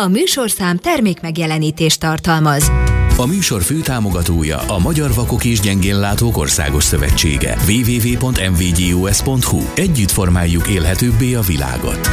A 0.00 0.08
műsorszám 0.08 0.76
termék 0.76 1.20
megjelenítést 1.20 2.00
tartalmaz. 2.00 2.70
A 3.16 3.26
műsor 3.26 3.62
főtámogatója 3.62 4.58
a 4.58 4.78
Magyar 4.78 5.14
Vakok 5.14 5.44
és 5.44 5.60
Gyengénlátók 5.60 6.36
Országos 6.36 6.84
Szövetsége. 6.84 7.56
www.mvgus.hu 7.68 9.62
Együtt 9.74 10.10
formáljuk 10.10 10.68
élhetőbbé 10.68 11.34
a 11.34 11.40
világot. 11.40 12.08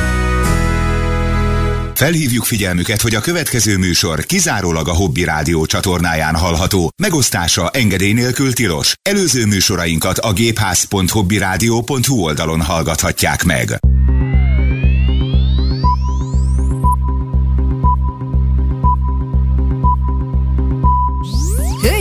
Felhívjuk 1.93 2.43
figyelmüket, 2.43 3.01
hogy 3.01 3.15
a 3.15 3.19
következő 3.19 3.77
műsor 3.77 4.25
kizárólag 4.25 4.87
a 4.87 4.95
Hobby 4.95 5.23
Rádió 5.23 5.65
csatornáján 5.65 6.35
hallható. 6.35 6.89
Megosztása 7.01 7.69
engedély 7.69 8.13
nélkül 8.13 8.53
tilos. 8.53 8.93
Előző 9.09 9.45
műsorainkat 9.45 10.17
a 10.17 10.33
gépház.hobbyradio.hu 10.33 12.23
oldalon 12.23 12.61
hallgathatják 12.61 13.43
meg. 13.43 13.79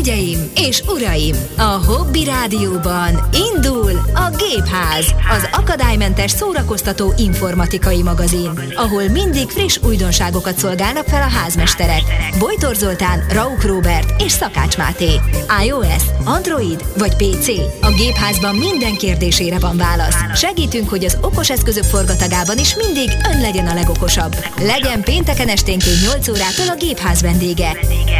Hölgyeim 0.06 0.50
és 0.54 0.82
uraim, 0.88 1.34
a 1.56 1.62
Hobby 1.62 2.24
Rádióban 2.24 3.28
indul 3.54 3.90
a 4.14 4.36
Gépház, 4.36 5.14
az 5.30 5.48
akadálymentes 5.52 6.30
szórakoztató 6.30 7.12
informatikai 7.16 8.02
magazin, 8.02 8.50
ahol 8.74 9.08
mindig 9.08 9.48
friss 9.48 9.78
újdonságokat 9.82 10.58
szolgálnak 10.58 11.06
fel 11.06 11.22
a 11.22 11.30
házmesterek. 11.30 12.02
Bojtor 12.38 12.74
Zoltán, 12.74 13.26
Rauk 13.32 13.62
Robert 13.62 14.22
és 14.22 14.32
Szakács 14.32 14.76
Máté. 14.76 15.20
iOS, 15.64 16.02
Android 16.24 16.84
vagy 16.98 17.16
PC? 17.16 17.48
A 17.80 17.90
Gépházban 17.90 18.54
minden 18.54 18.96
kérdésére 18.96 19.58
van 19.58 19.76
válasz. 19.76 20.16
Segítünk, 20.34 20.88
hogy 20.88 21.04
az 21.04 21.18
okos 21.20 21.50
eszközök 21.50 21.84
forgatagában 21.84 22.58
is 22.58 22.76
mindig 22.76 23.10
ön 23.32 23.40
legyen 23.40 23.66
a 23.66 23.74
legokosabb. 23.74 24.36
Legyen 24.60 25.02
pénteken 25.02 25.48
esténként 25.48 26.00
8 26.02 26.28
órától 26.28 26.68
a 26.68 26.76
Gépház 26.78 27.22
vendége. 27.22 27.76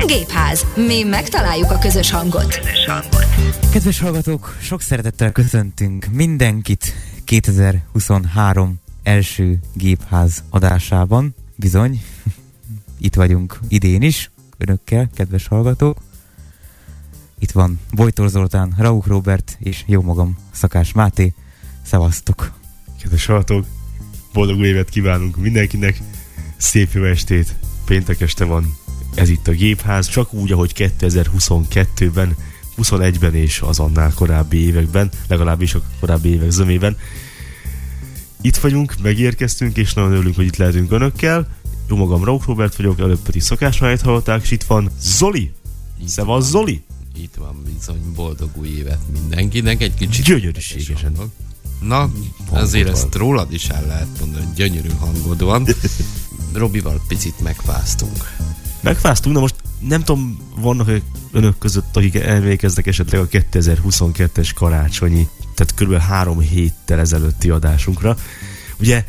Gépház. 0.06 0.64
Mi 0.74 1.02
megtaláljuk 1.02 1.70
a 1.70 1.75
közös 1.78 2.10
hangot. 2.10 2.60
Kedves 3.72 4.00
hallgatók, 4.00 4.56
sok 4.60 4.80
szeretettel 4.80 5.32
köszöntünk 5.32 6.06
mindenkit 6.12 6.94
2023 7.24 8.80
első 9.02 9.58
gépház 9.72 10.44
adásában. 10.50 11.34
Bizony, 11.56 12.02
itt 12.98 13.14
vagyunk 13.14 13.58
idén 13.68 14.02
is, 14.02 14.30
önökkel, 14.58 15.10
kedves 15.14 15.46
hallgatók. 15.46 15.98
Itt 17.38 17.50
van 17.50 17.80
Bojtor 17.92 18.28
Zoltán, 18.28 18.74
Rauk 18.78 19.06
Robert 19.06 19.56
és 19.60 19.84
jó 19.86 20.02
magam, 20.02 20.38
Szakás 20.50 20.92
Máté. 20.92 21.34
Szevasztok! 21.82 22.52
Kedves 23.02 23.26
hallgatók, 23.26 23.66
boldog 24.32 24.58
új 24.58 24.66
évet 24.66 24.88
kívánunk 24.88 25.36
mindenkinek, 25.36 26.00
szép 26.56 26.92
jó 26.92 27.04
estét, 27.04 27.54
péntek 27.84 28.20
este 28.20 28.44
van, 28.44 28.76
ez 29.16 29.28
itt 29.28 29.48
a 29.48 29.52
gépház, 29.52 30.08
csak 30.08 30.32
úgy, 30.32 30.52
ahogy 30.52 30.72
2022-ben, 30.76 32.36
21-ben 32.82 33.34
és 33.34 33.60
az 33.60 33.78
annál 33.78 34.12
korábbi 34.14 34.66
években, 34.66 35.10
legalábbis 35.28 35.74
a 35.74 35.82
korábbi 36.00 36.28
évek 36.28 36.50
zömében. 36.50 36.96
Itt 38.40 38.56
vagyunk, 38.56 38.94
megérkeztünk, 39.02 39.76
és 39.76 39.94
nagyon 39.94 40.12
örülünk, 40.12 40.36
hogy 40.36 40.46
itt 40.46 40.56
lehetünk 40.56 40.92
önökkel. 40.92 41.48
Jó 41.88 41.96
magam, 41.96 42.24
Rauk 42.24 42.44
Robert 42.44 42.76
vagyok, 42.76 42.98
előbb 42.98 43.20
pedig 43.20 43.42
Szakás 43.42 43.78
hallották, 43.78 44.42
és 44.42 44.50
itt 44.50 44.64
van 44.64 44.90
Zoli. 45.00 45.52
Szevasz, 46.06 46.48
Zoli! 46.48 46.82
Itt 47.16 47.34
van 47.34 47.62
bizony 47.64 48.12
boldog 48.14 48.50
új 48.54 48.68
évet 48.68 49.00
mindenkinek, 49.12 49.82
egy 49.82 49.94
kicsit 49.94 50.24
Gyönyörűségesen. 50.24 51.16
hangok. 51.16 51.30
Na, 51.80 52.10
azért 52.50 52.88
ezt 52.88 53.14
rólad 53.14 53.52
is 53.52 53.68
el 53.68 53.86
lehet 53.86 54.08
mondani, 54.20 54.44
hogy 54.44 54.54
gyönyörű 54.54 54.90
hangod 54.98 55.42
van. 55.42 55.66
Robival 56.52 57.00
picit 57.08 57.40
megfáztunk. 57.40 58.36
Megfáztunk, 58.86 59.34
na 59.34 59.40
most 59.40 59.54
nem 59.78 60.02
tudom, 60.04 60.38
vannak 60.56 60.90
önök 61.32 61.58
között, 61.58 61.96
akik 61.96 62.14
emlékeznek 62.14 62.86
esetleg 62.86 63.20
a 63.20 63.28
2022-es 63.28 64.50
karácsonyi, 64.54 65.28
tehát 65.54 65.74
kb. 65.74 66.00
három 66.00 66.40
héttel 66.40 66.98
ezelőtti 66.98 67.50
adásunkra. 67.50 68.16
Ugye 68.78 69.04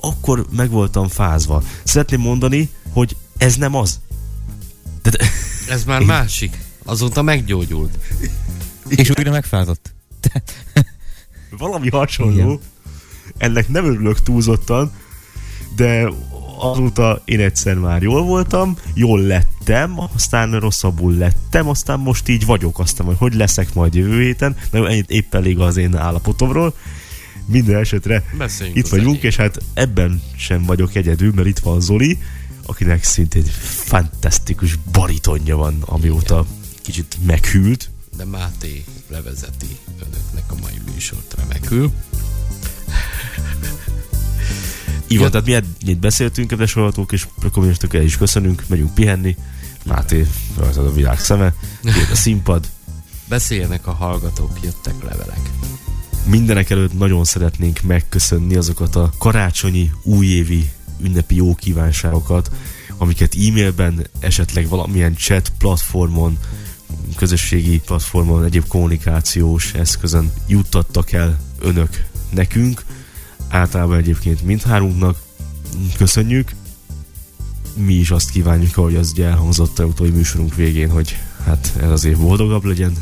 akkor 0.00 0.46
meg 0.56 0.70
voltam 0.70 1.08
fázva. 1.08 1.62
Szeretném 1.82 2.20
mondani, 2.20 2.68
hogy 2.92 3.16
ez 3.36 3.56
nem 3.56 3.74
az. 3.74 4.00
Tehát, 5.02 5.32
Ez 5.68 5.84
már 5.84 6.02
másik. 6.02 6.58
Azóta 6.84 7.22
meggyógyult. 7.22 7.98
És 8.88 9.10
újra 9.18 9.30
megfázott. 9.30 9.92
valami 11.58 11.88
hasonló. 11.88 12.32
Igen. 12.34 12.60
Ennek 13.38 13.68
nem 13.68 13.84
örülök 13.84 14.22
túlzottan, 14.22 14.92
de 15.76 16.08
azóta 16.60 17.22
én 17.24 17.40
egyszer 17.40 17.74
már 17.74 18.02
jól 18.02 18.22
voltam, 18.22 18.76
jól 18.94 19.20
lettem, 19.20 20.00
aztán 20.14 20.58
rosszabbul 20.58 21.14
lettem, 21.14 21.68
aztán 21.68 21.98
most 21.98 22.28
így 22.28 22.46
vagyok, 22.46 22.78
aztán 22.78 23.06
hogy 23.06 23.16
hogy 23.18 23.34
leszek 23.34 23.74
majd 23.74 23.94
jövő 23.94 24.20
héten, 24.20 24.56
de 24.70 24.78
ennyit 24.78 25.10
épp 25.10 25.34
elég 25.34 25.58
az 25.58 25.76
én 25.76 25.96
állapotomról. 25.96 26.74
Minden 27.46 27.76
esetre 27.76 28.24
Beszéljünk 28.38 28.78
itt 28.78 28.88
vagyunk, 28.88 29.22
és 29.22 29.36
hát 29.36 29.58
ebben 29.74 30.22
sem 30.36 30.64
vagyok 30.64 30.94
egyedül, 30.94 31.32
mert 31.34 31.48
itt 31.48 31.58
van 31.58 31.80
Zoli, 31.80 32.18
akinek 32.66 33.04
szintén 33.04 33.44
fantasztikus 33.84 34.78
baritonja 34.92 35.56
van, 35.56 35.82
amióta 35.86 36.46
kicsit 36.82 37.16
meghűlt. 37.26 37.90
De 38.16 38.24
Máté 38.24 38.84
levezeti 39.08 39.76
önöknek 40.00 40.44
a 40.48 40.54
mai 40.60 40.80
műsort 40.92 41.34
remekül. 41.38 41.92
Igen, 45.10 45.22
ja. 45.22 45.30
tehát 45.30 45.46
mi 45.46 45.54
ennyit 45.54 45.98
beszéltünk, 45.98 46.48
kedves 46.48 46.72
hallgatók, 46.72 47.12
és 47.12 47.26
most 47.54 47.94
el 47.94 48.02
is 48.02 48.16
köszönünk, 48.16 48.64
megyünk 48.68 48.94
pihenni. 48.94 49.36
Máté, 49.84 50.26
rajtad 50.56 50.86
a 50.86 50.92
világ 50.92 51.20
szeme, 51.20 51.54
a 52.12 52.14
színpad. 52.14 52.66
Beszéljenek 53.28 53.86
a 53.86 53.92
hallgatók, 53.92 54.58
jöttek 54.62 54.94
levelek. 55.02 55.50
Mindenek 56.26 56.70
előtt 56.70 56.98
nagyon 56.98 57.24
szeretnénk 57.24 57.80
megköszönni 57.80 58.56
azokat 58.56 58.96
a 58.96 59.12
karácsonyi, 59.18 59.90
újévi, 60.02 60.70
ünnepi 61.00 61.34
jó 61.34 61.54
kívánságokat, 61.54 62.50
amiket 62.98 63.34
e-mailben, 63.34 64.06
esetleg 64.20 64.68
valamilyen 64.68 65.16
chat 65.16 65.52
platformon, 65.58 66.38
közösségi 67.16 67.80
platformon, 67.80 68.44
egyéb 68.44 68.66
kommunikációs 68.66 69.72
eszközön 69.74 70.32
juttattak 70.46 71.12
el 71.12 71.38
önök 71.58 72.04
nekünk. 72.30 72.84
Általában 73.50 73.96
egyébként 73.96 74.42
mindhármunknak 74.42 75.22
köszönjük. 75.96 76.50
Mi 77.74 77.94
is 77.94 78.10
azt 78.10 78.30
kívánjuk, 78.30 78.76
ahogy 78.76 78.96
az 78.96 79.10
ugye 79.10 79.26
elhangzott 79.26 79.78
a 79.78 79.84
utói 79.84 80.10
műsorunk 80.10 80.54
végén, 80.54 80.90
hogy 80.90 81.16
hát 81.44 81.72
ez 81.80 81.90
az 81.90 82.08
boldogabb 82.18 82.64
legyen. 82.64 82.96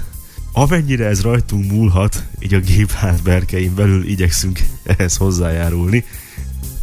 Amennyire 0.52 1.06
ez 1.06 1.22
rajtunk 1.22 1.70
múlhat, 1.70 2.24
így 2.38 2.54
a 2.54 2.60
gépház 2.60 3.20
berkein 3.20 3.74
belül 3.74 4.08
igyekszünk 4.08 4.60
ehhez 4.82 5.16
hozzájárulni. 5.16 6.04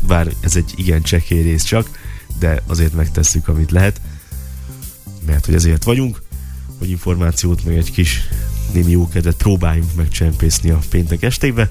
Bár 0.07 0.33
ez 0.39 0.55
egy 0.55 0.73
igen 0.75 1.01
csekély 1.01 1.41
rész 1.41 1.63
csak, 1.63 1.89
de 2.39 2.61
azért 2.67 2.93
megtesszük, 2.93 3.47
amit 3.47 3.71
lehet. 3.71 4.01
Mert 5.25 5.45
hogy 5.45 5.53
ezért 5.53 5.83
vagyunk, 5.83 6.21
hogy 6.77 6.89
információt, 6.89 7.65
meg 7.65 7.77
egy 7.77 7.91
kis 7.91 8.21
némi 8.73 8.91
jókedvet 8.91 9.35
próbáljunk 9.35 9.95
megcsempészni 9.95 10.69
a 10.69 10.79
péntek 10.89 11.23
estébe. 11.23 11.69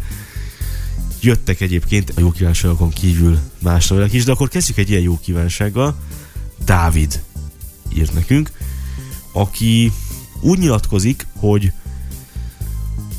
Jöttek 1.24 1.60
egyébként 1.60 2.12
a 2.16 2.20
jó 2.20 2.30
kívánságokon 2.30 2.90
kívül 2.90 3.38
más 3.58 3.88
levelek 3.88 4.12
is, 4.12 4.24
de 4.24 4.32
akkor 4.32 4.48
kezdjük 4.48 4.76
egy 4.78 4.90
ilyen 4.90 5.02
jó 5.02 5.18
kívánsággal. 5.22 5.96
Dávid 6.64 7.22
írt 7.94 8.14
nekünk, 8.14 8.50
aki 9.32 9.92
úgy 10.40 10.58
nyilatkozik, 10.58 11.26
hogy 11.36 11.72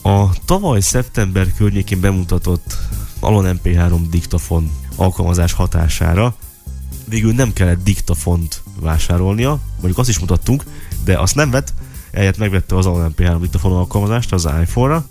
a 0.01 0.45
tavaly 0.45 0.79
szeptember 0.79 1.53
környékén 1.53 1.99
bemutatott 1.99 2.77
Alon 3.19 3.59
MP3 3.63 3.99
diktafon 4.09 4.71
alkalmazás 4.95 5.51
hatására 5.53 6.35
végül 7.09 7.33
nem 7.33 7.53
kellett 7.53 7.83
diktafont 7.83 8.63
vásárolnia, 8.79 9.59
mondjuk 9.75 9.97
azt 9.97 10.09
is 10.09 10.19
mutattunk, 10.19 10.63
de 11.03 11.19
azt 11.19 11.35
nem 11.35 11.49
vett, 11.51 11.73
eljött 12.11 12.37
megvette 12.37 12.75
az 12.75 12.85
Alon 12.85 13.13
MP3 13.17 13.37
diktafon 13.39 13.71
alkalmazást 13.71 14.33
az 14.33 14.45
iPhone-ra, 14.61 15.05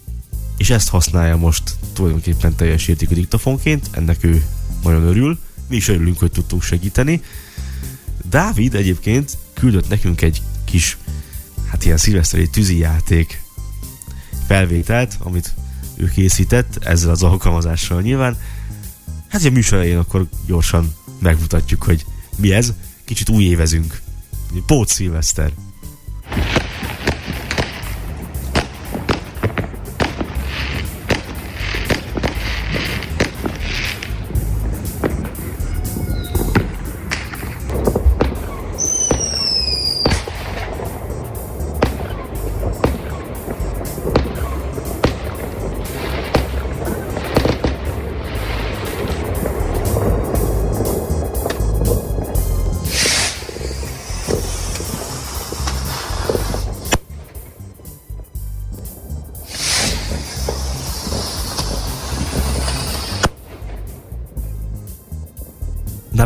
és 0.56 0.70
ezt 0.70 0.88
használja 0.88 1.36
most 1.36 1.62
tulajdonképpen 1.92 2.54
teljes 2.54 2.88
értékű 2.88 3.14
diktafonként, 3.14 3.88
ennek 3.90 4.24
ő 4.24 4.44
nagyon 4.82 5.02
örül, 5.02 5.38
mi 5.68 5.76
is 5.76 5.88
örülünk, 5.88 6.18
hogy 6.18 6.30
tudtunk 6.30 6.62
segíteni. 6.62 7.22
Dávid 8.30 8.74
egyébként 8.74 9.36
küldött 9.52 9.88
nekünk 9.88 10.22
egy 10.22 10.42
kis, 10.64 10.98
hát 11.70 11.84
ilyen 11.84 11.96
szilveszteri 11.96 12.48
tűzijáték 12.48 13.42
felvételt, 14.46 15.16
amit 15.18 15.54
ő 15.96 16.08
készített 16.08 16.84
ezzel 16.84 17.10
az 17.10 17.22
alkalmazással 17.22 18.00
nyilván. 18.00 18.38
Hát 19.28 19.44
a 19.44 19.50
műsor 19.50 19.78
elején 19.78 19.98
akkor 19.98 20.26
gyorsan 20.46 20.94
megmutatjuk, 21.18 21.82
hogy 21.82 22.04
mi 22.36 22.52
ez. 22.52 22.72
Kicsit 23.04 23.28
új 23.28 23.44
évezünk. 23.44 24.00
Pót 24.66 24.88
szilveszter. 24.88 25.52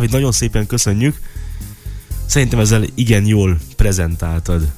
Dávid, 0.08 0.20
nagyon 0.20 0.32
szépen 0.32 0.66
köszönjük. 0.66 1.20
Szerintem 2.26 2.58
ezzel 2.58 2.84
igen 2.94 3.26
jól 3.26 3.58
prezentáltad 3.76 4.72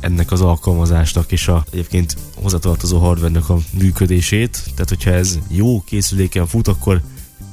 ennek 0.00 0.30
az 0.30 0.40
alkalmazásnak 0.40 1.32
és 1.32 1.48
a 1.48 1.64
egyébként 1.70 2.16
hozzatartozó 2.42 2.98
hardware 2.98 3.38
a 3.48 3.58
működését. 3.70 4.62
Tehát, 4.64 4.88
hogyha 4.88 5.10
ez 5.10 5.38
jó 5.48 5.80
készüléken 5.80 6.46
fut, 6.46 6.68
akkor 6.68 7.02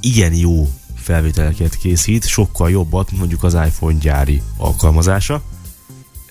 igen 0.00 0.34
jó 0.34 0.68
felvételeket 0.94 1.76
készít, 1.76 2.26
sokkal 2.26 2.70
jobbat, 2.70 3.10
mondjuk 3.10 3.42
az 3.42 3.54
iPhone 3.54 3.98
gyári 3.98 4.42
alkalmazása. 4.56 5.42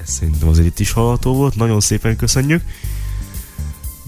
Ez 0.02 0.10
szerintem 0.10 0.48
azért 0.48 0.68
itt 0.68 0.80
is 0.80 0.92
hallható 0.92 1.34
volt, 1.34 1.56
nagyon 1.56 1.80
szépen 1.80 2.16
köszönjük. 2.16 2.64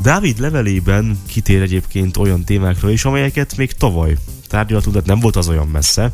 Dávid 0.01 0.39
levelében 0.39 1.19
kitér 1.25 1.61
egyébként 1.61 2.17
olyan 2.17 2.43
témákra 2.43 2.91
is, 2.91 3.05
amelyeket 3.05 3.57
még 3.57 3.71
tavaly 3.71 4.15
tárgyaltunk, 4.47 4.95
de 4.95 5.01
nem 5.05 5.19
volt 5.19 5.35
az 5.35 5.47
olyan 5.47 5.67
messze. 5.67 6.11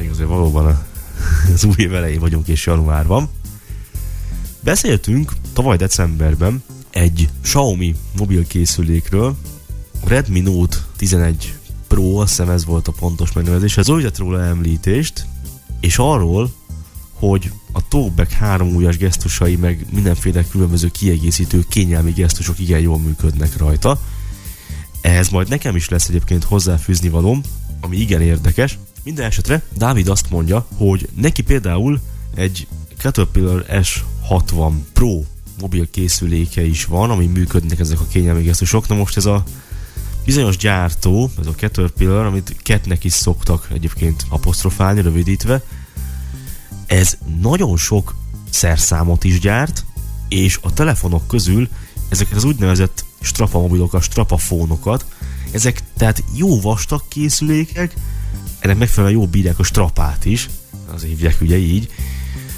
Még 0.00 0.10
azért 0.10 0.28
valóban 0.28 0.66
az 1.54 1.64
új 1.64 1.74
év 1.76 1.94
elején 1.94 2.20
vagyunk 2.20 2.48
és 2.48 2.66
januárban. 2.66 3.28
Beszéltünk 4.60 5.32
tavaly 5.52 5.76
decemberben 5.76 6.62
egy 6.90 7.28
Xiaomi 7.42 7.94
mobilkészülékről, 8.16 9.36
Redmi 10.04 10.40
Note 10.40 10.76
11 10.96 11.54
Pro, 11.88 12.14
azt 12.16 12.28
hiszem 12.28 12.50
ez 12.50 12.64
volt 12.64 12.88
a 12.88 12.92
pontos 12.92 13.32
megnevezés, 13.32 13.76
ez 13.76 13.88
úgy 13.88 14.10
róla 14.16 14.44
említést, 14.44 15.26
és 15.80 15.98
arról, 15.98 16.52
hogy 17.12 17.52
a 17.72 17.88
talkback 17.88 18.30
három 18.30 18.74
ujjas 18.74 18.96
gesztusai, 18.96 19.56
meg 19.56 19.86
mindenféle 19.92 20.44
különböző 20.44 20.88
kiegészítő 20.88 21.64
kényelmi 21.68 22.10
gesztusok 22.10 22.58
igen 22.58 22.80
jól 22.80 22.98
működnek 22.98 23.56
rajta. 23.56 24.00
Ehhez 25.00 25.28
majd 25.28 25.48
nekem 25.48 25.76
is 25.76 25.88
lesz 25.88 26.08
egyébként 26.08 26.44
hozzáfűzni 26.44 27.08
valóm, 27.08 27.40
ami 27.80 27.96
igen 27.96 28.20
érdekes. 28.20 28.78
Minden 29.02 29.24
esetre 29.24 29.62
Dávid 29.76 30.08
azt 30.08 30.30
mondja, 30.30 30.66
hogy 30.76 31.08
neki 31.14 31.42
például 31.42 32.00
egy 32.34 32.66
Caterpillar 32.98 33.64
S60 33.68 34.72
Pro 34.92 35.22
mobil 35.60 35.90
készüléke 35.90 36.64
is 36.64 36.84
van, 36.84 37.10
ami 37.10 37.26
működnek 37.26 37.78
ezek 37.78 38.00
a 38.00 38.06
kényelmi 38.06 38.42
gesztusok. 38.42 38.88
Na 38.88 38.94
most 38.94 39.16
ez 39.16 39.26
a 39.26 39.44
bizonyos 40.24 40.56
gyártó, 40.56 41.30
ez 41.40 41.46
a 41.46 41.54
Caterpillar, 41.54 42.26
amit 42.26 42.56
ketnek 42.62 43.04
is 43.04 43.12
szoktak 43.12 43.68
egyébként 43.72 44.26
apostrofálni, 44.28 45.00
rövidítve, 45.00 45.62
ez 46.86 47.16
nagyon 47.40 47.76
sok 47.76 48.14
szerszámot 48.50 49.24
is 49.24 49.40
gyárt, 49.40 49.84
és 50.28 50.58
a 50.62 50.72
telefonok 50.72 51.26
közül 51.26 51.68
ezeket 52.08 52.36
az 52.36 52.44
úgynevezett 52.44 53.04
strapamobilokat, 53.20 54.02
strapafónokat, 54.02 55.04
ezek 55.50 55.82
tehát 55.96 56.22
jó 56.34 56.60
vastag 56.60 57.02
készülékek, 57.08 57.94
ennek 58.60 58.78
megfelelően 58.78 59.20
jó 59.20 59.26
bírják 59.26 59.58
a 59.58 59.62
strapát 59.62 60.24
is, 60.24 60.48
az 60.94 61.02
hívják 61.02 61.40
ugye 61.40 61.56
így, 61.56 61.88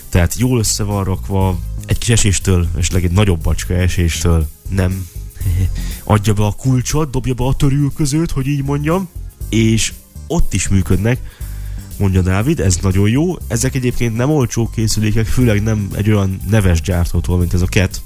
tehát 0.09 0.39
jól 0.39 0.59
össze 0.59 0.83
van 0.83 1.05
rakva, 1.05 1.59
egy 1.87 1.99
kis 1.99 2.09
eséstől, 2.09 2.69
esetleg 2.77 3.05
egy 3.05 3.11
nagyobb 3.11 3.43
bacska 3.43 3.75
eséstől 3.75 4.49
nem 4.69 5.09
adja 6.05 6.33
be 6.33 6.45
a 6.45 6.53
kulcsot, 6.53 7.11
dobja 7.11 7.35
be 7.35 7.45
a 7.45 7.55
törülközőt, 7.55 8.31
hogy 8.31 8.47
így 8.47 8.65
mondjam, 8.65 9.09
és 9.49 9.93
ott 10.27 10.55
is 10.55 10.69
működnek, 10.69 11.19
mondja 11.99 12.21
Dávid, 12.21 12.61
ez 12.61 12.77
nagyon 12.77 13.09
jó. 13.09 13.37
Ezek 13.47 13.75
egyébként 13.75 14.17
nem 14.17 14.31
olcsó 14.31 14.71
készülékek, 14.75 15.27
főleg 15.27 15.63
nem 15.63 15.89
egy 15.95 16.11
olyan 16.11 16.41
neves 16.51 16.81
gyártótól, 16.81 17.39
mint 17.39 17.55
ez 17.55 17.63
a 17.63 17.67
Cat, 17.67 18.03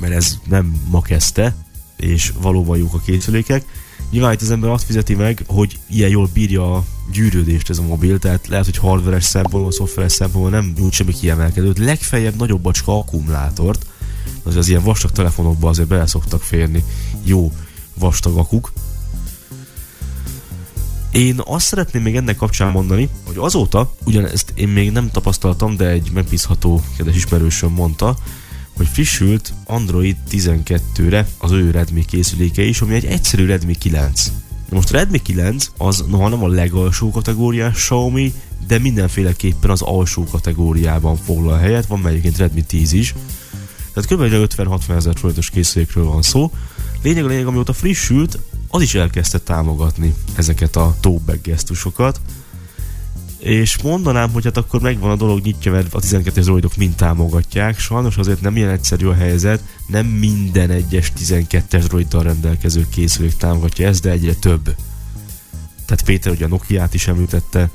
mert 0.00 0.12
ez 0.12 0.38
nem 0.48 0.80
ma 0.90 1.00
kezdte, 1.00 1.54
és 1.96 2.32
valóban 2.40 2.78
jók 2.78 2.94
a 2.94 3.00
készülékek. 3.04 3.64
Nyilván 4.10 4.32
itt 4.32 4.42
az 4.42 4.50
ember 4.50 4.70
azt 4.70 4.84
fizeti 4.84 5.14
meg, 5.14 5.42
hogy 5.46 5.78
ilyen 5.88 6.10
jól 6.10 6.28
bírja 6.32 6.74
a 6.74 6.84
gyűrődést 7.12 7.70
ez 7.70 7.78
a 7.78 7.82
mobil, 7.82 8.18
tehát 8.18 8.46
lehet, 8.46 8.64
hogy 8.64 8.76
hardveres 8.76 9.24
szempontból, 9.24 9.72
szoftveres 9.72 10.12
szempontból 10.12 10.50
nem 10.50 10.72
nyújt 10.76 10.92
semmi 10.92 11.12
kiemelkedőt. 11.12 11.78
Legfeljebb 11.78 12.36
nagyobb 12.36 12.60
bacska 12.60 12.98
akkumulátort, 12.98 13.86
az, 14.42 14.56
az 14.56 14.68
ilyen 14.68 14.82
vastag 14.82 15.10
telefonokba 15.10 15.68
azért 15.68 15.88
bele 15.88 16.06
szoktak 16.06 16.42
férni 16.42 16.84
jó 17.24 17.52
vastag 17.98 18.38
akuk. 18.38 18.72
Én 21.10 21.40
azt 21.44 21.66
szeretném 21.66 22.02
még 22.02 22.16
ennek 22.16 22.36
kapcsán 22.36 22.70
mondani, 22.70 23.08
hogy 23.26 23.36
azóta, 23.38 23.94
ugyan 24.04 24.26
ezt 24.26 24.52
én 24.54 24.68
még 24.68 24.92
nem 24.92 25.10
tapasztaltam, 25.10 25.76
de 25.76 25.88
egy 25.88 26.10
megbízható 26.14 26.82
kedves 26.96 27.16
ismerősöm 27.16 27.72
mondta, 27.72 28.16
hogy 28.76 28.86
frissült 28.86 29.52
Android 29.66 30.16
12-re 30.30 31.26
az 31.38 31.50
ő 31.50 31.70
Redmi 31.70 32.04
készüléke 32.04 32.62
is, 32.62 32.80
ami 32.80 32.94
egy 32.94 33.04
egyszerű 33.04 33.46
Redmi 33.46 33.74
9. 33.74 34.32
Most 34.70 34.90
Redmi 34.90 35.22
9 35.22 35.70
az 35.76 36.04
noha 36.08 36.28
nem 36.28 36.44
a 36.44 36.48
legalsó 36.48 37.10
kategóriás 37.10 37.74
Xiaomi, 37.74 38.32
de 38.66 38.78
mindenféleképpen 38.78 39.70
az 39.70 39.82
alsó 39.82 40.24
kategóriában 40.24 41.16
foglal 41.16 41.58
helyet, 41.58 41.86
van 41.86 41.98
melyiként 41.98 42.36
Redmi 42.36 42.62
10 42.64 42.92
is. 42.92 43.14
Tehát 43.92 44.10
kb. 44.10 44.52
50-60 44.56 44.96
ezer 44.96 45.14
forintos 45.18 45.50
készülékről 45.50 46.04
van 46.04 46.22
szó. 46.22 46.52
Lényeg 47.02 47.24
a 47.24 47.28
lényeg, 47.28 47.46
amióta 47.46 47.72
frissült, 47.72 48.38
az 48.68 48.82
is 48.82 48.94
elkezdte 48.94 49.38
támogatni 49.38 50.14
ezeket 50.34 50.76
a 50.76 50.96
tóbek 51.00 51.42
gesztusokat. 51.42 52.20
És 53.46 53.82
mondanám, 53.82 54.30
hogy 54.30 54.44
hát 54.44 54.56
akkor 54.56 54.80
megvan 54.80 55.10
a 55.10 55.16
dolog 55.16 55.40
nyitja, 55.40 55.72
mert 55.72 55.94
a 55.94 56.00
12-es 56.00 56.40
droidok 56.42 56.76
mind 56.76 56.94
támogatják. 56.94 57.78
Sajnos 57.78 58.16
azért 58.16 58.40
nem 58.40 58.56
ilyen 58.56 58.70
egyszerű 58.70 59.06
a 59.06 59.14
helyzet, 59.14 59.62
nem 59.86 60.06
minden 60.06 60.70
egyes 60.70 61.12
12-es 61.18 61.84
droiddal 61.86 62.22
rendelkező 62.22 62.86
készülék 62.88 63.36
támogatja 63.36 63.88
ezt, 63.88 64.02
de 64.02 64.10
egyre 64.10 64.34
több. 64.34 64.64
Tehát 65.84 66.04
Péter 66.04 66.32
ugye 66.32 66.44
a 66.44 66.48
Nokia-t 66.48 66.94
is 66.94 67.06
említette, 67.06 67.70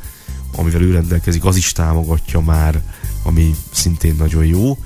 amivel 0.56 0.81
ő 0.81 0.91
rendelkezik, 0.91 1.45
az 1.45 1.56
is 1.56 1.71
támogatja 1.71 2.39
már, 2.39 2.81
ami 3.23 3.56
szintén 3.71 4.16
nagyon 4.16 4.45
jó. 4.45 4.78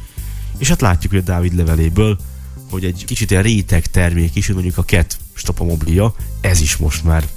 És 0.58 0.68
hát 0.68 0.82
látjuk, 0.82 1.12
hogy 1.12 1.22
a 1.22 1.25
Dávid 1.25 1.56
leveléből, 1.56 2.18
hogy 2.70 2.86
egy 2.86 3.06
kicsit 3.06 3.32
ilyen 3.32 3.44
réteg 3.44 3.86
termék 3.86 4.36
is, 4.36 4.48
mondjuk 4.48 4.77
a 4.77 4.84
Cat 4.84 5.18
stopamoblia, 5.34 6.15
ez 6.42 6.62
is 6.62 6.77
most 6.77 7.04
már 7.04 7.27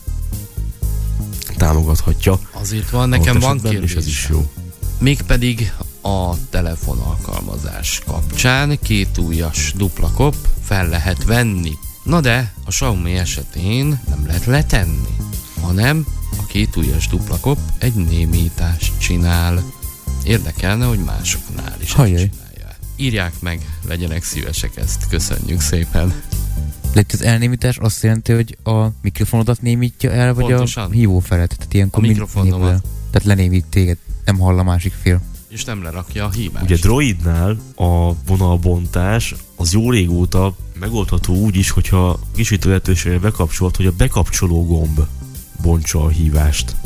támogathatja. 1.59 2.39
Azért 2.53 2.91
van, 2.91 3.09
nekem 3.09 3.39
van 3.39 3.61
kérdés. 3.61 3.95
ez 3.95 4.07
is 4.07 4.27
jó. 4.31 4.51
Mégpedig 4.99 5.73
a 6.03 6.35
telefon 6.51 6.99
alkalmazás 6.99 8.03
kapcsán 8.07 8.79
két 8.83 9.19
újas 9.19 9.73
dupla 9.77 10.11
kop 10.11 10.35
fel 10.65 10.89
lehet 10.89 11.25
venni. 11.25 11.73
Na 12.05 12.21
de 12.21 12.53
a 12.65 12.69
Xiaomi 12.69 13.13
esetén 13.13 14.01
nem 14.09 14.27
lehet 14.27 14.45
letenni, 14.45 15.17
hanem 15.61 16.07
a 16.39 16.47
két 16.47 16.77
ujjas 16.77 17.07
dupla 17.09 17.39
kop 17.41 17.59
egy 17.79 17.95
némítást 17.95 18.99
csinál. 18.99 19.63
Érdekelne, 20.23 20.85
hogy 20.85 20.99
másoknál 20.99 21.77
is 21.81 21.93
Hajjaj. 21.93 22.31
Írják 22.97 23.33
meg, 23.41 23.67
legyenek 23.87 24.25
szívesek 24.25 24.77
ezt. 24.77 25.09
Köszönjük 25.09 25.61
szépen. 25.61 26.23
De 26.99 27.05
itt 27.05 27.13
az 27.13 27.23
elnémítás 27.23 27.77
azt 27.77 28.03
jelenti, 28.03 28.33
hogy 28.33 28.57
a 28.65 28.87
mikrofonodat 29.03 29.63
némítja 29.63 30.11
el, 30.11 30.35
vagy 30.35 30.45
Pontosan. 30.45 30.85
a 30.85 30.93
hívófelet? 30.93 31.57
Tehát 31.57 31.75
ilyenkor 31.75 32.05
a 32.05 32.07
mikrofonomat. 32.07 32.83
Tehát 33.11 33.25
lenémít 33.25 33.65
téged, 33.71 33.97
nem 34.25 34.39
hall 34.39 34.59
a 34.59 34.63
másik 34.63 34.93
fél. 35.03 35.21
És 35.49 35.65
nem 35.65 35.83
lerakja 35.83 36.25
a 36.25 36.31
hívást. 36.31 36.65
Ugye 36.65 36.77
Droidnál 36.77 37.59
a 37.75 38.15
vonalbontás 38.27 39.35
az 39.57 39.73
jó 39.73 39.91
régóta 39.91 40.57
megoldható 40.81 41.35
úgy 41.35 41.57
is, 41.57 41.71
hogyha 41.71 42.21
kicsit 42.35 42.65
lehetőségre 42.65 43.19
bekapcsolt, 43.19 43.77
hogy 43.77 43.87
a 43.87 43.93
bekapcsoló 43.97 44.67
gomb 44.67 45.01
bontsa 45.63 46.05
a 46.05 46.09
hívást. 46.09 46.77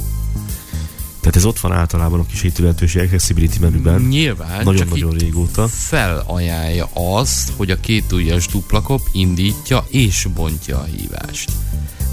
Tehát 1.22 1.36
ez 1.36 1.44
ott 1.44 1.60
van 1.60 1.72
általában 1.72 2.20
a 2.20 2.26
kisítő 2.26 2.62
lehetőség 2.62 3.02
accessibility 3.02 3.58
menüben. 3.60 4.00
Nyilván, 4.00 4.64
Nagyon-nagyon 4.64 5.10
régóta. 5.10 5.68
felajánlja 5.68 6.88
azt, 6.92 7.52
hogy 7.56 7.70
a 7.70 7.80
két 7.80 8.12
ujjas 8.12 8.46
duplakop 8.46 9.00
indítja 9.12 9.86
és 9.88 10.26
bontja 10.34 10.78
a 10.78 10.84
hívást. 10.84 11.52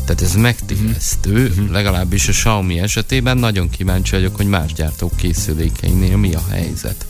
Tehát 0.06 0.22
ez 0.22 0.36
megtévesztő, 0.36 1.48
uh-huh. 1.48 1.70
legalábbis 1.70 2.28
a 2.28 2.32
Xiaomi 2.32 2.80
esetében 2.80 3.38
nagyon 3.38 3.70
kíváncsi 3.70 4.16
vagyok, 4.16 4.36
hogy 4.36 4.48
más 4.48 4.74
gyártók 4.74 5.16
készülékeinél 5.16 6.18
mi 6.18 6.34
a 6.34 6.44
helyzet. 6.50 7.06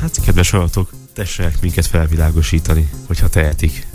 Hát, 0.00 0.20
kedves 0.24 0.50
hallgatók, 0.50 0.92
tessenek 1.12 1.60
minket 1.60 1.86
felvilágosítani, 1.86 2.90
hogyha 3.06 3.28
tehetik. 3.28 3.86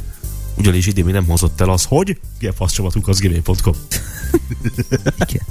Ugyanis 0.57 0.87
idén 0.87 1.05
mi 1.05 1.11
nem 1.11 1.25
hozott 1.25 1.61
el 1.61 1.69
az, 1.69 1.83
hogy 1.83 2.19
gfaszcsapatunk 2.39 3.07
az 3.07 3.19
gmail.com. 3.19 3.73
Igen. 5.27 5.45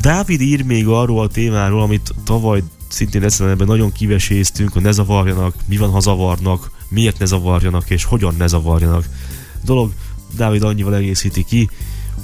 Dávid 0.00 0.40
ír 0.40 0.64
még 0.64 0.86
arról 0.86 1.22
a 1.22 1.28
témáról, 1.28 1.82
amit 1.82 2.14
tavaly 2.24 2.62
szintén 2.88 3.20
decemberben 3.20 3.66
nagyon 3.66 3.92
kiveséztünk, 3.92 4.72
hogy 4.72 4.82
ne 4.82 4.92
zavarjanak, 4.92 5.54
mi 5.66 5.76
van, 5.76 5.90
ha 5.90 6.00
zavarnak, 6.00 6.70
miért 6.88 7.18
ne 7.18 7.24
zavarjanak, 7.24 7.90
és 7.90 8.04
hogyan 8.04 8.34
ne 8.38 8.46
zavarjanak. 8.46 9.08
Dolog 9.64 9.92
Dávid 10.36 10.62
annyival 10.62 10.94
egészíti 10.94 11.44
ki, 11.44 11.68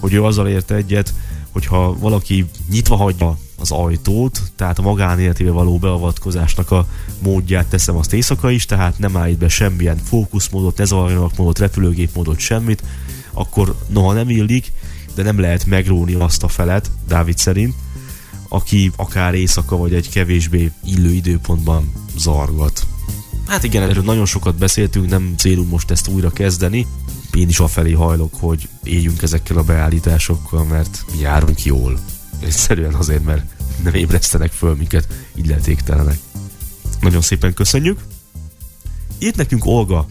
hogy 0.00 0.12
ő 0.12 0.24
azzal 0.24 0.48
ért 0.48 0.70
egyet, 0.70 1.14
hogyha 1.50 1.98
valaki 1.98 2.46
nyitva 2.70 2.96
hagyja 2.96 3.38
az 3.58 3.70
ajtót, 3.70 4.40
tehát 4.56 4.78
a 4.78 4.82
magánéletébe 4.82 5.50
való 5.50 5.78
beavatkozásnak 5.78 6.70
a 6.70 6.86
módját 7.22 7.66
teszem 7.66 7.96
azt 7.96 8.12
éjszaka 8.12 8.50
is, 8.50 8.64
tehát 8.64 8.98
nem 8.98 9.16
állít 9.16 9.38
be 9.38 9.48
semmilyen 9.48 9.96
fókuszmódot, 9.96 10.76
ne 10.76 10.84
zavarjanak 10.84 11.36
módot, 11.36 11.58
repülőgépmódot, 11.58 12.38
semmit, 12.38 12.82
akkor 13.32 13.76
noha 13.88 14.12
nem 14.12 14.30
illik, 14.30 14.72
de 15.18 15.24
nem 15.24 15.40
lehet 15.40 15.66
megróni 15.66 16.14
azt 16.14 16.42
a 16.42 16.48
felet, 16.48 16.90
Dávid 17.08 17.38
szerint, 17.38 17.74
aki 18.48 18.90
akár 18.96 19.34
éjszaka 19.34 19.76
vagy 19.76 19.94
egy 19.94 20.08
kevésbé 20.08 20.72
illő 20.84 21.12
időpontban 21.12 21.92
zargat. 22.16 22.86
Hát 23.46 23.64
igen, 23.64 23.82
erről 23.82 24.02
nagyon 24.02 24.26
sokat 24.26 24.54
beszéltünk, 24.54 25.08
nem 25.08 25.34
célunk 25.36 25.70
most 25.70 25.90
ezt 25.90 26.08
újra 26.08 26.30
kezdeni. 26.30 26.86
Én 27.34 27.48
is 27.48 27.58
afelé 27.58 27.92
hajlok, 27.92 28.34
hogy 28.34 28.68
éljünk 28.82 29.22
ezekkel 29.22 29.56
a 29.56 29.62
beállításokkal, 29.62 30.64
mert 30.64 31.04
mi 31.12 31.18
járunk 31.20 31.64
jól. 31.64 31.98
Egyszerűen 32.40 32.94
azért, 32.94 33.24
mert 33.24 33.54
nem 33.82 33.94
ébresztenek 33.94 34.52
föl 34.52 34.74
minket 34.74 35.08
illetéktelenek. 35.34 36.18
Nagyon 37.00 37.20
szépen 37.20 37.54
köszönjük. 37.54 38.00
Itt 39.18 39.36
nekünk 39.36 39.66
Olga. 39.66 40.06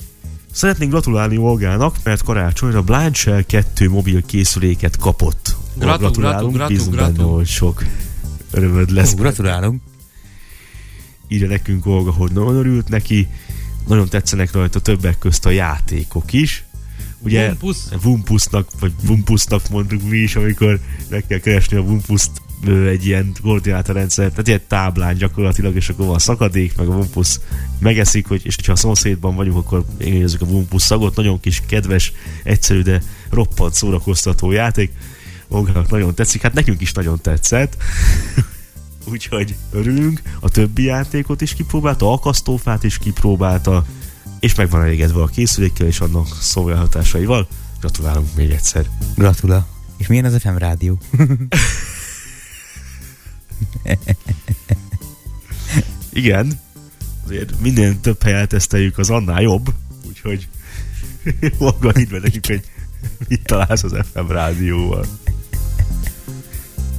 Szeretnénk 0.58 0.92
gratulálni 0.92 1.38
Olgának, 1.38 1.96
mert 2.04 2.24
karácsonyra 2.24 2.82
Blind 2.82 3.16
Shell 3.16 3.42
2 3.42 3.90
mobil 3.90 4.26
készüléket 4.26 4.98
kapott. 4.98 5.56
Gratu, 5.76 6.00
Gratulálunk, 6.00 6.54
gratu, 6.54 6.74
bízunk 6.74 6.96
benne, 6.96 7.24
hogy 7.24 7.48
sok 7.48 7.84
örömöd 8.52 8.90
lesz. 8.92 9.14
Ó, 9.14 9.16
gratulálunk. 9.16 9.82
írja 11.28 11.48
nekünk 11.48 11.86
Olga, 11.86 12.12
hogy 12.12 12.32
nagyon 12.32 12.56
örült 12.56 12.90
neki, 12.90 13.28
nagyon 13.88 14.10
tetszenek 14.10 14.52
rajta 14.52 14.80
többek 14.80 15.18
közt 15.20 15.46
a 15.46 15.50
játékok 15.50 16.34
is. 16.34 16.66
Ugye 17.20 17.48
Wumpus. 17.48 17.78
Wumpusnak, 18.04 18.70
vagy 18.80 18.92
Wumpusnak 19.08 19.70
mondjuk 19.70 20.02
mi 20.04 20.18
is, 20.18 20.36
amikor 20.36 20.80
meg 21.10 21.26
kell 21.28 21.40
keresni 21.40 21.78
a 21.78 21.82
Wumpust 21.82 22.32
ö, 22.38 22.47
egy 22.66 23.06
ilyen 23.06 23.32
koordinátorrendszer, 23.42 24.30
tehát 24.30 24.48
ilyen 24.48 24.62
táblán 24.68 25.16
gyakorlatilag, 25.16 25.76
és 25.76 25.90
akkor 25.90 26.06
van 26.06 26.20
szakadék, 26.20 26.78
meg 26.78 26.88
a 26.88 26.96
Wumpus 26.96 27.40
megeszik, 27.80 28.28
hogy, 28.28 28.42
és 28.46 28.56
ha 28.66 28.72
a 28.72 28.76
szomszédban 28.76 29.36
vagyunk, 29.36 29.58
akkor 29.58 29.86
érezzük 29.98 30.42
a 30.42 30.46
Wumpus 30.46 30.82
szagot, 30.82 31.16
nagyon 31.16 31.40
kis 31.40 31.62
kedves, 31.66 32.12
egyszerű, 32.44 32.82
de 32.82 33.02
roppant 33.30 33.74
szórakoztató 33.74 34.52
játék. 34.52 34.92
Olgának 35.48 35.90
nagyon 35.90 36.16
tetszik, 36.16 36.42
hát 36.42 36.54
nekünk 36.54 36.82
is 36.82 36.92
nagyon 36.92 37.22
tetszett. 37.22 37.78
Úgyhogy 39.12 39.56
örülünk, 39.72 40.22
a 40.40 40.50
többi 40.50 40.84
játékot 40.84 41.42
is 41.42 41.54
kipróbálta, 41.54 42.12
akasztófát 42.12 42.84
is 42.84 42.98
kipróbálta, 42.98 43.86
és 44.40 44.56
meg 44.56 44.70
van 44.70 44.82
elégedve 44.82 45.22
a 45.22 45.26
készülékkel 45.26 45.88
és 45.88 46.00
annak 46.00 46.28
szolgálhatásaival. 46.42 47.48
Gratulálunk 47.80 48.36
még 48.36 48.52
egyszer. 48.52 48.90
Gratula. 49.16 49.68
És 49.98 50.08
milyen 50.08 50.26
az 50.26 50.42
FM 50.42 50.56
rádió? 50.56 51.00
Igen, 56.10 56.60
azért 57.26 57.60
minél 57.60 58.00
több 58.00 58.22
helyet 58.22 58.50
teszteljük, 58.50 58.98
az 58.98 59.10
annál 59.10 59.42
jobb, 59.42 59.74
úgyhogy 60.08 60.48
maga 61.60 61.92
be 61.92 62.20
nekünk, 62.20 62.46
hogy 62.46 62.62
mit 63.28 63.44
találsz 63.44 63.84
az 63.84 63.96
FM 64.14 64.28
rádióval. 64.28 65.06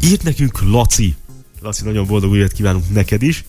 Írt 0.02 0.22
nekünk 0.22 0.60
Laci. 0.62 1.14
Laci, 1.60 1.84
nagyon 1.84 2.06
boldog 2.06 2.30
újat 2.30 2.52
kívánunk 2.52 2.92
neked 2.92 3.22
is. 3.22 3.44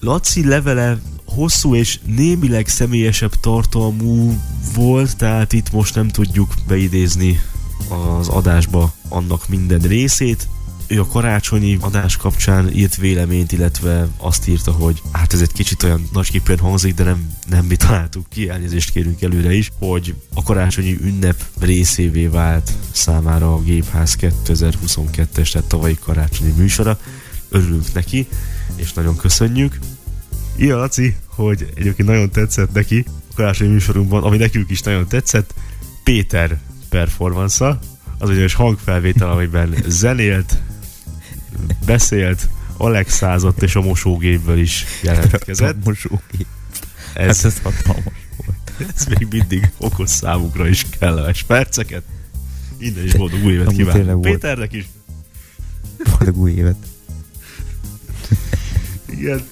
Laci 0.00 0.46
levele 0.46 0.98
hosszú 1.24 1.74
és 1.74 1.98
némileg 2.06 2.68
személyesebb 2.68 3.34
tartalmú 3.34 4.40
volt, 4.74 5.16
tehát 5.16 5.52
itt 5.52 5.72
most 5.72 5.94
nem 5.94 6.08
tudjuk 6.08 6.54
beidézni 6.66 7.40
az 7.88 8.28
adásba 8.28 8.92
annak 9.08 9.48
minden 9.48 9.80
részét. 9.80 10.48
Ő 10.86 11.00
a 11.00 11.06
karácsonyi 11.06 11.78
adás 11.80 12.16
kapcsán 12.16 12.72
írt 12.74 12.96
véleményt, 12.96 13.52
illetve 13.52 14.08
azt 14.16 14.48
írta, 14.48 14.72
hogy 14.72 15.02
hát 15.12 15.32
ez 15.32 15.40
egy 15.40 15.52
kicsit 15.52 15.82
olyan 15.82 16.08
nagyképpen 16.12 16.58
hangzik, 16.58 16.94
de 16.94 17.04
nem, 17.04 17.32
nem 17.48 17.64
mi 17.64 17.76
találtuk 17.76 18.26
ki, 18.28 18.48
elnézést 18.48 18.90
kérünk 18.90 19.22
előre 19.22 19.52
is, 19.52 19.70
hogy 19.78 20.14
a 20.34 20.42
karácsonyi 20.42 20.96
ünnep 21.00 21.44
részévé 21.60 22.26
vált 22.26 22.72
számára 22.92 23.54
a 23.54 23.62
Gépház 23.62 24.16
2022-es, 24.20 25.52
tehát 25.52 25.68
tavalyi 25.68 25.98
karácsonyi 26.00 26.52
műsora. 26.56 26.98
Örülünk 27.48 27.92
neki, 27.92 28.28
és 28.76 28.92
nagyon 28.92 29.16
köszönjük. 29.16 29.78
Ilyen 30.56 30.76
Laci, 30.76 31.16
hogy 31.26 31.72
egyébként 31.74 32.08
nagyon 32.08 32.30
tetszett 32.30 32.72
neki 32.72 33.04
a 33.30 33.34
karácsonyi 33.34 33.70
műsorunkban, 33.70 34.22
ami 34.22 34.36
nekünk 34.36 34.70
is 34.70 34.80
nagyon 34.80 35.08
tetszett, 35.08 35.54
Péter 36.04 36.58
performance 36.88 37.78
az 38.18 38.30
ugyanis 38.30 38.54
hangfelvétel, 38.54 39.30
amiben 39.30 39.74
zenélt, 39.86 40.62
beszélt, 41.86 42.48
Alexázott 42.76 43.62
és 43.62 43.74
a 43.76 43.80
mosógépből 43.80 44.58
is 44.58 44.84
jelentkezett. 45.02 45.76
A 45.84 45.88
mosógép. 45.88 46.46
Ez, 47.14 47.42
Hát 47.42 47.52
ez 47.52 47.60
hatalmas 47.62 48.12
volt. 48.36 48.92
ez 48.96 49.06
még 49.06 49.26
mindig 49.30 49.70
okoz 49.78 50.10
számukra 50.10 50.68
is 50.68 50.86
kellemes 50.98 51.42
perceket. 51.42 52.02
Innen 52.78 53.04
is 53.04 53.14
boldog 53.14 53.44
új 53.44 53.52
évet 53.52 53.72
kívánok. 53.72 54.20
Péternek 54.20 54.72
is. 54.72 54.88
Boldog 56.10 56.36
új 56.36 56.50
évet. 56.50 56.76
Igen. 59.10 59.44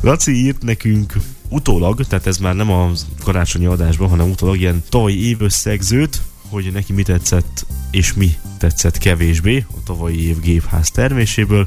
Laci 0.00 0.32
írt 0.32 0.62
nekünk 0.62 1.12
utólag, 1.48 2.04
tehát 2.06 2.26
ez 2.26 2.38
már 2.38 2.54
nem 2.54 2.70
a 2.70 2.90
karácsonyi 3.22 3.66
adásban, 3.66 4.08
hanem 4.08 4.30
utólag 4.30 4.58
ilyen 4.60 4.82
tavalyi 4.88 5.26
évösszegzőt, 5.28 6.22
hogy 6.48 6.72
neki 6.72 6.92
mi 6.92 7.02
tetszett 7.02 7.66
és 7.90 8.12
mi 8.12 8.36
tetszett 8.58 8.98
kevésbé 8.98 9.66
a 9.70 9.82
tavalyi 9.84 10.26
év 10.26 10.40
gépház 10.40 10.90
terméséből. 10.90 11.66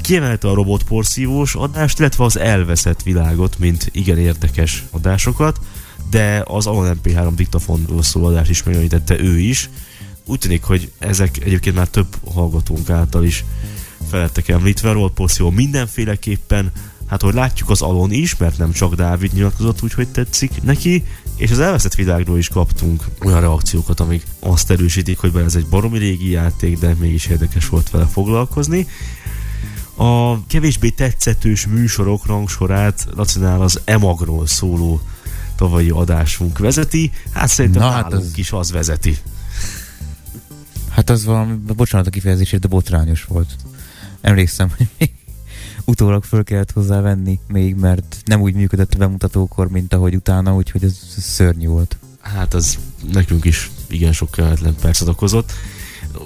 Kiemelte 0.00 0.48
a 0.48 0.54
robotporszívós 0.54 1.54
adást, 1.54 1.98
illetve 1.98 2.24
az 2.24 2.38
elveszett 2.38 3.02
világot, 3.02 3.58
mint 3.58 3.88
igen 3.92 4.18
érdekes 4.18 4.84
adásokat, 4.90 5.60
de 6.10 6.42
az 6.46 6.66
Alon 6.66 6.98
MP3 7.02 7.32
diktafonról 7.34 8.02
szóló 8.02 8.26
adást 8.26 8.50
is 8.50 8.62
megemlítette 8.62 9.20
ő 9.20 9.38
is. 9.38 9.70
Úgy 10.26 10.38
tűnik, 10.38 10.62
hogy 10.62 10.92
ezek 10.98 11.44
egyébként 11.44 11.76
már 11.76 11.88
több 11.88 12.16
hallgatónk 12.34 12.90
által 12.90 13.24
is 13.24 13.44
felettek 14.10 14.48
említve, 14.48 14.92
robotporszívó 14.92 15.50
mindenféleképpen, 15.50 16.72
hát 17.06 17.22
hogy 17.22 17.34
látjuk 17.34 17.70
az 17.70 17.82
Alon 17.82 18.12
is, 18.12 18.36
mert 18.36 18.58
nem 18.58 18.72
csak 18.72 18.94
Dávid 18.94 19.32
nyilatkozott 19.32 19.82
úgy, 19.82 19.92
hogy 19.92 20.08
tetszik 20.08 20.62
neki, 20.62 21.04
és 21.36 21.50
az 21.50 21.58
elveszett 21.60 21.94
világról 21.94 22.38
is 22.38 22.48
kaptunk 22.48 23.04
olyan 23.24 23.40
reakciókat, 23.40 24.00
amik 24.00 24.26
azt 24.40 24.70
erősítik, 24.70 25.18
hogy 25.18 25.32
bár 25.32 25.44
ez 25.44 25.54
egy 25.54 25.66
baromi 25.66 25.98
régi 25.98 26.30
játék, 26.30 26.78
de 26.78 26.94
mégis 26.98 27.26
érdekes 27.26 27.68
volt 27.68 27.90
vele 27.90 28.06
foglalkozni. 28.06 28.86
A 29.96 30.46
kevésbé 30.46 30.88
tetszetős 30.88 31.66
műsorok 31.66 32.26
rangsorát 32.26 33.06
Lacinál 33.14 33.62
az 33.62 33.80
Emagról 33.84 34.46
szóló 34.46 35.00
tavalyi 35.56 35.90
adásunk 35.90 36.58
vezeti, 36.58 37.12
hát 37.32 37.48
szerintem 37.48 37.82
Na, 37.82 37.90
hát 37.90 38.12
az- 38.12 38.32
is 38.38 38.52
az 38.52 38.70
vezeti. 38.70 39.16
Hát 40.90 41.10
az 41.10 41.24
valami, 41.24 41.54
bocsánat 41.54 42.06
a 42.06 42.10
kifejezésért, 42.10 42.62
de 42.62 42.68
botrányos 42.68 43.24
volt. 43.24 43.56
Emlékszem, 44.20 44.70
hogy 44.76 44.86
még 44.98 45.10
utólag 45.84 46.24
föl 46.24 46.44
kellett 46.44 46.70
hozzá 46.72 47.00
venni 47.00 47.38
még, 47.48 47.74
mert 47.74 48.16
nem 48.24 48.40
úgy 48.40 48.54
működött 48.54 48.94
a 48.94 48.98
bemutatókor, 48.98 49.68
mint 49.68 49.94
ahogy 49.94 50.14
utána, 50.14 50.54
úgyhogy 50.54 50.84
ez 50.84 50.98
szörnyű 51.18 51.66
volt. 51.66 51.96
Hát 52.20 52.54
az 52.54 52.78
nekünk 53.12 53.44
is 53.44 53.70
igen 53.88 54.12
sok 54.12 54.30
kelletlen 54.30 54.74
percet 54.80 55.08
okozott. 55.08 55.52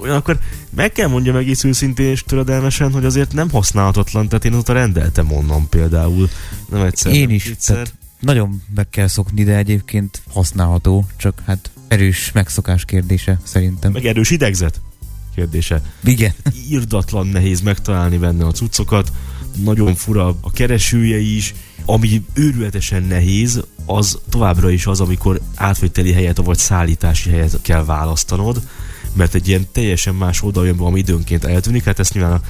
Ugyanakkor 0.00 0.38
meg 0.70 0.92
kell 0.92 1.08
mondjam 1.08 1.36
egész 1.36 1.64
őszintén 1.64 2.06
és 2.06 2.22
töredelmesen, 2.22 2.92
hogy 2.92 3.04
azért 3.04 3.32
nem 3.32 3.50
használhatatlan, 3.50 4.28
tehát 4.28 4.44
én 4.44 4.52
azóta 4.52 4.72
rendeltem 4.72 5.32
onnan 5.32 5.68
például. 5.68 6.28
Nem 6.70 6.82
egyszer, 6.82 7.12
Én 7.12 7.20
nem 7.20 7.30
is, 7.30 7.42
kétszer. 7.42 7.74
tehát 7.74 7.94
nagyon 8.20 8.62
meg 8.74 8.88
kell 8.88 9.06
szokni, 9.06 9.44
de 9.44 9.56
egyébként 9.56 10.22
használható, 10.32 11.06
csak 11.16 11.42
hát 11.46 11.70
erős 11.88 12.32
megszokás 12.32 12.84
kérdése 12.84 13.40
szerintem. 13.42 13.92
Meg 13.92 14.04
erős 14.04 14.30
idegzet 14.30 14.80
kérdése. 15.34 15.82
Igen. 16.04 16.32
Írdatlan 16.68 17.26
nehéz 17.26 17.60
megtalálni 17.60 18.16
benne 18.16 18.46
a 18.46 18.52
cuccokat, 18.52 19.12
nagyon 19.64 19.94
fura 19.94 20.36
a 20.40 20.50
keresője 20.50 21.18
is, 21.18 21.54
ami 21.84 22.24
őrületesen 22.34 23.02
nehéz, 23.02 23.62
az 23.86 24.18
továbbra 24.28 24.70
is 24.70 24.86
az, 24.86 25.00
amikor 25.00 25.40
átvételi 25.54 26.12
helyet 26.12 26.36
vagy 26.36 26.58
szállítási 26.58 27.30
helyet 27.30 27.58
kell 27.62 27.84
választanod, 27.84 28.62
mert 29.12 29.34
egy 29.34 29.48
ilyen 29.48 29.66
teljesen 29.72 30.14
más 30.14 30.42
oldal 30.42 30.66
jön 30.66 30.76
be, 30.76 30.84
ami 30.84 30.98
időnként 30.98 31.44
eltűnik, 31.44 31.84
hát 31.84 31.98
ezt 31.98 32.14
nyilván 32.14 32.32
a 32.32 32.40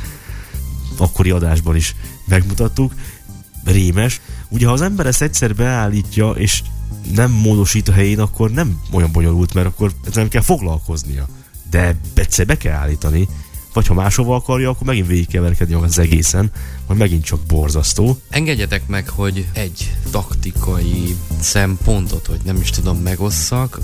akkori 0.97 1.30
adásban 1.30 1.76
is 1.76 1.95
megmutattuk, 2.26 2.92
rémes. 3.64 4.21
Ugye 4.49 4.66
ha 4.66 4.73
az 4.73 4.80
ember 4.80 5.07
ezt 5.07 5.23
egyszer 5.23 5.54
beállítja, 5.54 6.30
és 6.30 6.62
nem 7.14 7.30
módosít 7.30 7.88
a 7.88 7.92
helyén, 7.92 8.21
akkor 8.21 8.50
nem 8.50 8.80
olyan 8.92 9.12
bonyolult, 9.12 9.54
mert 9.54 9.66
akkor 9.66 9.92
ezzel 10.00 10.23
nem 10.23 10.28
kell 10.28 10.42
foglalkoznia. 10.42 11.28
De 11.71 11.97
egyszer 12.14 12.47
be 12.47 12.57
kell 12.57 12.75
állítani, 12.75 13.28
vagy 13.78 13.87
ha 13.87 13.94
máshova 13.94 14.35
akarja, 14.35 14.70
akkor 14.70 14.87
megint 14.87 15.06
végig 15.06 15.28
kell 15.28 15.42
verkedni 15.42 15.75
az 15.75 15.99
egészen, 15.99 16.50
majd 16.87 16.99
megint 16.99 17.25
csak 17.25 17.40
borzasztó. 17.40 18.18
Engedjetek 18.28 18.87
meg, 18.87 19.08
hogy 19.08 19.47
egy 19.52 19.94
taktikai 20.11 21.16
szempontot, 21.40 22.26
hogy 22.26 22.40
nem 22.44 22.56
is 22.56 22.70
tudom, 22.70 22.99
megosszak. 22.99 23.80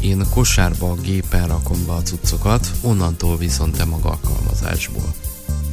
Én 0.00 0.24
kosárba 0.30 0.90
a 0.90 0.94
gépen 0.94 1.46
rakom 1.46 1.86
be 1.86 1.92
a 1.92 2.02
cuccokat, 2.02 2.70
onnantól 2.80 3.36
viszont 3.36 3.76
te 3.76 3.84
maga 3.84 4.08
alkalmazásból. 4.10 5.14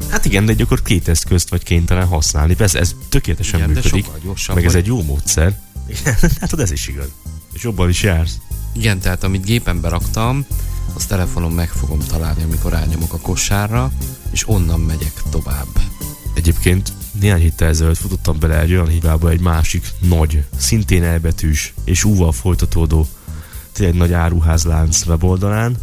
Hát 0.09 0.25
igen, 0.25 0.45
de 0.45 0.55
akkor 0.59 0.81
két 0.81 1.07
eszközt 1.07 1.49
vagy 1.49 1.63
kénytelen 1.63 2.07
használni. 2.07 2.55
Persze 2.55 2.79
ez 2.79 2.95
tökéletesen 3.09 3.59
Igen, 3.59 3.73
de 3.73 3.79
működik, 3.83 4.05
sokkal 4.05 4.19
gyorsabb 4.23 4.55
meg 4.55 4.65
ez 4.65 4.71
vagy. 4.71 4.81
egy 4.81 4.87
jó 4.87 5.03
módszer. 5.03 5.59
Igen, 5.87 6.15
hát 6.39 6.59
ez 6.59 6.71
is 6.71 6.87
igaz. 6.87 7.07
És 7.53 7.63
jobban 7.63 7.89
is 7.89 8.03
jársz. 8.03 8.37
Igen, 8.73 8.99
tehát 8.99 9.23
amit 9.23 9.45
gépen 9.45 9.81
beraktam, 9.81 10.45
az 10.93 11.05
telefonon 11.05 11.51
meg 11.51 11.69
fogom 11.69 11.99
találni, 11.99 12.43
amikor 12.43 12.71
rányomok 12.71 13.13
a 13.13 13.19
kosárra, 13.19 13.91
és 14.31 14.47
onnan 14.47 14.79
megyek 14.79 15.21
tovább. 15.29 15.67
Egyébként 16.33 16.93
néhány 17.19 17.41
héttel 17.41 17.67
ezelőtt 17.67 17.97
futottam 17.97 18.39
bele 18.39 18.59
egy 18.59 18.71
olyan 18.71 18.87
hibába 18.87 19.29
egy 19.29 19.41
másik 19.41 19.87
nagy, 19.99 20.43
szintén 20.57 21.03
elbetűs 21.03 21.73
és 21.83 22.03
úval 22.03 22.31
folytatódó 22.31 23.07
egy 23.79 23.93
nagy 23.93 24.13
áruházlánc 24.13 25.05
weboldalán, 25.05 25.77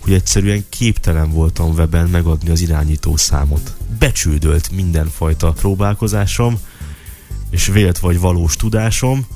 hogy 0.00 0.12
egyszerűen 0.12 0.64
képtelen 0.68 1.30
voltam 1.30 1.74
weben 1.74 2.08
megadni 2.08 2.50
az 2.50 2.60
irányító 2.60 3.16
számot. 3.16 3.76
Becsődölt 3.98 4.70
mindenfajta 4.70 5.52
próbálkozásom, 5.52 6.58
és 7.50 7.66
vélt 7.66 7.98
vagy 7.98 8.20
valós 8.20 8.56
tudásom. 8.56 9.26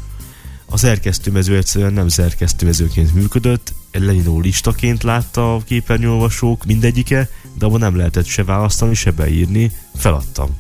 A 0.73 0.77
szerkesztőmező 0.77 1.57
egyszerűen 1.57 1.93
nem 1.93 2.09
szerkesztőmezőként 2.09 3.15
működött, 3.15 3.75
lenyiló 3.93 4.41
listaként 4.41 5.03
látta 5.03 5.55
a 5.55 5.63
képernyőolvasók 5.65 6.65
mindegyike, 6.65 7.29
de 7.59 7.67
abban 7.67 7.81
nem 7.81 7.97
lehetett 7.97 8.27
se 8.27 8.45
választani, 8.45 8.95
se 8.95 9.11
beírni, 9.11 9.73
feladtam. 9.95 10.57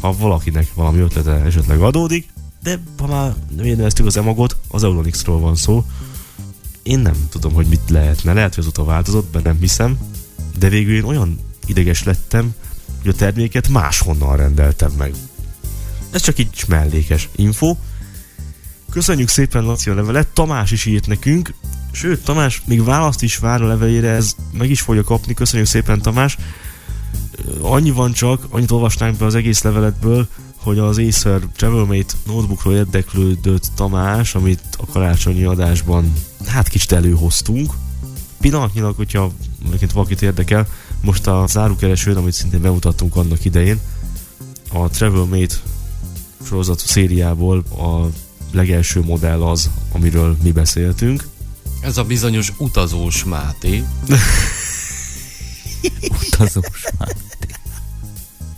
Ha 0.00 0.16
valakinek 0.16 0.74
valami 0.74 1.00
ötlete 1.00 1.30
esetleg 1.30 1.80
adódik, 1.80 2.28
de 2.62 2.78
ha 2.98 3.06
már 3.06 3.34
nem 3.56 4.06
az 4.06 4.16
emagot, 4.16 4.56
az 4.68 4.84
Euronixról 4.84 5.40
van 5.40 5.56
szó, 5.56 5.84
én 6.82 6.98
nem 6.98 7.26
tudom, 7.28 7.52
hogy 7.52 7.66
mit 7.66 7.90
lehetne. 7.90 8.32
Lehet, 8.32 8.54
hogy 8.54 8.64
azóta 8.64 8.84
változott, 8.84 9.32
de 9.32 9.40
nem 9.42 9.56
hiszem. 9.60 9.98
De 10.58 10.68
végül 10.68 10.94
én 10.94 11.04
olyan 11.04 11.38
ideges 11.66 12.02
lettem, 12.02 12.54
hogy 13.02 13.10
a 13.10 13.14
terméket 13.14 13.68
máshonnan 13.68 14.36
rendeltem 14.36 14.92
meg. 14.98 15.14
Ez 16.10 16.22
csak 16.22 16.38
így 16.38 16.64
mellékes 16.68 17.28
info. 17.36 17.76
Köszönjük 18.92 19.28
szépen 19.28 19.64
Laci 19.64 19.90
a 19.90 19.94
levelet, 19.94 20.28
Tamás 20.28 20.70
is 20.70 20.84
írt 20.84 21.06
nekünk, 21.06 21.54
sőt 21.92 22.24
Tamás 22.24 22.62
még 22.64 22.84
választ 22.84 23.22
is 23.22 23.36
vár 23.36 23.62
a 23.62 23.66
levelére, 23.66 24.08
ez 24.08 24.36
meg 24.58 24.70
is 24.70 24.80
fogja 24.80 25.02
kapni, 25.02 25.34
köszönjük 25.34 25.68
szépen 25.68 26.02
Tamás. 26.02 26.36
Annyi 27.60 27.90
van 27.90 28.12
csak, 28.12 28.46
annyit 28.50 28.70
olvasnánk 28.70 29.16
be 29.16 29.24
az 29.24 29.34
egész 29.34 29.62
leveletből, 29.62 30.28
hogy 30.56 30.78
az 30.78 30.98
Acer 30.98 31.40
Travelmate 31.56 32.14
notebookról 32.26 32.74
érdeklődött 32.74 33.70
Tamás, 33.74 34.34
amit 34.34 34.62
a 34.78 34.86
karácsonyi 34.86 35.44
adásban 35.44 36.12
hát 36.46 36.68
kicsit 36.68 36.92
előhoztunk. 36.92 37.72
Pillanatnyilag, 38.40 38.96
hogyha 38.96 39.32
egyébként 39.66 39.92
valakit 39.92 40.22
érdekel, 40.22 40.66
most 41.00 41.26
a 41.26 41.44
zárukeresőn, 41.46 42.16
amit 42.16 42.32
szintén 42.32 42.60
bemutattunk 42.60 43.16
annak 43.16 43.44
idején, 43.44 43.80
a 44.72 44.88
Travelmate 44.88 45.54
sorozat 46.44 46.78
szériából 46.78 47.58
a 47.58 48.06
legelső 48.52 49.00
modell 49.00 49.42
az, 49.42 49.70
amiről 49.92 50.36
mi 50.42 50.52
beszéltünk. 50.52 51.26
Ez 51.80 51.96
a 51.96 52.04
bizonyos 52.04 52.52
utazós 52.58 53.24
Máté. 53.24 53.84
utazós 56.26 56.84
Máté. 56.98 57.20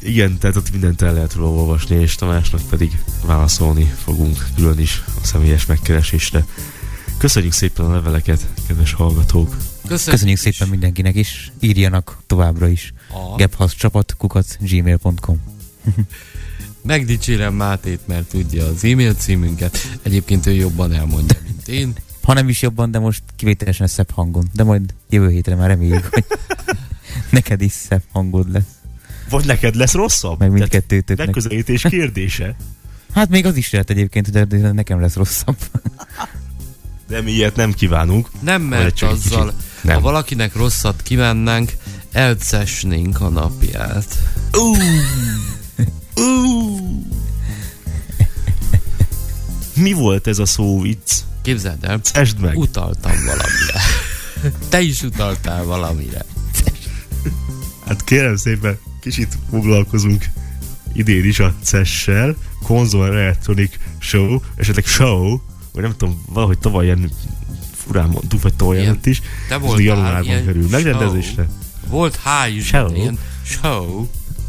Igen, 0.01 0.39
tehát 0.39 0.57
ott 0.57 0.71
mindent 0.71 1.03
el 1.03 1.13
lehet 1.13 1.35
róla 1.35 1.51
olvasni, 1.51 1.97
és 1.97 2.15
Tamásnak 2.15 2.61
pedig 2.69 2.99
válaszolni 3.27 3.95
fogunk 4.05 4.47
külön 4.55 4.79
is 4.79 5.03
a 5.23 5.27
személyes 5.27 5.67
megkeresésre. 5.67 6.45
Köszönjük 7.19 7.53
szépen 7.53 7.85
a 7.85 7.93
leveleket, 7.93 8.47
kedves 8.67 8.93
hallgatók! 8.93 9.57
Köszönjük, 9.87 10.11
Köszönjük 10.11 10.39
szépen 10.39 10.69
mindenkinek 10.69 11.15
is, 11.15 11.53
írjanak 11.61 12.17
továbbra 12.27 12.69
is. 12.69 12.93
A... 13.11 13.37
Gebhasz 13.37 13.75
csapat, 13.75 14.17
gmail.com 14.61 15.41
Megdicsérem 16.85 17.55
Mátét, 17.55 18.01
mert 18.07 18.29
tudja 18.29 18.67
az 18.67 18.85
e-mail 18.85 19.15
címünket. 19.15 19.79
Egyébként 20.03 20.47
ő 20.47 20.53
jobban 20.53 20.93
elmondja, 20.93 21.39
mint 21.45 21.69
én. 21.69 21.93
Ha 22.23 22.33
nem 22.33 22.49
is 22.49 22.63
jobban, 22.63 22.91
de 22.91 22.99
most 22.99 23.23
kivételesen 23.37 23.87
szebb 23.87 24.11
hangon. 24.11 24.49
De 24.53 24.65
majd 24.65 24.95
jövő 25.11 25.29
hétre 25.29 25.55
már 25.55 25.69
reméljük, 25.69 26.09
hogy 26.11 26.25
neked 27.31 27.61
is 27.61 27.73
szebb 27.73 28.03
hangod 28.13 28.53
lesz. 28.53 28.79
Vagy 29.29 29.45
neked 29.45 29.75
lesz 29.75 29.93
rosszabb? 29.93 30.39
Meg 30.39 30.51
mindkettőtöknek. 30.51 31.27
Megközelítés 31.27 31.83
kérdése. 31.83 32.55
Hát 33.15 33.29
még 33.29 33.47
az 33.47 33.57
is 33.57 33.71
lehet 33.71 33.91
egyébként, 33.91 34.31
de 34.31 34.73
nekem 34.73 35.01
lesz 35.01 35.15
rosszabb. 35.15 35.57
De 37.09 37.21
mi 37.21 37.31
ilyet 37.31 37.57
nem 37.57 37.73
kívánunk. 37.73 38.29
Nem, 38.41 38.63
mert 38.63 39.03
azzal, 39.03 39.53
nem. 39.83 39.95
ha 39.95 40.01
valakinek 40.01 40.55
rosszat 40.55 41.03
kívánnánk, 41.03 41.73
elcesnénk 42.13 43.21
a 43.21 43.29
napját. 43.29 44.19
Uh, 44.53 44.79
uh. 46.17 47.03
Mi 49.75 49.93
volt 49.93 50.27
ez 50.27 50.39
a 50.39 50.47
szó 50.47 50.81
vicc? 50.81 51.13
Képzeld 51.43 51.85
el, 51.85 51.99
Cesd 51.99 52.39
meg. 52.39 52.59
utaltam 52.59 53.13
valamire. 53.13 53.81
Te 54.69 54.81
is 54.81 55.03
utaltál 55.03 55.65
valamire. 55.65 56.25
Hát 57.87 58.05
kérem 58.05 58.37
szépen, 58.37 58.79
kicsit 59.01 59.39
foglalkozunk 59.51 60.25
idén 60.95 61.25
is 61.25 61.39
a 61.39 61.55
CES-sel, 61.63 62.37
Console 62.63 63.21
Electronic 63.21 63.73
Show, 63.99 64.41
esetleg 64.57 64.87
Show, 64.87 65.41
vagy 65.73 65.83
nem 65.83 65.95
tudom, 65.97 66.25
valahogy 66.29 66.59
tavaly 66.59 66.85
ilyen 66.85 67.11
furán 67.75 68.09
mondtuk, 68.09 68.43
vagy 68.43 68.55
tavaly 68.55 68.87
előtt 68.87 69.07
is. 69.07 69.23
Te 69.49 69.57
voltál 69.57 69.85
januárban 69.85 70.45
kerül 70.45 70.69
megrendezésre. 70.69 71.49
Volt 71.87 72.19
high 72.25 72.65
show. 72.65 72.95
Ilyen 72.95 73.19
show. 73.45 74.07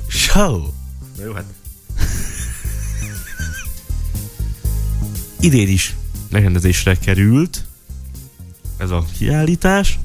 Show. 0.07 0.73
Na 1.17 1.23
jó, 1.23 1.33
hát. 1.33 1.45
Idén 5.39 5.67
is 5.67 5.95
megrendezésre 6.29 6.95
került 6.95 7.65
ez 8.77 8.89
a 8.89 9.05
kiállítás. 9.17 9.99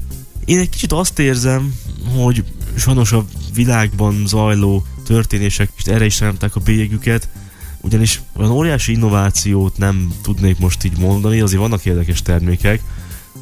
Én 0.45 0.59
egy 0.59 0.69
kicsit 0.69 0.91
azt 0.91 1.19
érzem, 1.19 1.75
hogy 2.15 2.43
sajnos 2.77 3.11
a 3.11 3.25
világban 3.53 4.27
zajló 4.27 4.85
történések 5.05 5.71
és 5.77 5.83
erre 5.83 6.05
is 6.05 6.19
remtek 6.19 6.55
a 6.55 6.59
bélyegüket, 6.59 7.29
ugyanis 7.81 8.21
olyan 8.33 8.51
óriási 8.51 8.91
innovációt 8.91 9.77
nem 9.77 10.13
tudnék 10.21 10.59
most 10.59 10.83
így 10.83 10.97
mondani, 10.97 11.39
azért 11.39 11.61
vannak 11.61 11.85
érdekes 11.85 12.21
termékek. 12.21 12.81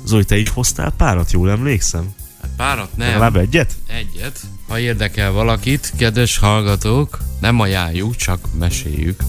Zoli, 0.05 0.25
te 0.25 0.37
így 0.37 0.49
hoztál 0.49 0.91
párat, 0.91 1.31
jól 1.31 1.49
emlékszem? 1.49 2.13
Hát 2.41 2.51
párat 2.55 2.97
nem. 2.97 3.07
Legalább 3.07 3.35
egyet? 3.35 3.75
Egyet. 3.87 4.39
Ha 4.69 4.79
érdekel 4.79 5.31
valakit, 5.31 5.93
kedves 5.97 6.37
hallgatók, 6.37 7.19
nem 7.39 7.59
ajánljuk, 7.59 8.15
csak 8.15 8.39
meséljük. 8.59 9.23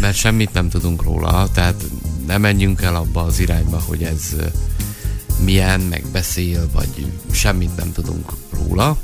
Mert 0.00 0.16
semmit 0.16 0.52
nem 0.52 0.68
tudunk 0.68 1.02
róla, 1.02 1.48
tehát 1.52 1.84
nem 2.26 2.40
menjünk 2.40 2.82
el 2.82 2.94
abba 2.94 3.22
az 3.22 3.38
irányba, 3.38 3.82
hogy 3.86 4.02
ez 4.02 4.34
milyen, 5.44 5.80
meg 5.80 6.04
beszél, 6.12 6.68
vagy 6.72 7.06
semmit 7.30 7.76
nem 7.76 7.92
tudunk 7.92 8.32
róla. 8.50 8.98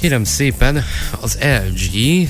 Kérem 0.00 0.24
szépen, 0.24 0.84
az 1.20 1.38
LG 1.40 2.28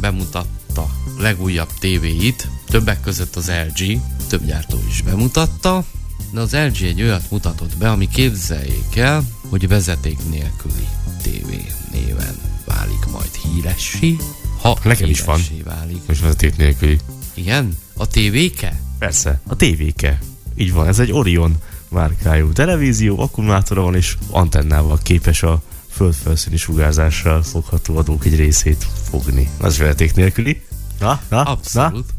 bemutatta 0.00 0.90
legújabb 1.18 1.70
tévéit, 1.80 2.48
többek 2.66 3.00
között 3.00 3.36
az 3.36 3.50
LG, 3.66 4.00
több 4.28 4.44
gyártó 4.44 4.78
is 4.88 5.02
bemutatta, 5.02 5.84
de 6.32 6.40
az 6.40 6.52
LG 6.52 6.82
egy 6.82 7.02
olyat 7.02 7.30
mutatott 7.30 7.76
be, 7.76 7.90
ami 7.90 8.08
képzeljék 8.08 8.96
el, 8.96 9.24
hogy 9.48 9.68
vezeték 9.68 10.18
nélküli 10.30 10.86
tévé 11.22 11.77
néven 11.92 12.34
válik 12.64 13.06
majd 13.12 13.30
híressé. 13.34 14.16
Ha 14.60 14.78
Nekem 14.84 15.08
is 15.08 15.20
van. 15.20 15.40
válik. 15.64 16.00
Most 16.06 16.20
vezeték 16.20 16.56
nélküli. 16.56 16.98
Igen? 17.34 17.78
A 17.94 18.06
tévéke? 18.06 18.80
Persze, 18.98 19.40
a 19.46 19.56
tévéke. 19.56 20.18
Így 20.56 20.72
van, 20.72 20.86
ez 20.86 20.98
egy 20.98 21.12
Orion 21.12 21.56
márkájú 21.88 22.52
televízió, 22.52 23.20
akkumulátora 23.20 23.82
van 23.82 23.94
és 23.94 24.16
antennával 24.30 24.98
képes 25.02 25.42
a 25.42 25.62
földfelszíni 25.90 26.56
sugárzással 26.56 27.42
fogható 27.42 27.96
adók 27.96 28.24
egy 28.24 28.36
részét 28.36 28.86
fogni. 29.10 29.50
Az 29.60 29.78
vezeték 29.78 30.14
nélküli. 30.14 30.62
Na, 31.00 31.20
na, 31.28 31.42
Abszolút. 31.42 32.06
Na? 32.06 32.16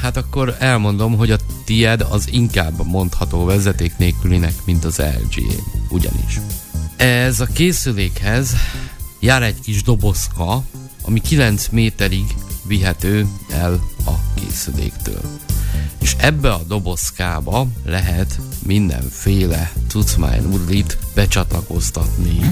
Hát 0.00 0.16
akkor 0.16 0.56
elmondom, 0.58 1.16
hogy 1.16 1.30
a 1.30 1.36
tied 1.64 2.06
az 2.10 2.28
inkább 2.30 2.86
mondható 2.86 3.44
vezeték 3.44 3.96
nélkülinek, 3.96 4.54
mint 4.64 4.84
az 4.84 4.98
LG. 4.98 5.42
Ugyanis. 5.88 6.40
Ez 6.96 7.40
a 7.40 7.46
készülékhez 7.46 8.56
jár 9.26 9.42
egy 9.42 9.60
kis 9.60 9.82
dobozka, 9.82 10.62
ami 11.02 11.20
9 11.20 11.68
méterig 11.68 12.34
vihető 12.66 13.26
el 13.50 13.80
a 14.04 14.12
készüléktől. 14.34 15.20
És 16.00 16.16
ebbe 16.18 16.52
a 16.52 16.62
dobozkába 16.68 17.66
lehet 17.84 18.40
mindenféle 18.66 19.72
cucmájnudlit 19.88 20.98
becsatlakoztatni 21.14 22.50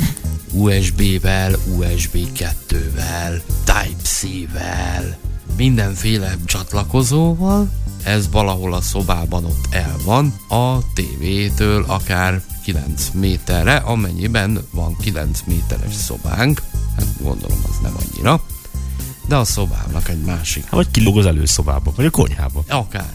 USB-vel, 0.53 1.55
USB 1.77 2.17
2-vel, 2.37 3.41
Type-C-vel, 3.65 5.19
mindenféle 5.57 6.37
csatlakozóval, 6.45 7.71
ez 8.03 8.31
valahol 8.31 8.75
a 8.75 8.81
szobában 8.81 9.45
ott 9.45 9.67
el 9.71 9.97
van, 10.05 10.35
a 10.49 10.79
tévétől 10.95 11.85
akár 11.89 12.43
9 12.65 13.11
méterre, 13.13 13.77
amennyiben 13.77 14.67
van 14.71 14.97
9 14.97 15.43
méteres 15.47 15.95
szobánk, 15.95 16.63
hát 16.97 17.07
gondolom 17.21 17.59
az 17.69 17.79
nem 17.83 17.97
annyira, 17.97 18.45
de 19.29 19.37
a 19.37 19.45
szobának 19.45 20.09
egy 20.09 20.23
másik. 20.23 20.71
Vagy 20.71 20.91
kilóg 20.91 21.19
az 21.19 21.27
előszobába, 21.27 21.93
vagy 21.97 22.05
a 22.05 22.11
konyhába. 22.11 22.65
Akár. 22.69 23.15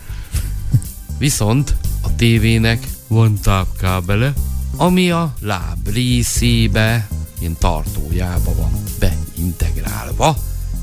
Viszont 1.17 1.75
a 2.01 2.15
tévének 2.15 2.87
van 3.07 3.39
tápkábele, 3.39 4.33
ami 4.75 5.11
a 5.11 5.33
láb 5.41 5.87
részébe, 5.87 7.07
ilyen 7.39 7.55
tartójába 7.57 8.55
van 8.55 8.71
beintegrálva, 8.99 10.37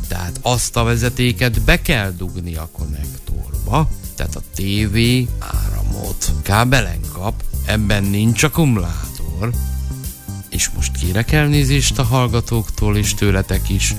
tehát 0.09 0.39
azt 0.43 0.77
a 0.77 0.83
vezetéket 0.83 1.61
be 1.63 1.83
kell 1.83 2.11
dugni 2.11 2.55
a 2.55 2.69
konnektorba, 2.73 3.89
tehát 4.15 4.37
a 4.37 4.43
TV 4.55 4.97
áramot 5.39 6.33
kábelen 6.43 7.01
kap, 7.13 7.43
ebben 7.67 8.05
nincs 8.05 8.43
akkumulátor, 8.43 9.51
és 10.51 10.69
most 10.75 10.99
kérek 10.99 11.33
elnézést 11.33 11.99
a 11.99 12.03
hallgatóktól 12.03 12.97
és 12.97 13.15
tőletek 13.15 13.69
is, 13.69 13.95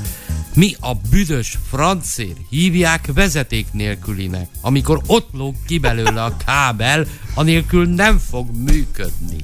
mi 0.55 0.75
a 0.79 0.93
büdös 1.09 1.57
francér 1.69 2.35
hívják 2.49 3.09
vezeték 3.13 3.67
nélkülinek, 3.71 4.47
amikor 4.61 5.01
ott 5.05 5.29
lóg 5.33 5.55
ki 5.65 5.77
belőle 5.77 6.23
a 6.23 6.37
kábel, 6.45 7.07
anélkül 7.33 7.85
nem 7.85 8.17
fog 8.29 8.55
működni. 8.55 9.37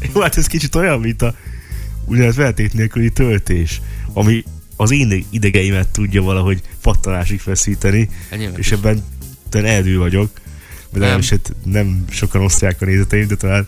Jó, 0.14 0.20
hát 0.20 0.36
ez 0.36 0.46
kicsit 0.46 0.74
olyan, 0.74 1.00
mint 1.00 1.22
a 1.22 1.34
úgynevezett 2.04 2.36
vezeték 2.36 2.72
nélküli 2.72 3.10
töltés, 3.10 3.80
ami 4.12 4.44
az 4.76 4.90
én 4.90 5.26
idegeimet 5.30 5.88
tudja 5.88 6.22
valahogy 6.22 6.62
pattanásig 6.82 7.40
feszíteni, 7.40 8.08
Enyémet 8.30 8.58
és 8.58 8.72
ebben 8.72 9.04
eldő 9.50 9.98
vagyok, 9.98 10.30
de 10.92 10.98
nem. 10.98 11.08
Nem. 11.08 11.18
Is, 11.18 11.30
hát 11.30 11.54
nem 11.64 12.04
sokan 12.10 12.42
osztják 12.42 12.82
a 12.82 12.84
nézeteim, 12.84 13.26
de 13.26 13.36
talán 13.36 13.66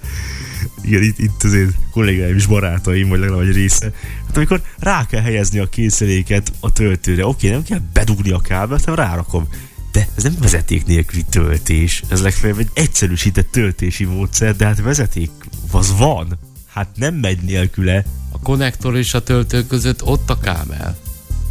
igen, 0.83 1.03
itt, 1.03 1.19
itt 1.19 1.43
azért 1.43 1.71
kollégáim 1.91 2.37
is 2.37 2.47
barátaim, 2.47 3.09
vagy 3.09 3.19
legalább 3.19 3.49
egy 3.49 3.55
része. 3.55 3.93
Hát 4.27 4.37
amikor 4.37 4.63
rá 4.79 5.07
kell 5.07 5.23
helyezni 5.23 5.59
a 5.59 5.69
készüléket 5.69 6.53
a 6.61 6.73
töltőre, 6.73 7.27
oké, 7.27 7.51
nem 7.51 7.63
kell 7.63 7.81
bedugni 7.93 8.31
a 8.31 8.39
kábelt, 8.39 8.85
hanem 8.85 9.07
rárakom. 9.07 9.49
De 9.93 10.09
ez 10.17 10.23
nem 10.23 10.37
vezeték 10.41 10.87
nélküli 10.87 11.25
töltés, 11.31 12.03
ez 12.09 12.23
legfeljebb 12.23 12.59
egy 12.59 12.71
egyszerűsített 12.75 13.51
töltési 13.51 14.05
módszer, 14.05 14.57
de 14.57 14.67
hát 14.67 14.83
vezeték 14.83 15.31
az 15.71 15.97
van. 15.99 16.39
Hát 16.67 16.89
nem 16.95 17.15
megy 17.15 17.43
nélküle. 17.43 18.05
A 18.31 18.39
konnektor 18.39 18.97
és 18.97 19.15
a 19.15 19.23
töltő 19.23 19.67
között 19.67 20.03
ott 20.03 20.31
a 20.31 20.39
kábel. 20.39 20.99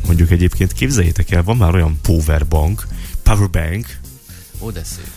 Mondjuk 0.05 0.31
egyébként 0.31 0.73
képzeljétek 0.73 1.31
el, 1.31 1.43
van 1.43 1.57
már 1.57 1.75
olyan 1.75 1.99
powerbank, 2.01 2.87
powerbank, 3.23 3.87
Ó, 4.59 4.71
de 4.71 4.83
szép. 4.83 5.12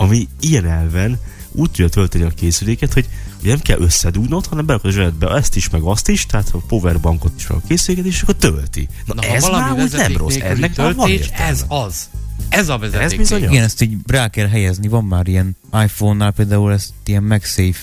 Ami 0.00 0.28
ilyen 0.40 0.66
elven 0.66 1.18
úgy 1.52 1.70
tudja 1.70 1.88
tölteni 1.88 2.24
a 2.24 2.28
készüléket, 2.28 2.92
hogy 2.92 3.08
nem 3.42 3.60
kell 3.60 3.80
összedugnod, 3.80 4.46
hanem 4.46 4.66
berakod 4.66 4.90
a 4.90 4.92
zsebedbe 4.92 5.34
ezt 5.34 5.56
is, 5.56 5.68
meg 5.68 5.82
azt 5.82 6.08
is, 6.08 6.26
tehát 6.26 6.48
a 6.52 6.58
powerbankot 6.58 7.32
is, 7.36 7.46
meg 7.46 7.58
a 7.58 7.66
készüléket, 7.68 8.06
és 8.06 8.22
akkor 8.22 8.36
tölti. 8.36 8.88
Na, 9.06 9.14
Na, 9.14 9.22
ez 9.22 9.48
már 9.48 9.72
úgy 9.72 9.92
nem 9.92 10.16
rossz, 10.16 10.36
ennek 10.36 10.76
már 10.76 10.94
van 10.94 11.06
töltés, 11.06 11.26
értelme. 11.26 11.50
ez 11.50 11.64
az. 11.68 12.08
Ez 12.48 12.68
a 12.68 12.78
vezeték. 12.78 13.04
Ez 13.04 13.14
bizony. 13.14 13.42
Igen, 13.42 13.62
ezt 13.62 13.82
így 13.82 13.96
rá 14.06 14.28
kell 14.28 14.48
helyezni. 14.48 14.88
Van 14.88 15.04
már 15.04 15.26
ilyen 15.28 15.56
iPhone-nál 15.84 16.32
például 16.32 16.72
ezt 16.72 16.92
ilyen 17.04 17.22
MagSafe 17.22 17.80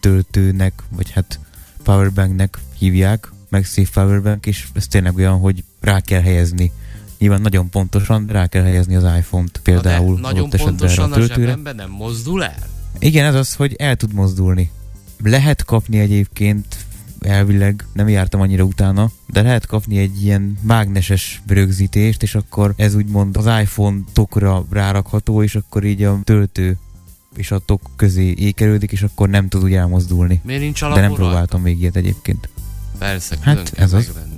töltőnek, 0.00 0.72
vagy 0.88 1.10
hát 1.10 1.40
powerbanknek 1.82 2.58
hívják, 2.78 3.32
MagSafe 3.48 3.90
powerbank, 3.92 4.46
és 4.46 4.66
ez 4.74 4.86
tényleg 4.86 5.16
olyan, 5.16 5.38
hogy 5.38 5.64
rá 5.80 6.00
kell 6.00 6.20
helyezni. 6.20 6.72
Nyilván 7.24 7.42
nagyon 7.42 7.70
pontosan 7.70 8.26
rá 8.26 8.46
kell 8.46 8.62
helyezni 8.62 8.94
az 8.94 9.02
iPhone-t 9.02 9.52
Na 9.52 9.60
de 9.62 9.70
például 9.70 10.20
nagyon 10.20 10.50
pontosan 10.50 11.12
a 11.12 11.16
a 11.16 11.20
zsebemben 11.20 11.76
nem 11.76 11.90
mozdul 11.90 12.44
el. 12.44 12.58
Igen, 12.98 13.24
ez 13.24 13.34
az, 13.34 13.54
hogy 13.54 13.74
el 13.78 13.96
tud 13.96 14.12
mozdulni. 14.12 14.70
Lehet 15.22 15.64
kapni 15.64 15.98
egyébként, 15.98 16.76
elvileg 17.20 17.86
nem 17.92 18.08
jártam 18.08 18.40
annyira 18.40 18.64
utána, 18.64 19.10
de 19.26 19.42
lehet 19.42 19.66
kapni 19.66 19.98
egy 19.98 20.24
ilyen 20.24 20.58
mágneses 20.60 21.42
rögzítést, 21.46 22.22
és 22.22 22.34
akkor 22.34 22.74
ez 22.76 22.94
úgymond 22.94 23.36
az 23.36 23.46
iPhone 23.60 23.98
tokra 24.12 24.64
rárakható, 24.70 25.42
és 25.42 25.54
akkor 25.54 25.84
így 25.84 26.02
a 26.02 26.20
töltő 26.24 26.76
és 27.36 27.50
a 27.50 27.58
tok 27.58 27.80
közé 27.96 28.34
ékerődik, 28.36 28.92
és 28.92 29.02
akkor 29.02 29.28
nem 29.28 29.48
tud 29.48 29.62
úgy 29.62 29.74
elmozdulni. 29.74 30.40
Miért 30.44 30.60
nincs 30.60 30.80
De 30.80 31.00
nem 31.00 31.12
próbáltam 31.12 31.62
még 31.62 31.80
ilyet 31.80 31.96
egyébként. 31.96 32.48
Persze, 32.98 33.36
Hát, 33.40 33.72
ez 33.76 33.92
az. 33.92 34.06
megvenni. 34.06 34.33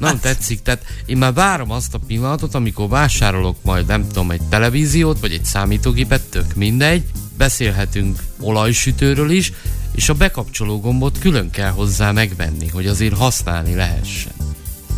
Nem 0.00 0.20
tetszik, 0.20 0.62
tehát 0.62 0.84
én 1.06 1.16
már 1.16 1.32
várom 1.32 1.70
azt 1.70 1.94
a 1.94 1.98
pillanatot, 1.98 2.54
amikor 2.54 2.88
vásárolok 2.88 3.56
majd, 3.62 3.86
nem 3.86 4.06
tudom, 4.06 4.30
egy 4.30 4.42
televíziót, 4.42 5.20
vagy 5.20 5.32
egy 5.32 5.44
számítógépet, 5.44 6.22
tök 6.22 6.54
mindegy, 6.54 7.04
beszélhetünk 7.36 8.22
olajsütőről 8.40 9.30
is, 9.30 9.52
és 9.94 10.08
a 10.08 10.14
bekapcsoló 10.14 10.80
gombot 10.80 11.18
külön 11.18 11.50
kell 11.50 11.70
hozzá 11.70 12.12
megvenni, 12.12 12.68
hogy 12.68 12.86
azért 12.86 13.16
használni 13.16 13.74
lehessen. 13.74 14.32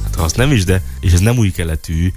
Hát 0.05 0.15
ha 0.15 0.23
azt 0.23 0.37
nem 0.37 0.53
is, 0.53 0.65
de, 0.65 0.83
és 1.01 1.13
ez 1.13 1.21
nem 1.21 1.39
új 1.39 1.51
keletű, 1.51 2.13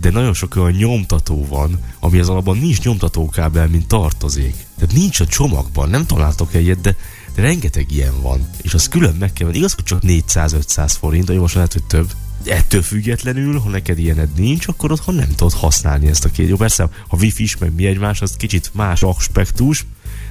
de 0.00 0.10
nagyon 0.10 0.34
sok 0.34 0.56
olyan 0.56 0.72
nyomtató 0.72 1.46
van, 1.48 1.78
ami 2.00 2.18
az 2.18 2.28
alapban 2.28 2.58
nincs 2.58 2.82
nyomtatókábel, 2.82 3.68
mint 3.68 3.86
tartozék. 3.86 4.54
Tehát 4.78 4.94
nincs 4.94 5.20
a 5.20 5.26
csomagban, 5.26 5.88
nem 5.88 6.06
találtok 6.06 6.54
egyet, 6.54 6.80
de, 6.80 6.96
de 7.34 7.42
rengeteg 7.42 7.92
ilyen 7.92 8.22
van. 8.22 8.48
És 8.62 8.74
az 8.74 8.88
külön 8.88 9.14
meg 9.18 9.32
kell 9.32 9.46
venni. 9.46 9.58
Igaz, 9.58 9.72
hogy 9.72 9.84
csak 9.84 10.02
400-500 10.06 10.92
forint, 10.98 11.26
vagy 11.26 11.38
most 11.38 11.54
lehet, 11.54 11.72
hogy 11.72 11.84
több. 11.84 12.10
Ettől 12.44 12.82
függetlenül, 12.82 13.58
ha 13.58 13.68
neked 13.68 13.98
ilyened 13.98 14.28
nincs, 14.36 14.68
akkor 14.68 14.92
otthon 14.92 15.14
nem 15.14 15.28
tudod 15.28 15.52
használni 15.52 16.06
ezt 16.06 16.24
a 16.24 16.30
két. 16.30 16.48
Jó, 16.48 16.56
persze, 16.56 16.88
ha 17.08 17.16
wifi 17.16 17.42
is, 17.42 17.56
meg 17.56 17.74
mi 17.74 17.86
egymás, 17.86 18.22
az 18.22 18.36
kicsit 18.36 18.70
más 18.74 19.02
aspektus, 19.02 19.86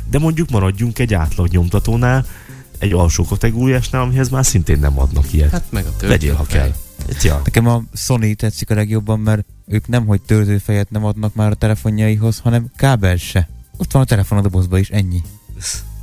de 0.10 0.20
mondjuk 0.20 0.50
maradjunk 0.50 1.00
egy 1.00 1.14
átlag 1.14 1.48
nyomtatónál, 1.48 2.26
egy 2.78 2.94
alsó 2.94 3.24
kategóriásnál, 3.24 4.02
amihez 4.02 4.30
már 4.30 4.46
szintén 4.46 4.80
nem 4.80 5.00
adnak 5.00 5.34
ilyet. 5.34 5.52
Hát 5.52 5.66
meg 5.70 5.86
a 5.86 5.90
töltő 5.90 6.08
Vegyél, 6.08 6.34
ha 6.34 6.44
kell. 6.44 6.74
Ja. 7.22 7.42
Nekem 7.44 7.68
a 7.68 7.84
Sony 7.94 8.36
tetszik 8.36 8.70
a 8.70 8.74
legjobban, 8.74 9.20
mert 9.20 9.46
ők 9.68 9.88
nem, 9.88 10.06
hogy 10.06 10.22
töltőfejet 10.22 10.90
nem 10.90 11.06
adnak 11.06 11.36
már 11.36 11.52
a 11.52 11.56
telefonjaihoz, 11.56 12.40
hanem 12.40 12.72
kábel 12.76 13.18
se. 13.18 13.50
Ott 13.78 13.92
van 13.92 14.02
a 14.02 14.06
telefon 14.06 14.38
a 14.38 14.42
dobozba 14.42 14.78
is, 14.78 14.90
ennyi. 14.90 15.22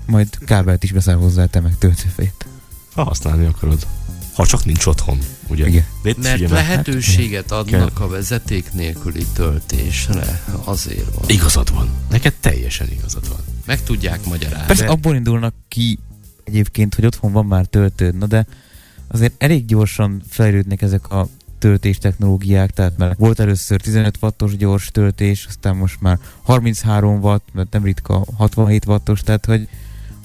Majd 0.06 0.38
kábelt 0.38 0.82
is 0.82 0.90
veszel 0.90 1.16
hozzá, 1.16 1.46
te 1.46 1.60
meg 1.60 1.78
töltőfejet. 1.78 2.46
Ha 2.94 3.02
használni 3.02 3.44
akarod. 3.44 3.86
Ha 4.34 4.46
csak 4.46 4.64
nincs 4.64 4.86
otthon, 4.86 5.18
ugye? 5.46 5.66
Igen. 5.66 5.84
Itt 6.02 6.02
Mert 6.02 6.16
figyelj 6.16 6.40
meg, 6.40 6.50
lehetőséget 6.50 7.50
adnak 7.50 8.00
a 8.00 8.08
vezeték 8.08 8.72
nélküli 8.72 9.26
töltésre, 9.32 10.42
azért 10.64 11.14
van. 11.14 11.28
Igazad 11.28 11.72
van. 11.74 11.88
Neked 12.10 12.32
teljesen 12.40 12.88
igazad 12.90 13.28
van. 13.28 13.38
Meg 13.66 13.82
tudják 13.82 14.24
magyarázni. 14.24 14.66
Persze 14.66 14.84
De- 14.84 14.90
abból 14.90 15.14
indulnak 15.14 15.54
ki 15.68 15.98
egyébként, 16.44 16.94
hogy 16.94 17.06
otthon 17.06 17.32
van 17.32 17.46
már 17.46 17.66
töltőd, 17.66 18.18
na 18.18 18.26
de 18.26 18.46
azért 19.06 19.32
elég 19.38 19.64
gyorsan 19.64 20.22
fejlődnek 20.28 20.82
ezek 20.82 21.10
a 21.10 21.28
töltés 21.58 21.98
technológiák, 21.98 22.70
tehát 22.70 22.96
mert 22.96 23.18
volt 23.18 23.40
először 23.40 23.80
15 23.80 24.16
wattos 24.20 24.56
gyors 24.56 24.88
töltés, 24.92 25.46
aztán 25.48 25.76
most 25.76 26.00
már 26.00 26.18
33 26.42 27.20
watt, 27.20 27.48
mert 27.52 27.72
nem 27.72 27.84
ritka 27.84 28.24
67 28.36 28.86
wattos, 28.86 29.20
tehát 29.20 29.46
hogy 29.46 29.68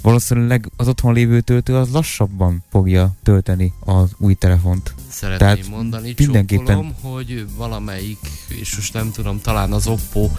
valószínűleg 0.10 0.70
az 0.76 0.88
otthon 0.88 1.14
lévő 1.14 1.42
töltő 1.42 1.76
az 1.76 1.90
lassabban 1.92 2.64
fogja 2.72 3.16
tölteni 3.24 3.74
az 3.80 4.10
új 4.18 4.34
telefont. 4.34 4.94
Szeretném 5.10 5.38
Tehát 5.48 5.68
mondani, 5.70 6.14
mindenképpen- 6.18 6.66
csókolom, 6.76 6.94
hogy 7.02 7.46
valamelyik, 7.56 8.18
és 8.48 8.76
most 8.76 8.94
nem 8.94 9.12
tudom, 9.12 9.42
talán 9.42 9.72
az 9.72 9.88
Oppo 9.88 10.30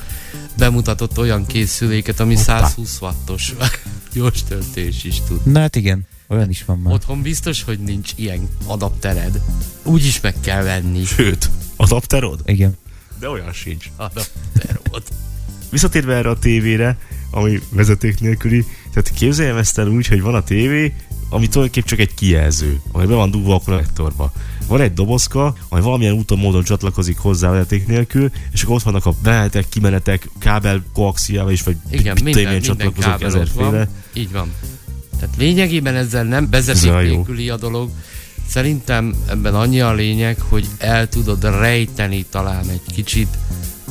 bemutatott 0.59 1.19
olyan 1.19 1.47
készüléket, 1.47 2.21
ami 2.21 2.35
Hoppá. 2.35 2.59
120 2.61 3.01
wattos 3.01 3.55
gyors 4.15 4.43
töltés 4.45 5.05
is 5.05 5.21
tud. 5.29 5.41
Na 5.47 5.61
hát 5.61 5.77
igen, 5.77 6.07
olyan 6.27 6.49
is 6.51 6.65
van 6.65 6.79
már. 6.79 6.93
Otthon 6.95 7.23
biztos, 7.23 7.63
hogy 7.63 7.79
nincs 7.79 8.13
ilyen 8.17 8.49
adaptered. 8.67 9.41
Úgyis 9.83 10.21
meg 10.21 10.35
kell 10.41 10.63
venni 10.63 11.05
Sőt, 11.05 11.51
adapterod? 11.77 12.41
Igen. 12.45 12.77
De 13.19 13.29
olyan 13.29 13.53
sincs. 13.53 13.91
adapterod. 13.97 15.03
Visszatérve 15.71 16.15
erre 16.15 16.29
a 16.31 16.39
tévére, 16.39 16.97
ami 17.31 17.61
vezeték 17.73 18.21
nélküli, 18.21 18.65
tehát 18.93 19.11
képzeljem 19.15 19.57
ezt 19.57 19.79
el 19.79 19.89
úgy, 19.89 20.07
hogy 20.07 20.21
van 20.21 20.35
a 20.35 20.43
tévé, 20.43 20.95
ami 21.29 21.49
tulajdonképpen 21.49 21.89
csak 21.89 21.99
egy 21.99 22.15
kijelző, 22.15 22.81
ami 22.93 23.07
be 23.07 23.15
van 23.15 23.31
dugva 23.31 23.55
a 23.55 23.61
konnektorba. 23.61 24.33
Van 24.67 24.81
egy 24.81 24.93
dobozka, 24.93 25.55
ami 25.69 25.83
valamilyen 25.83 26.15
úton 26.15 26.39
módon 26.39 26.63
csatlakozik 26.65 27.19
hozzá 27.19 27.51
vezeték 27.51 27.87
nélkül, 27.87 28.31
és 28.53 28.63
akkor 28.63 28.75
ott 28.75 28.83
vannak 28.83 29.07
a 29.07 29.15
bemenetek, 29.23 29.69
kimenetek, 29.69 30.29
kábel 30.39 30.83
koaxiával 30.93 31.53
is, 31.53 31.63
vagy 31.63 31.77
Igen, 31.91 32.17
minden, 32.25 32.43
minden 32.43 32.61
csatlakozók 32.61 33.23
ezerféle. 33.23 33.71
van. 33.71 33.89
Így 34.13 34.33
van. 34.33 34.53
Tehát 35.19 35.37
lényegében 35.39 35.95
ezzel 35.95 36.25
nem 36.25 36.51
vezeték 36.51 36.93
nélküli 36.93 37.49
a 37.49 37.57
dolog. 37.57 37.91
Szerintem 38.49 39.15
ebben 39.29 39.55
annyi 39.55 39.81
a 39.81 39.93
lényeg, 39.93 40.41
hogy 40.41 40.67
el 40.79 41.09
tudod 41.09 41.45
rejteni 41.45 42.25
talán 42.31 42.69
egy 42.69 42.95
kicsit, 42.95 43.29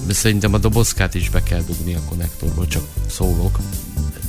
de 0.07 0.13
szerintem 0.13 0.53
a 0.53 0.57
dobozkát 0.57 1.15
is 1.15 1.29
be 1.29 1.43
kell 1.43 1.61
dugni 1.61 1.93
a 1.95 2.01
konnektorból, 2.09 2.67
csak 2.67 2.83
szólok. 3.07 3.59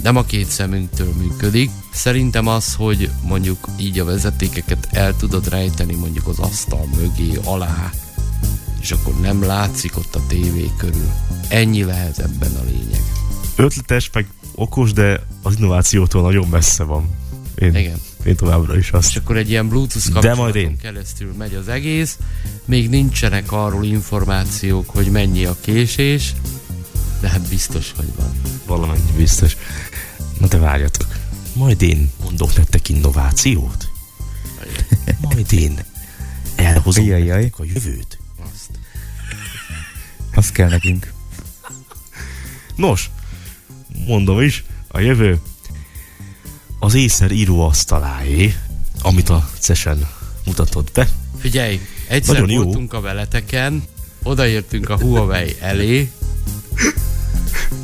Nem 0.02 0.16
a 0.16 0.24
két 0.24 0.48
szemünktől 0.48 1.12
működik. 1.18 1.70
Szerintem 1.92 2.46
az, 2.46 2.74
hogy 2.74 3.10
mondjuk 3.22 3.68
így 3.78 3.98
a 3.98 4.04
vezetékeket 4.04 4.88
el 4.90 5.16
tudod 5.16 5.48
rejteni 5.48 5.94
mondjuk 5.94 6.26
az 6.26 6.38
asztal 6.38 6.88
mögé, 6.96 7.38
alá, 7.44 7.90
és 8.80 8.90
akkor 8.90 9.20
nem 9.20 9.42
látszik 9.42 9.96
ott 9.96 10.14
a 10.14 10.20
tévé 10.28 10.70
körül. 10.76 11.10
Ennyi 11.48 11.84
lehet 11.84 12.18
ebben 12.18 12.54
a 12.54 12.64
lényeg. 12.64 13.02
Ötletes, 13.56 14.10
meg 14.12 14.26
okos, 14.54 14.92
de 14.92 15.20
az 15.42 15.54
innovációtól 15.58 16.22
nagyon 16.22 16.48
messze 16.48 16.84
van. 16.84 17.08
Én, 17.54 17.74
Igen. 17.74 18.00
én 18.24 18.36
továbbra 18.36 18.76
is 18.78 18.90
azt. 18.90 19.08
És 19.08 19.16
akkor 19.16 19.36
egy 19.36 19.50
ilyen 19.50 19.68
Bluetooth 19.68 20.10
kapcsolaton 20.12 20.76
keresztül 20.76 21.32
megy 21.38 21.54
az 21.54 21.68
egész. 21.68 22.18
Még 22.64 22.88
nincsenek 22.88 23.52
arról 23.52 23.84
információk, 23.84 24.90
hogy 24.90 25.06
mennyi 25.06 25.44
a 25.44 25.56
késés, 25.60 26.34
de 27.20 27.28
hát 27.28 27.48
biztos, 27.48 27.92
hogy 27.96 28.08
van. 28.16 28.30
Valamennyi 28.66 29.12
biztos. 29.16 29.56
Na 30.40 30.46
de 30.46 30.58
várjatok. 30.58 31.06
Majd 31.52 31.82
én 31.82 32.10
mondok 32.22 32.56
nektek 32.56 32.88
innovációt. 32.88 33.88
Majd 35.20 35.52
én 35.52 35.84
elhozom 36.54 37.04
Jaj, 37.04 37.24
jaj. 37.24 37.52
a 37.56 37.64
jövőt. 37.64 38.18
Azt. 38.52 38.70
Az 40.34 40.50
kell 40.52 40.68
nekünk. 40.68 41.12
Nos, 42.76 43.10
mondom 44.06 44.40
is, 44.40 44.64
a 44.88 45.00
jövő 45.00 45.40
az 46.78 46.94
észer 46.94 47.30
íróasztaláé, 47.30 48.54
amit 49.02 49.28
a 49.28 49.50
Cesen 49.58 50.08
mutatott 50.44 50.90
be. 50.92 51.08
Figyelj, 51.38 51.80
egyszer 52.08 52.34
Nagyon 52.34 52.50
jó. 52.50 52.62
voltunk 52.62 52.92
a 52.92 53.00
veleteken, 53.00 53.82
odaértünk 54.22 54.88
a 54.88 54.96
Huawei 54.98 55.56
elé, 55.60 56.10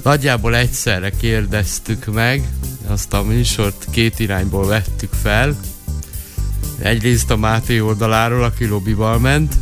nagyjából 0.03 0.57
egyszerre 0.57 1.11
kérdeztük 1.11 2.05
meg, 2.05 2.49
azt 2.87 3.13
a 3.13 3.23
műsort 3.23 3.87
két 3.91 4.19
irányból 4.19 4.67
vettük 4.67 5.13
fel. 5.23 5.57
Egyrészt 6.79 7.31
a 7.31 7.37
Máté 7.37 7.81
oldaláról, 7.81 8.45
aki 8.45 8.67
lobbival 8.67 9.19
ment, 9.19 9.55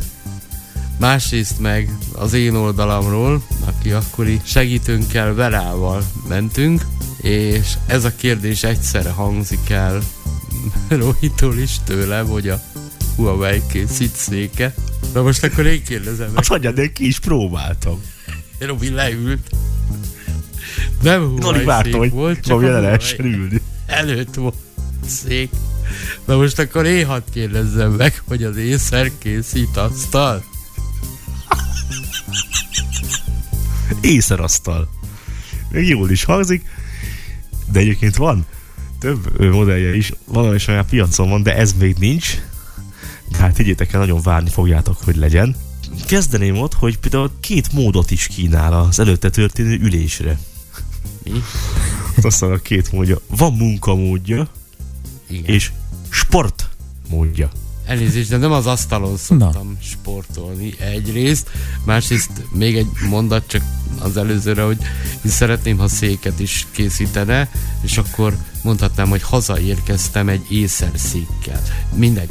másrészt 0.99 1.59
meg 1.59 1.97
az 2.13 2.33
én 2.33 2.55
oldalamról, 2.55 3.43
aki 3.65 3.93
akkori 3.93 4.41
segítőnkkel 4.45 5.35
Verával 5.35 6.05
mentünk, 6.29 6.83
és 7.21 7.73
ez 7.87 8.05
a 8.05 8.17
kérdés 8.17 8.63
egyszerre 8.63 9.11
hangzik 9.11 9.71
el 9.71 10.03
Rohitól 10.89 11.59
is 11.59 11.77
tőlem, 11.85 12.27
hogy 12.27 12.49
a 12.49 12.61
Huawei 13.17 13.63
készít 13.73 14.15
széke. 14.15 14.75
Na 15.13 15.23
most 15.23 15.45
akkor 15.45 15.67
én 15.67 15.85
kérdezem 15.85 16.27
meg. 16.27 16.39
Azt 16.39 16.49
mondjad, 16.49 16.75
de 16.75 16.93
ki 16.93 17.07
is 17.07 17.19
próbáltam. 17.19 18.01
Robi 18.67 18.91
leült. 18.91 19.51
Nem 21.03 21.37
szék 21.83 21.95
hogy 21.95 22.11
volt, 22.11 22.41
csak 22.41 22.61
Huawei 22.61 22.81
lehessen 22.83 23.25
ülni. 23.25 23.61
előtt 23.87 24.35
volt 24.35 24.55
szék. 25.07 25.51
Na 26.25 26.37
most 26.37 26.59
akkor 26.59 26.87
én 26.87 27.07
hadd 27.07 27.23
kérdezzem 27.33 27.91
meg, 27.91 28.23
hogy 28.27 28.43
az 28.43 28.57
észer 28.57 29.11
készít 29.19 29.77
asztal. 29.77 30.45
Észerasztal. 34.01 34.89
Még 35.71 35.89
jól 35.89 36.11
is 36.11 36.25
hangzik, 36.25 36.65
de 37.73 37.79
egyébként 37.79 38.17
van 38.17 38.47
több 39.05 39.41
modellje 39.41 39.97
is, 39.97 40.13
valami 40.25 40.59
saját 40.59 40.89
piacon 40.89 41.29
van, 41.29 41.43
de 41.43 41.57
ez 41.57 41.73
még 41.73 41.97
nincs. 41.99 42.39
De 43.31 43.39
hát 43.39 43.57
higgyétek 43.57 43.93
el, 43.93 44.01
nagyon 44.01 44.21
várni 44.23 44.51
fogjátok, 44.51 44.97
hogy 45.05 45.17
legyen. 45.17 45.57
Kezdeném 46.07 46.57
ott, 46.57 46.75
hogy 46.75 46.99
például 46.99 47.31
két 47.41 47.73
módot 47.73 48.11
is 48.11 48.27
kínál 48.27 48.73
az 48.73 48.99
előtte 48.99 49.31
történő 49.31 49.79
ülésre. 49.79 50.39
Mi? 51.25 51.43
Az 52.17 52.25
asztalnak 52.25 52.63
két 52.63 52.93
módja. 52.93 53.21
Van 53.29 53.53
munkamódja, 53.53 54.49
Igen. 55.29 55.55
és 55.55 55.73
sport 56.09 56.69
módja. 57.09 57.51
Elnézést, 57.87 58.29
de 58.29 58.37
nem 58.37 58.53
az 58.53 58.67
asztalon 58.67 59.17
szoktam 59.17 59.69
Na. 59.69 59.81
sportolni 59.83 60.75
egyrészt, 60.79 61.51
másrészt 61.85 62.31
még 62.51 62.77
egy 62.77 62.89
mondat 63.09 63.47
csak 63.47 63.63
az 63.99 64.17
előzőre, 64.17 64.63
hogy 64.63 64.79
én 65.25 65.31
szeretném, 65.31 65.79
ha 65.79 65.89
széket 65.89 66.41
is 66.41 66.67
készítene, 66.71 67.51
és 67.81 67.99
akkor 67.99 68.37
mondhatnám, 68.63 69.09
hogy 69.09 69.23
hazaérkeztem 69.23 70.29
egy 70.29 70.53
észerszékkel. 70.53 71.63
Mindegy. 71.95 72.29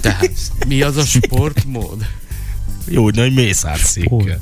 Tehát 0.00 0.30
mi 0.66 0.82
az 0.82 0.96
a 0.96 1.04
sportmód? 1.04 2.06
Jó, 2.90 3.02
hogy 3.02 3.14
nagy 3.14 3.34
mészárszékkel. 3.34 4.40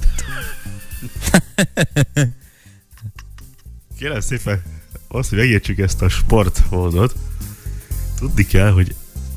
Kérem 3.98 4.20
szépen, 4.20 4.62
azt, 5.08 5.28
hogy 5.28 5.38
megértsük 5.38 5.78
ezt 5.78 6.02
a 6.02 6.08
sportmódot, 6.08 7.14
tudni 8.18 8.46
kell, 8.46 8.70
hogy 8.70 8.94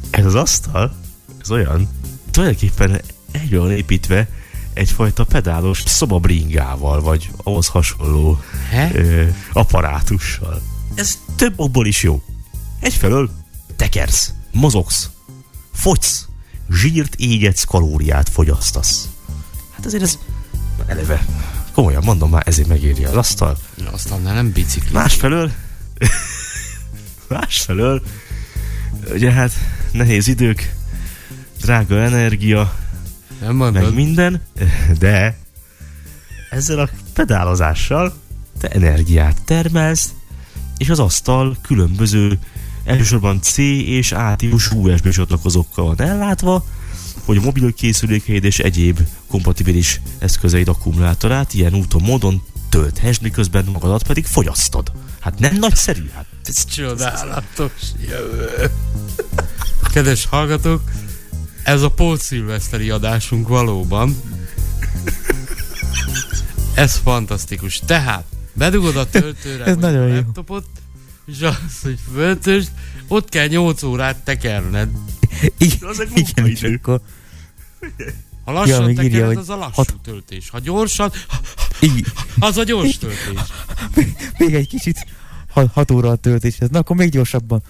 ez 0.10 0.26
az 0.26 0.36
asztal, 0.36 0.96
ez 1.42 1.52
olyan, 1.52 1.90
tulajdonképpen 2.32 3.02
egyre 3.32 3.60
van 3.60 3.72
építve 3.72 4.28
egyfajta 4.74 5.24
pedálos 5.24 5.84
szobabringával, 5.86 7.02
vagy 7.02 7.32
ahhoz 7.38 7.68
hasonló 7.68 8.40
He? 8.70 8.92
ö, 8.94 9.28
apparátussal. 9.54 10.62
Ez 10.96 11.18
több 11.36 11.54
okból 11.56 11.86
is 11.86 12.04
jó. 12.04 12.22
Egyfelől 12.80 13.30
tekersz, 13.76 14.34
mozogsz, 14.52 15.10
fogysz, 15.74 16.28
zsírt 16.74 17.16
égetsz, 17.16 17.64
kalóriát 17.64 18.30
fogyasztasz. 18.30 19.10
Hát 19.72 19.86
azért 19.86 20.04
ez 20.04 20.18
eleve, 20.86 21.26
komolyan 21.72 22.04
mondom 22.04 22.30
már, 22.30 22.44
ezért 22.46 22.68
megéri 22.68 23.06
az 23.06 23.16
asztal. 23.16 23.58
Aztán 23.92 24.22
nem 24.22 24.52
bicikli. 24.52 24.94
Másfelől, 24.94 25.52
másfelől, 27.30 28.02
ugye 29.14 29.32
hát 29.32 29.52
nehéz 29.92 30.28
idők, 30.28 30.74
drága 31.62 32.02
energia, 32.02 32.76
Nem 33.40 33.56
meg 33.56 33.74
mondod? 33.74 33.94
minden, 33.94 34.42
de 35.00 35.38
ezzel 36.50 36.80
a 36.80 36.90
pedálozással 37.14 38.14
te 38.60 38.68
energiát 38.68 39.42
termelsz, 39.46 40.14
és 40.78 40.90
az 40.90 41.00
asztal 41.00 41.58
különböző 41.62 42.40
elsősorban 42.92 43.42
C 43.42 43.58
és 43.58 44.12
A 44.12 44.36
típusú 44.36 44.88
USB 44.88 45.10
csatlakozókkal 45.10 45.86
van 45.86 46.02
ellátva, 46.02 46.66
hogy 47.26 47.38
a 47.38 47.42
mobil 47.42 47.74
készülékeid 47.74 48.44
és 48.44 48.60
egyéb 48.60 49.00
kompatibilis 49.28 50.02
eszközeid 50.20 50.68
akkumulátorát 50.68 51.54
ilyen 51.54 51.74
úton 51.74 52.02
módon 52.02 52.42
tölthess, 52.70 53.20
miközben 53.20 53.66
magadat 53.74 54.04
pedig 54.04 54.26
fogyasztod. 54.26 54.92
Hát 55.20 55.40
nem 55.40 55.56
nagyszerű? 55.56 56.10
Hát 56.16 56.26
ez 56.44 56.66
Csodálatos 56.66 57.72
jövő. 58.08 58.72
Kedves 59.94 60.26
hallgatók, 60.26 60.82
ez 61.64 61.82
a 61.82 61.92
Pót 61.92 62.22
Szilveszteri 62.22 62.90
adásunk 62.90 63.48
valóban. 63.48 64.22
Ez 66.74 66.96
fantasztikus. 66.96 67.82
Tehát, 67.86 68.24
bedugod 68.54 68.96
a 68.96 69.10
töltőre 69.10 69.64
Ez 69.64 69.76
nagyon 69.76 70.02
a 70.02 70.14
jó. 70.14 70.22
És 71.26 71.42
az, 71.42 71.56
hogy 71.82 72.00
föltösd, 72.14 72.72
ott 73.08 73.30
kell 73.30 73.48
8 73.48 73.84
órát 73.84 74.18
tekerned. 74.24 74.90
Igen, 75.58 75.90
Az 75.90 76.00
egy 76.00 76.12
igen 76.16 76.48
és 76.48 76.62
akkor 76.64 77.02
Ha 78.46 78.52
lassan 78.52 78.80
Ja, 78.80 78.86
még 78.86 78.96
írja, 78.96 79.10
tekered, 79.10 79.28
hogy 79.28 79.38
az 79.38 79.50
a 79.50 79.56
lassú 79.56 79.72
hat- 79.74 79.96
töltés. 80.04 80.50
Ha 80.50 80.60
gyorsan, 80.60 81.12
így, 81.80 82.06
az 82.40 82.58
a 82.58 82.64
gyors 82.64 82.98
töltés. 82.98 83.40
még 84.38 84.54
egy 84.54 84.68
kicsit 84.68 85.06
6 85.74 85.92
óra 85.92 86.10
a 86.10 86.16
töltéshez. 86.16 86.70
Na, 86.70 86.80
akkor 86.80 86.96
még 86.96 87.10
gyorsabban. 87.10 87.62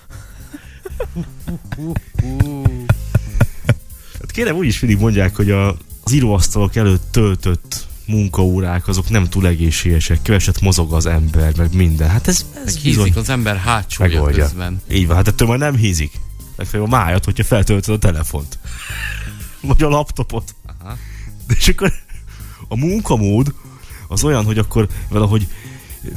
Hát 4.19 4.31
kérem, 4.31 4.55
úgyis 4.55 4.79
mindig 4.79 4.99
mondják, 4.99 5.35
hogy 5.35 5.51
a, 5.51 5.67
az 6.03 6.11
íróasztalok 6.11 6.75
előtt 6.75 7.11
töltött 7.11 7.87
munkaórák 8.05 8.87
azok 8.87 9.09
nem 9.09 9.29
túl 9.29 9.47
egészségesek, 9.47 10.21
keveset 10.21 10.61
mozog 10.61 10.93
az 10.93 11.05
ember, 11.05 11.57
meg 11.57 11.73
minden. 11.75 12.09
Hát 12.09 12.27
ez, 12.27 12.45
Meg 12.53 12.63
ez 12.67 12.77
bizony 12.77 13.03
hízik 13.03 13.15
az 13.19 13.29
ember 13.29 13.57
hátsója 13.57 14.09
megoldja. 14.09 14.43
közben. 14.43 14.81
Így 14.91 15.07
van, 15.07 15.15
hát 15.15 15.27
ettől 15.27 15.47
már 15.47 15.57
nem 15.57 15.75
hízik. 15.75 16.11
Legfeljebb 16.55 16.91
a 16.91 16.95
májat, 16.95 17.25
hogyha 17.25 17.43
feltöltöd 17.43 17.95
a 17.95 17.97
telefont. 17.97 18.59
Vagy 19.61 19.83
a 19.83 19.89
laptopot. 19.89 20.55
Aha. 20.79 20.97
De 21.47 21.53
és 21.57 21.67
akkor 21.67 21.93
a 22.67 22.75
munkamód 22.75 23.53
az 24.07 24.23
olyan, 24.23 24.45
hogy 24.45 24.57
akkor 24.57 24.87
valahogy 25.09 25.47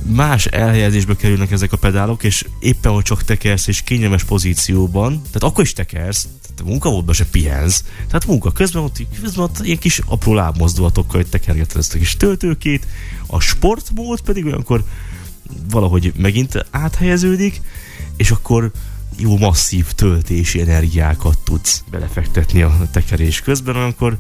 más 0.03 0.47
elhelyezésbe 0.47 1.17
kerülnek 1.17 1.51
ezek 1.51 1.73
a 1.73 1.77
pedálok, 1.77 2.25
és 2.25 2.45
éppen, 2.59 2.93
hogy 2.93 3.03
csak 3.03 3.25
tekersz 3.25 3.67
és 3.67 3.83
kényelmes 3.83 4.25
pozícióban, 4.25 5.13
tehát 5.13 5.43
akkor 5.43 5.65
is 5.65 5.73
tekersz, 5.73 6.29
tehát 6.43 6.61
a 6.61 6.65
munkamódban 6.65 7.15
se 7.15 7.25
pihensz, 7.25 7.85
tehát 8.07 8.27
munka 8.27 8.53
közben 8.53 8.83
ott, 8.83 8.97
közben 9.21 9.45
ott 9.45 9.59
ilyen 9.63 9.79
kis 9.79 10.01
apró 10.07 10.35
lábmozdulatokkal 10.35 11.21
hogy 11.21 11.31
tekergeted 11.31 11.77
ezt 11.77 11.95
a 11.95 11.99
kis 11.99 12.17
töltőkét, 12.17 12.87
a 13.27 13.41
sportmód 13.41 14.21
pedig 14.21 14.45
olyankor 14.45 14.85
valahogy 15.71 16.13
megint 16.17 16.67
áthelyeződik, 16.71 17.61
és 18.17 18.31
akkor 18.31 18.73
jó 19.19 19.39
masszív 19.39 19.93
töltési 19.93 20.61
energiákat 20.61 21.39
tudsz 21.45 21.85
belefektetni 21.91 22.63
a 22.63 22.89
tekerés 22.91 23.41
közben, 23.41 23.77
olyankor 23.77 24.19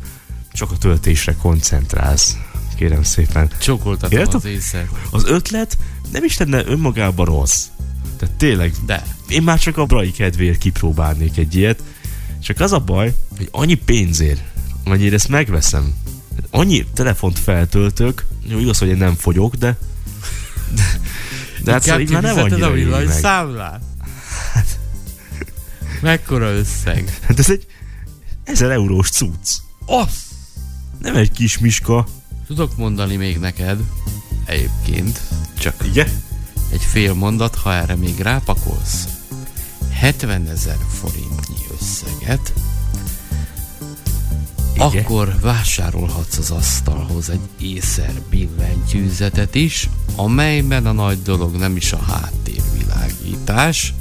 csak 0.53 0.70
a 0.70 0.79
töltésre 0.79 1.35
koncentrálsz. 1.35 2.37
Kérem 2.76 3.02
szépen. 3.02 3.50
Csókoltatom 3.58 4.18
Érted? 4.18 4.34
az 4.34 4.44
észre. 4.44 4.88
Az 5.10 5.24
ötlet 5.26 5.76
nem 6.12 6.24
is 6.24 6.38
lenne 6.38 6.66
önmagában 6.66 7.26
rossz. 7.26 7.64
Tehát 8.18 8.34
tényleg, 8.34 8.72
De. 8.87 9.02
én 9.28 9.42
már 9.42 9.58
csak 9.58 9.76
a 9.76 9.84
brai 9.84 10.10
kedvéért 10.10 10.58
kipróbálnék 10.58 11.37
egy 11.37 11.54
ilyet. 11.54 11.82
Csak 12.42 12.60
az 12.60 12.72
a 12.72 12.78
baj, 12.78 13.14
hogy 13.37 13.48
annyi 13.50 13.74
pénzért, 13.74 14.42
amennyire 14.84 15.14
ezt 15.14 15.28
megveszem, 15.28 15.94
annyi 16.50 16.87
telefont 16.94 17.38
feltöltök, 17.38 18.26
jó, 18.46 18.58
igaz, 18.58 18.78
hogy 18.78 18.88
én 18.88 18.96
nem 18.96 19.14
fogyok, 19.14 19.54
de 19.54 19.76
de, 20.74 20.82
de 21.64 21.72
hát 21.72 21.82
szóval 21.82 22.00
így 22.00 22.10
már 22.10 22.22
nem 22.22 22.38
annyira 22.38 22.66
a 22.66 22.70
villany 22.70 23.04
meg. 23.06 23.18
számlát? 23.18 23.82
Mekkora 26.00 26.50
összeg? 26.50 27.18
Hát 27.22 27.38
ez 27.38 27.50
egy 27.50 27.66
1000 28.44 28.70
eurós 28.70 29.10
cucc. 29.10 29.48
Osz! 29.87 30.24
Nem 30.98 31.16
egy 31.16 31.30
kis 31.30 31.58
miska. 31.58 32.06
Tudok 32.46 32.76
mondani 32.76 33.16
még 33.16 33.38
neked, 33.38 33.80
egyébként, 34.44 35.20
csak 35.59 35.74
Igen? 35.85 36.09
egy 36.72 36.83
fél 36.83 37.14
mondat, 37.14 37.54
ha 37.54 37.72
erre 37.72 37.94
még 37.94 38.18
rápakolsz 38.18 39.09
70 39.90 40.48
ezer 40.48 40.78
forintnyi 40.88 41.57
összeget, 41.80 42.52
Igen. 44.74 45.04
akkor 45.04 45.38
vásárolhatsz 45.40 46.38
az 46.38 46.50
asztalhoz 46.50 47.28
egy 47.30 47.48
észer 47.61 48.12
billentyűzetet 48.30 49.54
is, 49.54 49.88
amelyben 50.16 50.87
a 50.87 50.92
nagy 50.92 51.22
dolog 51.22 51.57
nem 51.57 51.76
is 51.76 51.92
a 51.92 52.02
háttérvilágítás, 52.02 53.94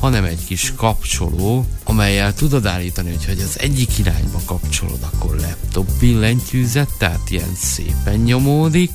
hanem 0.00 0.24
egy 0.24 0.44
kis 0.44 0.72
kapcsoló, 0.76 1.66
amelyel 1.84 2.34
tudod 2.34 2.66
állítani, 2.66 3.10
hogy, 3.10 3.24
hogy 3.24 3.40
az 3.40 3.58
egyik 3.58 3.98
irányba 3.98 4.40
kapcsolod, 4.44 4.98
akkor 5.12 5.36
laptop 5.36 5.90
billentyűzet, 5.98 6.88
tehát 6.98 7.30
ilyen 7.30 7.54
szépen 7.54 8.18
nyomódik, 8.18 8.90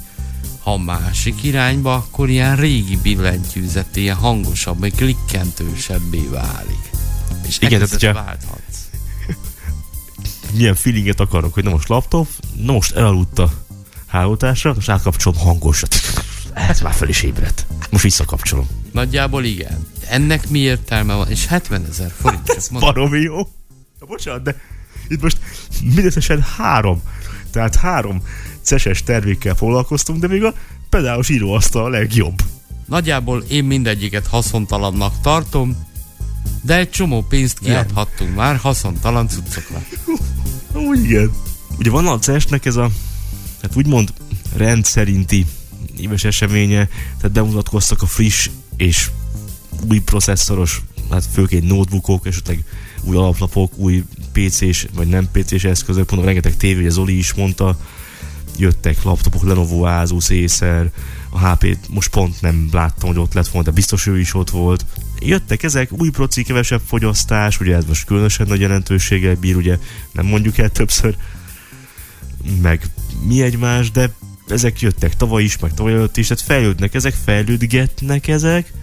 ha 0.63 0.77
másik 0.77 1.43
irányba, 1.43 1.93
akkor 1.93 2.29
ilyen 2.29 2.55
régi 2.55 2.97
billentyűzet, 2.97 3.95
ilyen 3.95 4.15
hangosabb, 4.15 4.79
vagy 4.79 4.95
klikkentősebbé 4.95 6.27
válik. 6.31 6.89
És 7.47 7.57
Igen, 7.59 7.79
tehát 7.79 7.89
hogyha- 7.89 8.13
válthatsz. 8.13 8.77
Milyen 10.53 10.75
feelinget 10.75 11.19
akarok, 11.19 11.53
hogy 11.53 11.63
na 11.63 11.69
most 11.69 11.87
laptop, 11.87 12.27
na 12.55 12.71
most 12.71 12.95
elaludt 12.95 13.39
a 13.39 13.51
hálótásra, 14.07 14.73
most 14.73 14.89
átkapcsolom 14.89 15.39
hangosat. 15.39 15.95
Ez 16.53 16.81
már 16.81 16.93
fel 16.93 17.09
is 17.09 17.23
ébredt. 17.23 17.65
Most 17.89 18.03
visszakapcsolom. 18.03 18.67
Nagyjából 18.91 19.43
igen. 19.43 19.87
Ennek 20.09 20.49
mi 20.49 20.59
értelme 20.59 21.13
van? 21.13 21.29
És 21.29 21.45
70 21.45 21.85
ezer 21.89 22.11
forint. 22.21 22.45
csak 22.45 22.69
mondom. 22.69 22.93
Baromi 22.93 23.19
jó. 23.19 23.37
Na, 23.99 24.05
bocsánat, 24.07 24.41
de 24.43 24.55
itt 25.07 25.21
most 25.21 25.37
mindösszesen 25.83 26.41
három, 26.41 27.01
tehát 27.51 27.75
három 27.75 28.23
ceses 28.61 29.03
termékkel 29.03 29.55
foglalkoztunk, 29.55 30.19
de 30.19 30.27
még 30.27 30.43
a 30.43 30.53
pedálos 30.89 31.29
íróasztal 31.29 31.85
a 31.85 31.89
legjobb. 31.89 32.41
Nagyjából 32.85 33.43
én 33.47 33.63
mindegyiket 33.63 34.27
haszontalannak 34.27 35.21
tartom, 35.21 35.87
de 36.61 36.77
egy 36.77 36.89
csomó 36.89 37.21
pénzt 37.21 37.59
kiadhattunk 37.59 38.35
már 38.35 38.55
haszontalan 38.55 39.27
cuccokra. 39.27 39.81
Úgy 40.73 41.03
igen. 41.03 41.31
Ugye 41.77 41.89
van 41.89 42.07
a 42.07 42.19
CES-nek 42.19 42.65
ez 42.65 42.75
a, 42.75 42.89
hát 43.61 43.75
úgymond 43.75 44.13
rendszerinti 44.55 45.45
éves 45.99 46.23
eseménye, 46.23 46.87
tehát 47.17 47.31
bemutatkoztak 47.31 48.01
a 48.01 48.05
friss 48.05 48.49
és 48.77 49.09
új 49.89 49.99
processzoros, 49.99 50.81
hát 51.09 51.25
főként 51.25 51.67
notebookok, 51.67 52.27
esetleg 52.27 52.63
új 53.01 53.15
alaplapok, 53.15 53.77
új 53.77 54.03
PC-s 54.31 54.87
vagy 54.95 55.07
nem 55.07 55.29
PC-s 55.31 55.63
eszközök, 55.63 56.09
mondom, 56.09 56.27
rengeteg 56.27 56.57
tévé, 56.57 56.79
ugye 56.79 56.89
Zoli 56.89 57.17
is 57.17 57.33
mondta, 57.33 57.77
jöttek 58.57 59.03
laptopok, 59.03 59.43
Lenovo, 59.43 59.83
Asus, 59.83 60.29
Acer, 60.29 60.91
a 61.29 61.47
HP-t 61.47 61.89
most 61.89 62.09
pont 62.09 62.41
nem 62.41 62.69
láttam, 62.71 63.09
hogy 63.09 63.17
ott 63.17 63.33
lett 63.33 63.47
volna, 63.47 63.67
de 63.67 63.73
biztos 63.73 64.05
ő 64.05 64.19
is 64.19 64.33
ott 64.33 64.49
volt. 64.49 64.85
Jöttek 65.19 65.63
ezek, 65.63 65.91
új 65.91 66.09
proci, 66.09 66.43
kevesebb 66.43 66.81
fogyasztás, 66.85 67.59
ugye 67.59 67.75
ez 67.75 67.85
most 67.85 68.05
különösen 68.05 68.47
nagy 68.47 68.59
jelentőséggel 68.59 69.35
bír, 69.35 69.55
ugye 69.55 69.77
nem 70.11 70.25
mondjuk 70.25 70.57
el 70.57 70.69
többször, 70.69 71.15
meg 72.61 72.85
mi 73.23 73.41
egymás, 73.41 73.91
de 73.91 74.11
ezek 74.51 74.81
jöttek 74.81 75.15
tavaly 75.15 75.43
is, 75.43 75.57
meg 75.57 75.73
tavaly 75.73 75.93
előtt 75.93 76.17
is, 76.17 76.27
tehát 76.27 76.43
fejlődnek 76.43 76.93
ezek, 76.93 77.13
fejlődgetnek 77.23 78.27
ezek. 78.27 78.73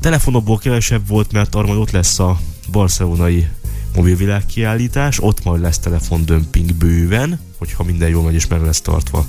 Telefonokból 0.00 0.58
kevesebb 0.58 1.08
volt, 1.08 1.32
mert 1.32 1.54
arra 1.54 1.66
majd 1.66 1.78
ott 1.78 1.90
lesz 1.90 2.18
a 2.18 2.40
barcelonai 2.70 3.48
mobilvilág 3.94 4.46
kiállítás, 4.46 5.22
ott 5.22 5.44
majd 5.44 5.60
lesz 5.60 5.78
telefondömping 5.78 6.74
bőven, 6.74 7.40
hogyha 7.58 7.82
minden 7.82 8.08
jól 8.08 8.22
megy 8.22 8.34
és 8.34 8.46
meg 8.46 8.62
lesz 8.62 8.80
tartva 8.80 9.26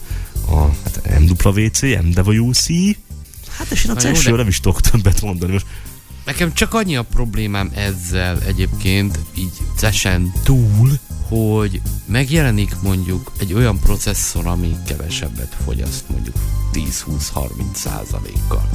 a 0.47 0.59
hát 0.83 1.19
MWC, 1.19 1.81
MWC. 1.81 2.67
Hát 3.57 3.71
és 3.71 3.83
én 3.83 3.91
a 3.91 3.99
ces 3.99 4.23
nem 4.23 4.47
is 4.47 4.59
tudok 4.59 4.81
többet 4.81 5.21
mondani. 5.21 5.51
Most 5.51 5.65
Nekem 6.25 6.53
csak 6.53 6.73
annyi 6.73 6.95
a 6.95 7.03
problémám 7.03 7.71
ezzel 7.75 8.41
egyébként, 8.41 9.19
így 9.37 9.53
cesen 9.77 10.31
túl, 10.43 10.99
hogy 11.27 11.81
megjelenik 12.05 12.75
mondjuk 12.81 13.31
egy 13.39 13.53
olyan 13.53 13.79
processzor, 13.79 14.45
ami 14.45 14.75
kevesebbet 14.87 15.55
fogyaszt, 15.63 16.03
mondjuk 16.09 16.35
10-20-30 16.73 17.73
százalékkal. 17.73 18.69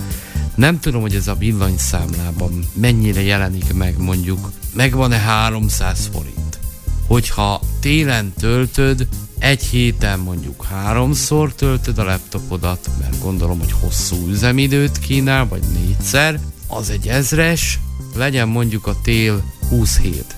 Nem 0.55 0.81
tudom, 0.81 1.01
hogy 1.01 1.15
ez 1.15 1.29
a 1.29 1.35
villanyszámlában 1.35 2.65
mennyire 2.73 3.23
jelenik 3.23 3.73
meg 3.73 3.99
mondjuk, 3.99 4.51
megvan-e 4.75 5.19
300 5.19 6.11
forint. 6.13 6.59
Hogyha 7.07 7.61
télen 7.81 8.33
töltöd, 8.39 9.07
egy 9.39 9.63
héten 9.63 10.19
mondjuk 10.19 10.65
háromszor 10.65 11.55
töltöd 11.55 11.99
a 11.99 12.05
laptopodat, 12.05 12.91
mert 13.01 13.23
gondolom, 13.23 13.59
hogy 13.59 13.73
hosszú 13.73 14.29
üzemidőt 14.29 14.99
kínál, 14.99 15.47
vagy 15.47 15.63
négyszer, 15.73 16.41
az 16.67 16.91
egy 16.91 17.09
ezres, 17.09 17.79
legyen 18.17 18.49
mondjuk 18.49 18.87
a 18.87 19.01
tél 19.03 19.43
27. 19.69 20.35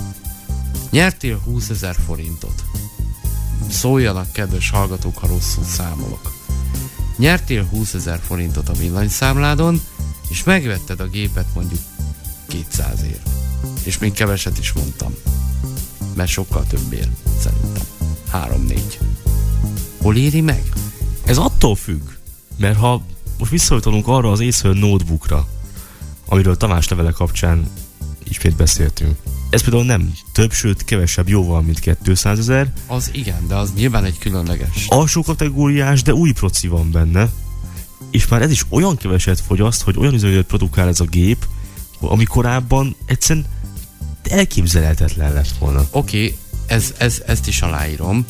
Nyertél 0.92 1.38
20 1.44 1.68
ezer 1.68 1.96
forintot. 2.06 2.64
Szóljanak, 3.70 4.32
kedves 4.32 4.70
hallgatók, 4.70 5.18
ha 5.18 5.26
rosszul 5.26 5.64
számolok. 5.64 6.32
Nyertél 7.16 7.64
20 7.64 7.94
ezer 7.94 8.20
forintot 8.26 8.68
a 8.68 8.72
villanyszámládon, 8.72 9.80
és 10.28 10.44
megvetted 10.44 11.00
a 11.00 11.08
gépet 11.08 11.46
mondjuk 11.54 11.80
200 12.46 13.02
ér. 13.02 13.20
És 13.82 13.98
még 13.98 14.12
keveset 14.12 14.58
is 14.58 14.72
mondtam. 14.72 15.14
Mert 16.14 16.30
sokkal 16.30 16.66
többért, 16.66 17.10
szerintem. 17.40 17.84
3-4. 18.32 18.80
Hol 20.02 20.16
éri 20.16 20.40
meg? 20.40 20.62
Ez 21.24 21.38
attól 21.38 21.76
függ, 21.76 22.02
mert 22.56 22.78
ha 22.78 23.02
most 23.38 23.50
visszautalunk 23.50 24.08
arra 24.08 24.30
az 24.30 24.40
Acer 24.40 24.72
notebookra, 24.72 25.46
amiről 26.26 26.56
Tamás 26.56 26.88
levele 26.88 27.10
kapcsán 27.10 27.70
ismét 28.24 28.56
beszéltünk. 28.56 29.18
Ez 29.52 29.62
például 29.62 29.84
nem 29.84 30.12
több, 30.32 30.52
sőt 30.52 30.84
kevesebb 30.84 31.28
jóval, 31.28 31.62
mint 31.62 31.96
200 32.04 32.38
ezer. 32.38 32.72
Az 32.86 33.10
igen, 33.12 33.46
de 33.48 33.54
az 33.54 33.72
nyilván 33.74 34.04
egy 34.04 34.18
különleges. 34.18 34.86
Alsó 34.88 35.22
kategóriás, 35.22 36.02
de 36.02 36.14
új 36.14 36.32
proci 36.32 36.68
van 36.68 36.90
benne. 36.90 37.28
És 38.10 38.28
már 38.28 38.42
ez 38.42 38.50
is 38.50 38.64
olyan 38.68 38.96
keveset 38.96 39.40
fogyaszt, 39.40 39.82
hogy 39.82 39.98
olyan 39.98 40.14
üzemidőt 40.14 40.46
produkál 40.46 40.88
ez 40.88 41.00
a 41.00 41.04
gép, 41.04 41.46
ami 42.00 42.24
korábban 42.24 42.96
egyszerűen 43.06 43.46
elképzelhetetlen 44.22 45.32
lett 45.32 45.54
volna. 45.58 45.86
Oké, 45.90 46.24
okay, 46.24 46.36
ez, 46.66 46.94
ez, 46.98 47.22
ezt 47.26 47.48
is 47.48 47.62
aláírom, 47.62 48.26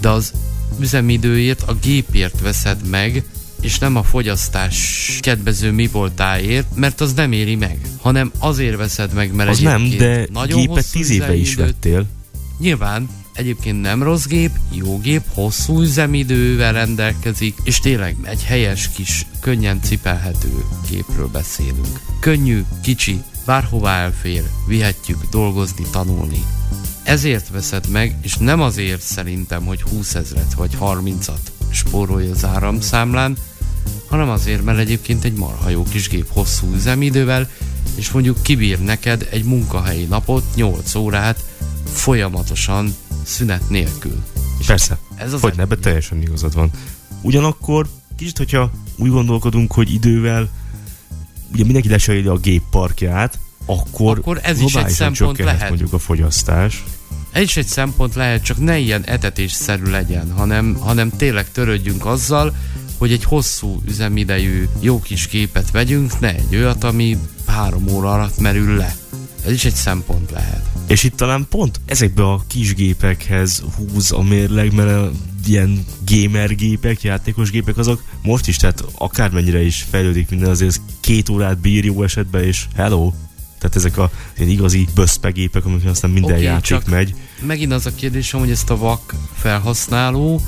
de 0.00 0.08
az 0.08 0.32
üzemidőért, 0.80 1.62
a 1.62 1.74
gépért 1.74 2.40
veszed 2.40 2.88
meg, 2.88 3.24
és 3.60 3.78
nem 3.78 3.96
a 3.96 4.02
fogyasztás 4.02 5.18
kedvező 5.20 5.72
mi 5.72 5.86
voltáért, 5.86 6.66
mert 6.74 7.00
az 7.00 7.12
nem 7.12 7.32
éri 7.32 7.54
meg, 7.54 7.78
hanem 8.00 8.32
azért 8.38 8.76
veszed 8.76 9.12
meg, 9.12 9.34
mert 9.34 9.50
Az 9.50 9.58
nem, 9.58 9.88
de 9.98 10.26
nagyon 10.32 10.60
gépet 10.60 10.90
10 10.90 11.10
éve 11.10 11.34
is 11.34 11.54
vettél. 11.54 12.06
Nyilván, 12.58 13.08
egyébként 13.32 13.80
nem 13.80 14.02
rossz 14.02 14.24
gép, 14.24 14.50
jó 14.72 14.98
gép, 14.98 15.22
hosszú 15.34 15.80
üzemidővel 15.80 16.72
rendelkezik, 16.72 17.56
és 17.64 17.78
tényleg 17.78 18.16
egy 18.22 18.44
helyes 18.44 18.90
kis, 18.90 19.26
könnyen 19.40 19.80
cipelhető 19.82 20.64
gépről 20.90 21.28
beszélünk. 21.28 22.00
Könnyű, 22.20 22.64
kicsi, 22.82 23.22
bárhová 23.46 23.98
elfér, 23.98 24.42
vihetjük 24.66 25.24
dolgozni, 25.30 25.84
tanulni. 25.90 26.44
Ezért 27.02 27.48
veszed 27.48 27.88
meg, 27.88 28.16
és 28.22 28.36
nem 28.36 28.60
azért 28.60 29.00
szerintem, 29.00 29.64
hogy 29.64 29.82
20 29.82 30.14
ezret 30.14 30.54
vagy 30.54 30.76
30-at 30.80 31.57
spórolj 31.70 32.30
az 32.30 32.44
áramszámlán, 32.44 33.36
hanem 34.08 34.28
azért, 34.28 34.64
mert 34.64 34.78
egyébként 34.78 35.24
egy 35.24 35.34
marha 35.34 35.68
jó 35.68 35.82
kis 35.82 36.08
gép 36.08 36.26
hosszú 36.28 36.74
üzemidővel, 36.74 37.48
és 37.94 38.10
mondjuk 38.10 38.42
kibír 38.42 38.80
neked 38.80 39.28
egy 39.30 39.44
munkahelyi 39.44 40.04
napot, 40.04 40.44
8 40.54 40.94
órát, 40.94 41.44
folyamatosan 41.92 42.94
szünet 43.22 43.68
nélkül. 43.68 44.24
És 44.58 44.66
Persze, 44.66 44.98
ez 45.14 45.32
az 45.32 45.40
hogy 45.40 45.56
ne, 45.56 45.62
ebben 45.62 45.80
teljesen 45.80 46.22
igazad 46.22 46.54
van. 46.54 46.70
Ugyanakkor, 47.20 47.86
kicsit, 48.16 48.36
hogyha 48.38 48.70
úgy 48.96 49.10
gondolkodunk, 49.10 49.72
hogy 49.72 49.92
idővel 49.92 50.48
ugye 51.52 51.64
mindenki 51.64 51.88
lesereli 51.88 52.26
a 52.26 52.36
gép 52.36 52.62
parkját, 52.70 53.38
akkor, 53.66 54.18
Akkor 54.18 54.40
ez 54.42 54.60
is 54.60 54.74
egy 54.74 54.88
szempont 54.88 55.38
lehet. 55.38 55.68
mondjuk 55.68 55.92
a 55.92 55.98
fogyasztás. 55.98 56.84
Ez 57.32 57.42
is 57.42 57.56
egy 57.56 57.66
szempont 57.66 58.14
lehet, 58.14 58.42
csak 58.42 58.58
ne 58.58 58.78
ilyen 58.78 59.04
etetésszerű 59.04 59.84
legyen, 59.84 60.32
hanem, 60.32 60.74
hanem 60.74 61.10
tényleg 61.16 61.50
törődjünk 61.50 62.06
azzal, 62.06 62.56
hogy 62.98 63.12
egy 63.12 63.24
hosszú 63.24 63.80
üzemidejű 63.88 64.68
jó 64.80 65.00
kis 65.00 65.26
képet 65.26 65.70
vegyünk, 65.70 66.20
ne 66.20 66.34
egy 66.34 66.56
olyat, 66.56 66.84
ami 66.84 67.16
három 67.46 67.88
óra 67.88 68.12
alatt 68.12 68.38
merül 68.38 68.76
le. 68.76 68.96
Ez 69.44 69.52
is 69.52 69.64
egy 69.64 69.74
szempont 69.74 70.30
lehet. 70.30 70.62
És 70.86 71.02
itt 71.02 71.16
talán 71.16 71.46
pont 71.50 71.80
ezekbe 71.84 72.22
a 72.22 72.44
kis 72.46 72.74
gépekhez 72.74 73.62
húz 73.76 74.12
a 74.12 74.22
mérleg, 74.22 74.72
mert 74.72 75.10
ilyen 75.46 75.84
gamer 76.06 76.54
gépek, 76.54 77.02
játékos 77.02 77.50
gépek 77.50 77.76
azok 77.76 78.02
most 78.22 78.48
is, 78.48 78.56
tehát 78.56 78.84
akármennyire 78.94 79.62
is 79.62 79.86
fejlődik 79.90 80.30
minden, 80.30 80.50
azért 80.50 80.80
két 81.00 81.28
órát 81.28 81.58
bír 81.58 81.84
jó 81.84 82.02
esetben, 82.02 82.44
és 82.44 82.66
hello! 82.74 83.12
Tehát 83.58 83.76
ezek 83.76 83.98
a 83.98 84.10
ilyen 84.38 84.50
igazi 84.50 84.86
böszpegépek, 84.94 85.64
amiken 85.64 85.90
aztán 85.90 86.10
minden 86.10 86.34
Oké, 86.34 86.42
játék 86.42 86.84
megy. 86.84 87.14
Megint 87.46 87.72
az 87.72 87.86
a 87.86 87.94
kérdésem, 87.94 88.40
hogy 88.40 88.50
ezt 88.50 88.70
a 88.70 88.76
vak 88.76 89.14
felhasználó 89.34 90.40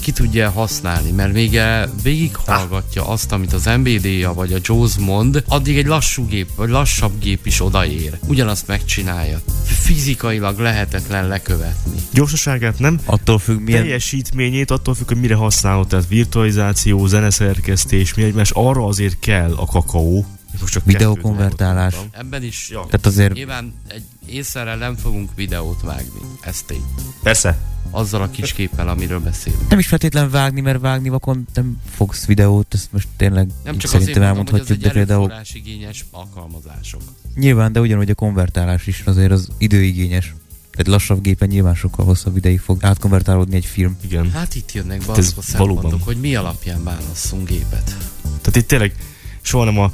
ki 0.00 0.12
tudja 0.12 0.50
használni, 0.50 1.10
mert 1.10 1.32
még 1.32 1.60
végighallgatja 2.02 3.08
azt, 3.08 3.32
amit 3.32 3.52
az 3.52 3.70
MBD-ja 3.78 4.32
vagy 4.32 4.52
a 4.52 4.58
Jaws 4.62 4.96
mond, 4.98 5.44
addig 5.48 5.78
egy 5.78 5.86
lassú 5.86 6.26
gép, 6.26 6.48
vagy 6.56 6.68
lassabb 6.68 7.18
gép 7.20 7.46
is 7.46 7.62
odaér. 7.62 8.18
Ugyanazt 8.26 8.66
megcsinálja. 8.66 9.40
Fizikailag 9.64 10.58
lehetetlen 10.58 11.28
lekövetni. 11.28 11.96
Gyorsaságát 12.12 12.78
nem, 12.78 13.00
Attól 13.04 13.38
függ, 13.38 13.60
milyen... 13.60 13.82
teljesítményét 13.82 14.70
attól 14.70 14.94
függ, 14.94 15.08
hogy 15.08 15.20
mire 15.20 15.34
használod, 15.34 15.88
tehát 15.88 16.08
virtualizáció, 16.08 17.06
zeneszerkesztés, 17.06 18.14
mi 18.14 18.22
egymás, 18.22 18.50
arra 18.50 18.86
azért 18.86 19.18
kell 19.18 19.52
a 19.56 19.66
kakaó. 19.66 20.26
Most 20.60 20.72
csak 20.72 20.84
Videokonvertálás. 20.84 21.94
Ebben 22.10 22.42
is 22.42 22.68
Ja. 22.70 22.84
Tehát 22.84 23.06
azért 23.06 23.32
nyilván 23.32 23.74
egy 23.88 24.02
észre 24.26 24.74
nem 24.74 24.96
fogunk 24.96 25.30
videót 25.34 25.80
vágni. 25.82 26.20
Ez 26.40 26.62
tény. 26.62 26.84
Persze. 27.22 27.58
Azzal 27.90 28.22
a 28.22 28.30
kis 28.30 28.52
képpel, 28.52 28.88
amiről 28.88 29.20
beszélünk. 29.20 29.68
nem 29.68 29.78
is 29.78 29.86
feltétlen 29.86 30.30
vágni, 30.30 30.60
mert 30.60 30.80
vágni 30.80 31.08
vakon 31.08 31.46
nem 31.54 31.80
fogsz 31.94 32.24
videót, 32.26 32.74
ezt 32.74 32.92
most 32.92 33.08
tényleg 33.16 33.48
Nem 33.64 33.78
csak 33.78 33.92
azért 33.92 34.12
szerintem 34.12 34.34
mondom, 34.34 34.44
hogy 34.52 34.60
ez 34.60 34.66
elmondhatjuk, 34.70 34.78
egy 34.78 34.84
de 34.84 34.90
például 34.90 35.20
erőforrásigényes 35.24 36.04
alkalmazások. 36.10 37.00
nyilván, 37.34 37.72
de 37.72 37.80
ugyanúgy 37.80 38.10
a 38.10 38.14
konvertálás 38.14 38.86
is 38.86 39.02
azért 39.04 39.30
az 39.30 39.48
időigényes. 39.58 40.34
Egy 40.72 40.86
lassabb 40.86 41.22
gépen 41.22 41.48
nyilván 41.48 41.74
sokkal 41.74 42.04
hosszabb 42.04 42.36
ideig 42.36 42.60
fog 42.60 42.84
átkonvertálódni 42.84 43.56
egy 43.56 43.64
film. 43.64 43.96
Igen. 44.04 44.30
Hát 44.30 44.54
itt 44.54 44.72
jönnek 44.72 44.98
be 44.98 45.04
Hát 45.06 45.16
azok 45.18 45.38
a 45.38 45.42
szempontok, 45.42 45.82
valóban. 45.82 46.00
hogy 46.00 46.16
mi 46.16 46.34
alapján 46.34 46.84
válasszunk 46.84 47.48
gépet. 47.48 47.96
Tehát 48.22 48.56
itt 48.56 48.66
tényleg 48.66 48.94
soha 49.40 49.64
nem 49.64 49.78
a 49.78 49.92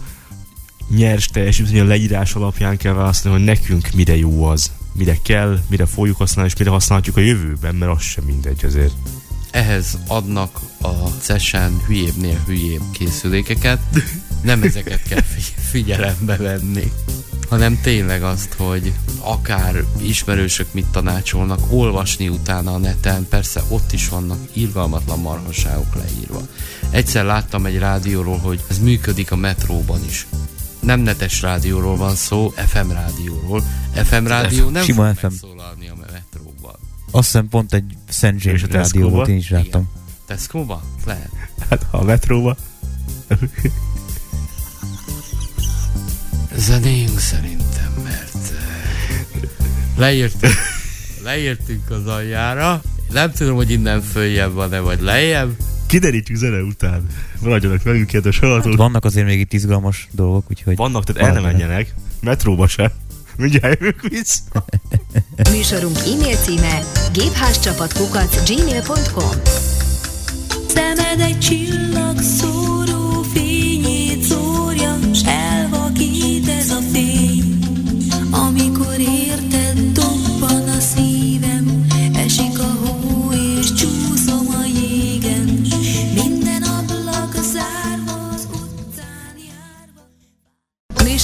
nyers 0.97 1.27
teljesítmény 1.27 1.81
a 1.81 1.85
leírás 1.85 2.35
alapján 2.35 2.77
kell 2.77 2.93
választani, 2.93 3.35
hogy 3.35 3.45
nekünk 3.45 3.89
mire 3.95 4.17
jó 4.17 4.45
az, 4.45 4.71
mire 4.93 5.19
kell, 5.23 5.59
mire 5.69 5.87
fogjuk 5.87 6.17
használni, 6.17 6.51
és 6.51 6.59
mire 6.59 6.71
használhatjuk 6.71 7.17
a 7.17 7.21
jövőben, 7.21 7.75
mert 7.75 7.93
az 7.93 8.03
sem 8.03 8.25
mindegy 8.25 8.65
azért. 8.65 8.93
Ehhez 9.51 9.99
adnak 10.07 10.61
a 10.83 11.09
CES-en 11.21 11.83
hülyébbnél 11.87 12.41
hülyébb 12.47 12.83
készülékeket. 12.93 13.81
Nem 14.43 14.63
ezeket 14.63 15.03
kell 15.03 15.23
fi- 15.23 15.55
figyelembe 15.71 16.37
venni, 16.37 16.93
hanem 17.49 17.81
tényleg 17.83 18.23
azt, 18.23 18.53
hogy 18.53 18.93
akár 19.21 19.85
ismerősök 20.01 20.73
mit 20.73 20.87
tanácsolnak, 20.87 21.61
olvasni 21.71 22.29
utána 22.29 22.75
a 22.75 22.79
neten, 22.79 23.27
persze 23.29 23.63
ott 23.69 23.93
is 23.93 24.09
vannak 24.09 24.39
irgalmatlan 24.53 25.19
marhaságok 25.19 25.95
leírva. 25.95 26.41
Egyszer 26.91 27.25
láttam 27.25 27.67
egy 27.67 27.79
rádióról, 27.79 28.39
hogy 28.39 28.65
ez 28.69 28.79
működik 28.79 29.31
a 29.31 29.37
metróban 29.37 30.01
is. 30.09 30.27
Nem 30.83 31.01
netes 31.01 31.43
rádióról 31.43 31.97
van 31.97 32.15
szó, 32.15 32.49
FM 32.49 32.91
rádióról. 32.91 33.65
FM 33.95 34.27
rádió 34.27 34.69
nem 34.69 34.85
Sima 34.85 35.07
fog 35.07 35.17
FM. 35.17 35.27
megszólalni 35.27 35.89
a 35.89 35.95
metróban. 36.13 36.75
Azt 37.11 37.25
hiszem 37.25 37.49
pont 37.49 37.75
egy. 37.75 37.97
És 38.09 38.45
James 38.45 38.63
rádió 38.63 39.09
volt, 39.09 39.29
én 39.29 39.37
is 39.37 39.51
láttam. 39.51 39.91
Tesco-ban? 40.27 40.81
Lehet. 41.05 41.31
Hát 41.69 41.87
ha 41.91 41.99
a 41.99 42.03
metróba, 42.03 42.57
Zenéjünk 46.57 47.19
szerintem, 47.19 47.93
mert 48.05 48.35
eh, 48.35 49.41
leírtünk, 49.97 50.55
leírtünk 51.25 51.91
az 51.91 52.07
aljára. 52.07 52.83
Nem 53.11 53.33
tudom, 53.33 53.55
hogy 53.55 53.71
innen 53.71 54.03
följebb 54.03 54.53
van-e, 54.53 54.79
vagy 54.79 55.01
lejjebb. 55.01 55.57
Kiderítjük 55.93 56.37
zene 56.37 56.63
után. 56.63 57.07
Maradjanak 57.41 57.83
velünk, 57.83 58.07
kedves 58.07 58.39
hallgatók. 58.39 58.77
Vannak 58.77 59.05
azért 59.05 59.27
még 59.27 59.41
itt 59.41 59.53
izgalmas 59.53 60.09
dolgok, 60.11 60.45
úgyhogy 60.51 60.77
Vannak, 60.77 61.05
tehát 61.05 61.29
el 61.29 61.35
ne 61.35 61.41
menjenek. 61.41 61.95
Metróba 62.21 62.67
se. 62.67 62.95
Mindjárt 63.37 63.81
jövünk 63.81 64.01
vissza. 64.09 64.65
Műsorunk 65.51 65.97
e-mail 65.97 66.37
címe 66.37 66.83
gépházcsapatkukac 67.13 68.51
gmail.com 68.51 69.31
Szemed 70.67 71.21
egy 71.21 71.39
csillag 71.39 72.21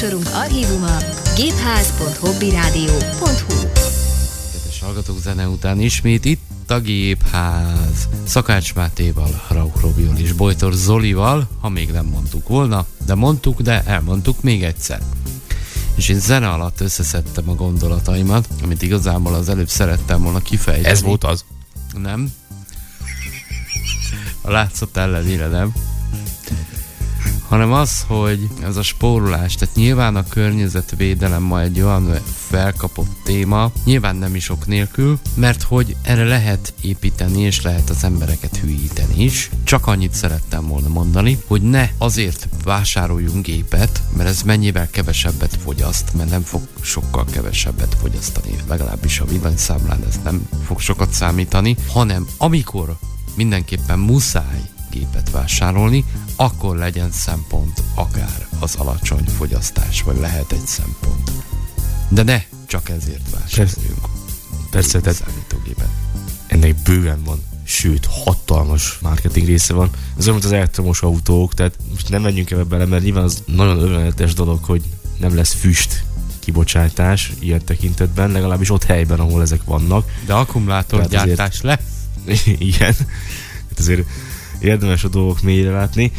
Műsorunk 0.00 0.28
archívuma 0.34 0.96
gépház.hobbyradio.hu 1.36 3.68
Kedves 4.52 4.80
hallgatók, 4.80 5.20
zene 5.20 5.48
után 5.48 5.80
ismét 5.80 6.24
itt 6.24 6.70
a 6.70 6.78
Gépház. 6.78 8.08
Szakács 8.24 8.74
Mátéval, 8.74 9.42
Rauch 9.48 9.80
Robival 9.80 10.16
és 10.16 10.32
Bojtor 10.32 10.72
Zolival, 10.72 11.48
ha 11.60 11.68
még 11.68 11.90
nem 11.90 12.06
mondtuk 12.06 12.48
volna, 12.48 12.86
de 13.06 13.14
mondtuk, 13.14 13.60
de 13.60 13.82
elmondtuk 13.86 14.42
még 14.42 14.62
egyszer. 14.62 15.02
És 15.94 16.08
én 16.08 16.20
zene 16.20 16.48
alatt 16.48 16.80
összeszedtem 16.80 17.48
a 17.48 17.54
gondolataimat, 17.54 18.48
amit 18.62 18.82
igazából 18.82 19.34
az 19.34 19.48
előbb 19.48 19.68
szerettem 19.68 20.22
volna 20.22 20.38
kifejteni. 20.38 21.16
az. 21.20 21.44
Nem. 22.02 22.32
A 24.40 24.50
látszat 24.50 24.96
ellenére 24.96 25.46
nem. 25.46 25.72
Hanem 27.48 27.72
az, 27.72 28.04
hogy 28.06 28.48
ez 28.62 28.76
a 28.76 28.82
spórolás, 28.82 29.54
tehát 29.54 29.74
nyilván 29.74 30.16
a 30.16 30.28
környezetvédelem 30.28 31.42
ma 31.42 31.60
egy 31.60 31.80
olyan 31.80 32.18
felkapott 32.48 33.10
téma, 33.22 33.70
nyilván 33.84 34.16
nem 34.16 34.34
is 34.34 34.50
ok 34.50 34.66
nélkül, 34.66 35.18
mert 35.34 35.62
hogy 35.62 35.96
erre 36.02 36.24
lehet 36.24 36.74
építeni, 36.80 37.40
és 37.40 37.62
lehet 37.62 37.90
az 37.90 38.04
embereket 38.04 38.56
hülyíteni 38.56 39.24
is. 39.24 39.50
Csak 39.64 39.86
annyit 39.86 40.14
szerettem 40.14 40.66
volna 40.66 40.88
mondani, 40.88 41.38
hogy 41.46 41.62
ne 41.62 41.90
azért 41.98 42.48
vásároljunk 42.64 43.44
gépet, 43.44 44.02
mert 44.16 44.28
ez 44.28 44.42
mennyivel 44.42 44.90
kevesebbet 44.90 45.58
fogyaszt, 45.62 46.14
mert 46.14 46.30
nem 46.30 46.42
fog 46.42 46.62
sokkal 46.80 47.24
kevesebbet 47.24 47.96
fogyasztani, 48.00 48.56
legalábbis 48.68 49.20
a 49.20 49.24
villanyszámlán 49.24 50.04
ez 50.08 50.20
nem 50.24 50.48
fog 50.64 50.80
sokat 50.80 51.12
számítani, 51.12 51.76
hanem 51.92 52.26
amikor 52.36 52.96
mindenképpen 53.34 53.98
muszáj 53.98 54.76
gépet 54.90 55.30
vásárolni, 55.30 56.04
akkor 56.36 56.76
legyen 56.76 57.10
szempont 57.12 57.82
akár 57.94 58.46
az 58.58 58.74
alacsony 58.74 59.24
fogyasztás, 59.36 60.02
vagy 60.02 60.18
lehet 60.18 60.52
egy 60.52 60.66
szempont. 60.66 61.30
De 62.08 62.22
ne 62.22 62.42
csak 62.66 62.88
ezért 62.88 63.30
vásároljunk. 63.30 64.08
Persze, 64.70 65.00
tehát 65.00 65.18
számítógépet. 65.18 65.88
ennek 66.46 66.74
bőven 66.74 67.22
van, 67.24 67.42
sőt, 67.64 68.06
hatalmas 68.06 68.98
marketing 69.00 69.46
része 69.46 69.74
van. 69.74 69.90
Ez 70.18 70.22
olyan, 70.22 70.32
mint 70.32 70.44
az 70.44 70.52
elektromos 70.52 71.02
autók, 71.02 71.54
tehát 71.54 71.78
most 71.90 72.08
nem 72.08 72.22
menjünk 72.22 72.50
ebbe 72.50 72.64
bele, 72.64 72.84
mert 72.84 73.02
nyilván 73.02 73.24
az 73.24 73.42
nagyon 73.46 73.78
örvendetes 73.78 74.34
dolog, 74.34 74.64
hogy 74.64 74.82
nem 75.18 75.34
lesz 75.34 75.52
füst 75.54 76.04
kibocsátás 76.48 77.32
ilyen 77.38 77.64
tekintetben, 77.64 78.30
legalábbis 78.30 78.70
ott 78.70 78.84
helyben, 78.84 79.20
ahol 79.20 79.42
ezek 79.42 79.64
vannak. 79.64 80.10
De 80.26 80.34
akkumulátorgyártás 80.34 81.60
le. 81.60 81.80
Igen. 82.58 82.94
Hát 83.68 83.78
azért 83.78 84.08
érdemes 84.60 85.04
a 85.04 85.08
dolgok 85.08 85.42
mélyre 85.42 85.70
látni. 85.70 86.12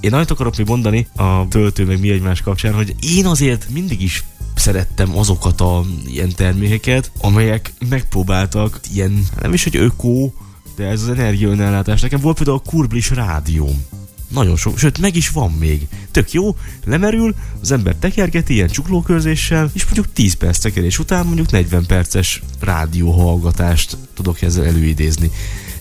Én 0.00 0.14
annyit 0.14 0.30
akarok 0.30 0.56
még 0.56 0.66
mondani 0.66 1.06
a 1.16 1.48
töltő 1.48 1.84
meg 1.84 2.00
mi 2.00 2.10
egymás 2.10 2.40
kapcsán, 2.40 2.74
hogy 2.74 2.94
én 3.16 3.26
azért 3.26 3.70
mindig 3.70 4.02
is 4.02 4.24
szerettem 4.54 5.18
azokat 5.18 5.60
a 5.60 5.84
ilyen 6.06 6.32
termékeket, 6.36 7.10
amelyek 7.20 7.72
megpróbáltak 7.88 8.80
ilyen, 8.94 9.26
nem 9.40 9.52
is 9.52 9.64
hogy 9.64 9.76
ökó, 9.76 10.34
de 10.76 10.84
ez 10.84 11.02
az 11.02 11.08
energiaönellátás. 11.08 12.00
Nekem 12.00 12.20
volt 12.20 12.36
például 12.36 12.60
a 12.64 12.70
kurblis 12.70 13.10
rádióm. 13.10 13.84
Nagyon 14.28 14.56
sok, 14.56 14.78
sőt 14.78 14.98
meg 14.98 15.16
is 15.16 15.30
van 15.30 15.50
még. 15.52 15.86
Tök 16.10 16.32
jó, 16.32 16.56
lemerül, 16.84 17.34
az 17.60 17.72
ember 17.72 17.94
tekergeti 17.94 18.52
ilyen 18.52 18.68
csuklókörzéssel, 18.68 19.70
és 19.72 19.84
mondjuk 19.84 20.12
10 20.12 20.34
perc 20.34 20.58
tekerés 20.58 20.98
után 20.98 21.26
mondjuk 21.26 21.50
40 21.50 21.86
perces 21.86 22.42
rádióhallgatást 22.60 23.96
tudok 24.14 24.42
ezzel 24.42 24.64
előidézni. 24.64 25.30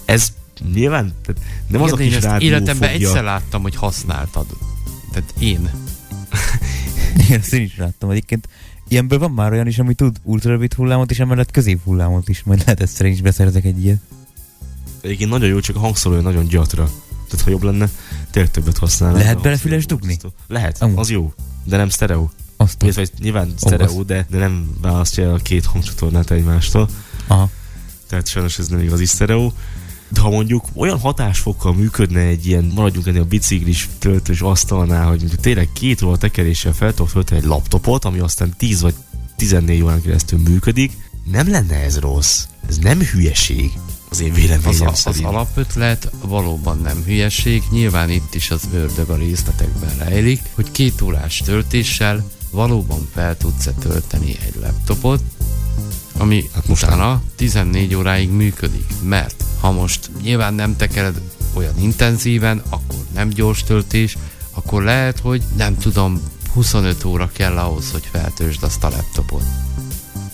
Ez 0.05 0.33
nyilván 0.73 1.13
tehát 1.25 1.41
nem 1.67 1.81
az 1.81 1.91
a 1.91 1.95
Igen, 1.95 2.05
én 2.05 2.07
kis 2.07 2.17
ezt 2.17 2.25
rádió 2.25 2.47
életemben 2.47 2.89
fogja. 2.91 3.07
egyszer 3.07 3.23
láttam, 3.23 3.61
hogy 3.61 3.75
használtad. 3.75 4.45
Tehát 5.11 5.33
én. 5.39 5.69
én 7.29 7.35
ezt 7.37 7.53
én 7.53 7.61
is 7.61 7.77
láttam. 7.77 8.09
Egyébként 8.09 8.47
ilyenből 8.87 9.19
van 9.19 9.31
már 9.31 9.51
olyan 9.51 9.67
is, 9.67 9.79
ami 9.79 9.93
tud 9.93 10.17
ultrarövid 10.23 10.73
hullámot, 10.73 11.11
és 11.11 11.19
emellett 11.19 11.51
középhullámot 11.51 12.29
is. 12.29 12.43
Majd 12.43 12.59
lehet 12.59 12.81
egyszer 12.81 13.05
is 13.05 13.21
beszerzek 13.21 13.65
egy 13.65 13.83
ilyet. 13.83 13.99
Egyébként 15.01 15.29
nagyon 15.29 15.49
jó, 15.49 15.59
csak 15.59 15.75
a 15.75 15.79
hangszórója 15.79 16.21
nagyon 16.21 16.47
gyatra. 16.47 16.89
Tehát 17.27 17.45
ha 17.45 17.49
jobb 17.49 17.63
lenne, 17.63 17.89
tényleg 18.31 18.51
többet 18.51 18.77
használnál. 18.77 19.19
Lehet 19.19 19.35
a 19.35 19.39
bele 19.39 19.49
hangszóró 19.49 19.69
füles 19.69 19.85
dugni? 19.85 20.17
Lehet, 20.47 20.81
Amúgy. 20.81 20.97
az 20.97 21.09
jó. 21.09 21.33
De 21.63 21.77
nem 21.77 21.89
sztereó. 21.89 22.31
Azt 22.57 22.83
Illetve 22.83 23.05
nyilván 23.19 23.53
sztereó, 23.55 24.03
de, 24.03 24.25
de 24.29 24.37
nem 24.37 24.77
választja 24.81 25.23
el 25.23 25.33
a 25.33 25.37
két 25.37 25.65
hangcsatornát 25.65 26.31
egymástól. 26.31 26.89
Aha. 27.27 27.49
Tehát 28.07 28.27
sajnos 28.27 28.59
ez 28.59 28.67
nem 28.67 28.79
igazi 28.79 29.05
sztereó. 29.05 29.53
De 30.13 30.19
ha 30.19 30.29
mondjuk 30.29 30.65
olyan 30.73 30.99
hatásfokkal 30.99 31.73
működne 31.73 32.19
egy 32.19 32.47
ilyen, 32.47 32.71
maradjunk 32.75 33.07
ennél 33.07 33.21
a 33.21 33.25
biciklis 33.25 33.89
töltős 33.99 34.41
asztalnál, 34.41 35.07
hogy 35.07 35.19
mondjuk 35.19 35.39
tényleg 35.41 35.69
két 35.73 36.01
óra 36.01 36.17
tekeréssel 36.17 36.73
fel 36.73 36.93
tudok 36.93 37.11
tölteni 37.11 37.41
egy 37.41 37.47
laptopot, 37.47 38.05
ami 38.05 38.19
aztán 38.19 38.53
10 38.57 38.81
vagy 38.81 38.93
14 39.35 39.81
órán 39.81 40.01
keresztül 40.01 40.39
működik, 40.39 40.97
nem 41.31 41.49
lenne 41.49 41.75
ez 41.75 41.99
rossz. 41.99 42.45
Ez 42.69 42.77
nem 42.77 42.99
hülyeség. 42.99 43.71
Az 44.09 44.19
én 44.19 44.31
Az, 44.31 44.37
véleményem 44.37 44.87
az 44.87 44.99
szerint. 44.99 45.25
alapötlet 45.25 46.11
valóban 46.21 46.79
nem 46.83 47.03
hülyeség, 47.05 47.63
nyilván 47.71 48.09
itt 48.09 48.35
is 48.35 48.51
az 48.51 48.61
ördög 48.73 49.09
a 49.09 49.15
részletekben 49.15 49.97
rejlik, 49.97 50.41
hogy 50.53 50.71
két 50.71 51.01
órás 51.01 51.41
töltéssel 51.45 52.23
valóban 52.51 53.07
fel 53.13 53.37
tudsz 53.37 53.69
tölteni 53.79 54.35
egy 54.45 54.55
laptopot, 54.61 55.21
ami 56.17 56.49
Hát 56.53 56.67
most 56.67 56.83
utána 56.83 57.21
14 57.35 57.95
óráig 57.95 58.29
működik, 58.29 58.85
mert 59.01 59.43
ha 59.59 59.71
most 59.71 60.09
nyilván 60.21 60.53
nem 60.53 60.75
tekered 60.75 61.21
olyan 61.53 61.79
intenzíven, 61.79 62.61
akkor 62.69 63.05
nem 63.13 63.29
gyors 63.29 63.63
töltés, 63.63 64.17
akkor 64.51 64.83
lehet, 64.83 65.19
hogy 65.19 65.43
nem 65.57 65.77
tudom, 65.77 66.21
25 66.53 67.03
óra 67.03 67.29
kell 67.33 67.57
ahhoz, 67.57 67.91
hogy 67.91 68.07
feltöltsd 68.11 68.63
azt 68.63 68.83
a 68.83 68.89
laptopot. 68.89 69.43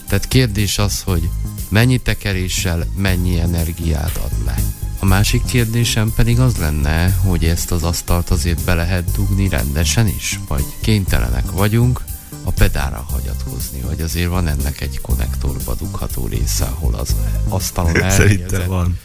Tehát 0.08 0.28
kérdés 0.28 0.78
az, 0.78 1.02
hogy 1.02 1.28
mennyi 1.68 1.98
tekeréssel 1.98 2.86
mennyi 2.96 3.40
energiát 3.40 4.16
ad 4.16 4.44
le. 4.44 4.54
A 4.98 5.06
másik 5.06 5.44
kérdésem 5.44 6.12
pedig 6.16 6.40
az 6.40 6.56
lenne, 6.56 7.10
hogy 7.10 7.44
ezt 7.44 7.70
az 7.70 7.82
asztalt 7.82 8.30
azért 8.30 8.64
be 8.64 8.74
lehet 8.74 9.12
dugni 9.12 9.48
rendesen 9.48 10.06
is, 10.06 10.40
vagy 10.48 10.64
kénytelenek 10.80 11.50
vagyunk 11.50 12.00
a 12.44 12.50
pedára 12.50 13.06
hagyatkozni, 13.10 13.80
vagy 13.80 14.00
azért 14.00 14.28
van 14.28 14.46
ennek 14.46 14.80
egy 14.80 15.00
konnektorba 15.00 15.74
dugható 15.74 16.26
része, 16.26 16.64
ahol 16.64 16.94
az 16.94 17.14
asztalon 17.48 18.02
elhelyezett 18.02 18.64
van. 18.64 18.98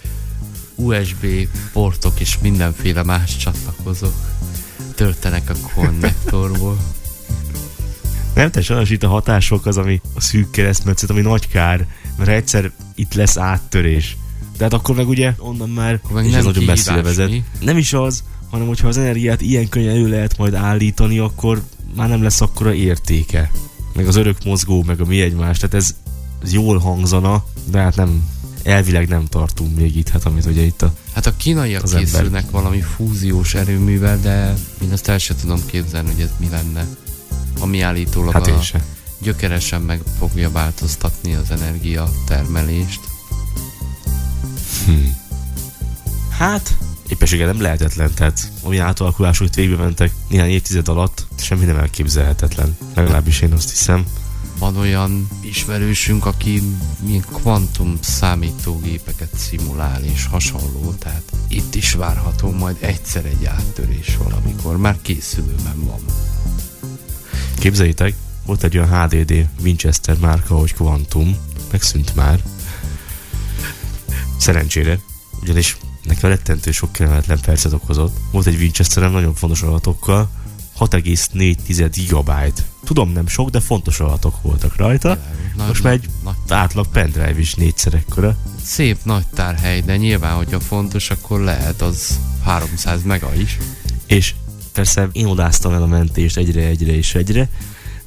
USB 0.75 1.25
portok 1.73 2.19
és 2.19 2.37
mindenféle 2.41 3.03
más 3.03 3.37
csatlakozók 3.37 4.13
töltenek 4.95 5.49
a 5.49 5.53
konnektorból. 5.75 6.77
Nem, 8.35 8.51
te 8.51 8.61
sajnos 8.61 8.89
itt 8.89 9.03
a 9.03 9.07
hatások 9.07 9.65
az, 9.65 9.77
ami 9.77 10.01
a 10.13 10.21
szűk 10.21 10.49
keresztmetszet, 10.51 11.09
ami 11.09 11.21
nagy 11.21 11.47
kár, 11.47 11.87
mert 12.17 12.29
egyszer 12.29 12.71
itt 12.95 13.13
lesz 13.13 13.37
áttörés. 13.37 14.17
De 14.57 14.63
hát 14.63 14.73
akkor 14.73 14.95
meg 14.95 15.07
ugye 15.07 15.33
onnan 15.37 15.69
már 15.69 15.99
meg 16.13 16.25
és 16.25 16.31
nem 16.31 16.39
ez 16.39 16.45
nagyon 16.45 16.63
messzire 16.63 17.01
vezet. 17.01 17.29
mi? 17.29 17.43
Nem 17.61 17.77
is 17.77 17.93
az, 17.93 18.23
hanem 18.49 18.67
hogyha 18.67 18.87
az 18.87 18.97
energiát 18.97 19.41
ilyen 19.41 19.69
könnyen 19.69 19.89
elő 19.89 20.09
lehet 20.09 20.37
majd 20.37 20.53
állítani, 20.53 21.19
akkor 21.19 21.61
már 21.95 22.09
nem 22.09 22.23
lesz 22.23 22.41
akkora 22.41 22.73
értéke. 22.73 23.51
Meg 23.93 24.07
az 24.07 24.15
örök 24.15 24.43
mozgó, 24.43 24.83
meg 24.83 25.01
a 25.01 25.05
mi 25.05 25.21
egymás, 25.21 25.57
tehát 25.57 25.75
ez, 25.75 25.95
ez 26.43 26.53
jól 26.53 26.77
hangzana, 26.77 27.43
de 27.65 27.79
hát 27.79 27.95
nem, 27.95 28.29
elvileg 28.63 29.07
nem 29.07 29.25
tartunk 29.25 29.75
még 29.75 29.95
itt, 29.95 30.09
hát 30.09 30.25
amit 30.25 30.45
ugye 30.45 30.61
itt 30.61 30.81
a 30.81 30.93
Hát 31.13 31.25
a 31.25 31.35
kínaiak 31.37 31.83
Az 31.83 31.93
az 31.93 31.95
ember. 31.95 32.11
készülnek 32.11 32.49
valami 32.49 32.81
fúziós 32.81 33.53
erőművel, 33.53 34.19
de 34.19 34.53
én 34.81 34.91
azt 34.91 35.07
el 35.07 35.17
sem 35.17 35.35
tudom 35.41 35.65
képzelni, 35.65 36.11
hogy 36.11 36.21
ez 36.21 36.31
mi 36.39 36.49
lenne. 36.49 36.85
Ami 37.59 37.81
állítólag 37.81 38.33
Hát 38.33 38.47
a 38.47 38.61
gyökeresen 39.21 39.81
meg 39.81 40.01
fogja 40.19 40.51
változtatni 40.51 41.33
az 41.33 41.51
energia 41.51 42.09
termelést. 42.27 42.99
Hát, 46.29 46.77
éppenséggel 47.07 47.47
nem 47.47 47.61
lehetetlen, 47.61 48.13
tehát 48.13 48.51
ami 48.63 48.77
átalakulások 48.77 49.47
itt 49.47 49.53
végbe 49.53 49.75
mentek 49.75 50.11
néhány 50.29 50.49
évtized 50.49 50.87
alatt, 50.87 51.27
semmi 51.35 51.65
nem 51.65 51.77
elképzelhetetlen. 51.77 52.77
Legalábbis 52.93 53.41
én 53.41 53.51
azt 53.53 53.69
hiszem. 53.69 54.05
Van 54.59 54.77
olyan 54.77 55.27
ismerősünk, 55.41 56.25
aki 56.25 56.61
milyen 57.05 57.25
kvantum 57.33 57.97
számítógépeket 58.01 59.37
szimulál 59.37 60.03
és 60.03 60.25
hasonló, 60.25 60.93
tehát 60.99 61.31
itt 61.47 61.75
is 61.75 61.93
várható 61.93 62.51
majd 62.51 62.77
egyszer 62.79 63.25
egy 63.25 63.45
áttörés 63.45 64.17
valamikor, 64.17 64.77
már 64.77 64.97
készülőben 65.01 65.85
van. 65.85 65.99
Képzeljétek, 67.59 68.15
volt 68.45 68.63
egy 68.63 68.77
olyan 68.77 69.01
HDD 69.01 69.47
Winchester 69.61 70.17
márka, 70.17 70.55
hogy 70.57 70.73
Quantum, 70.73 71.37
megszűnt 71.71 72.15
már. 72.15 72.43
Szerencsére, 74.37 74.99
ugyanis 75.41 75.77
nekem 76.05 76.29
rettentő 76.29 76.71
sok 76.71 76.91
kellemetlen 76.91 77.39
percet 77.41 77.73
okozott. 77.73 78.17
Volt 78.31 78.45
egy 78.45 78.55
Winchesterem 78.55 79.11
nagyon 79.11 79.33
fontos 79.33 79.61
adatokkal, 79.61 80.29
6,4 80.79 81.89
gigabyte. 81.93 82.63
Tudom, 82.83 83.11
nem 83.11 83.27
sok, 83.27 83.49
de 83.49 83.59
fontos 83.59 83.99
adatok 83.99 84.41
voltak 84.41 84.75
rajta. 84.75 85.17
Nagy- 85.55 85.67
Most 85.67 85.83
már 85.83 85.93
egy 85.93 86.09
nagy, 86.23 86.35
átlag 86.47 86.87
pendrive 86.87 87.39
is 87.39 87.55
négyszer 87.55 87.93
ekkora. 87.93 88.37
szép 88.63 88.97
nagy 89.03 89.27
tárhely, 89.27 89.81
de 89.81 89.97
nyilván, 89.97 90.35
hogyha 90.35 90.59
fontos, 90.59 91.09
akkor 91.09 91.39
lehet 91.39 91.81
az 91.81 92.19
300 92.43 93.03
mega 93.03 93.35
is. 93.35 93.57
És 94.05 94.33
persze 94.71 95.09
én 95.11 95.25
odáztam 95.25 95.73
el 95.73 95.81
a 95.81 95.87
mentést 95.87 96.37
egyre, 96.37 96.61
egyre 96.61 96.95
és 96.95 97.15
egyre. 97.15 97.49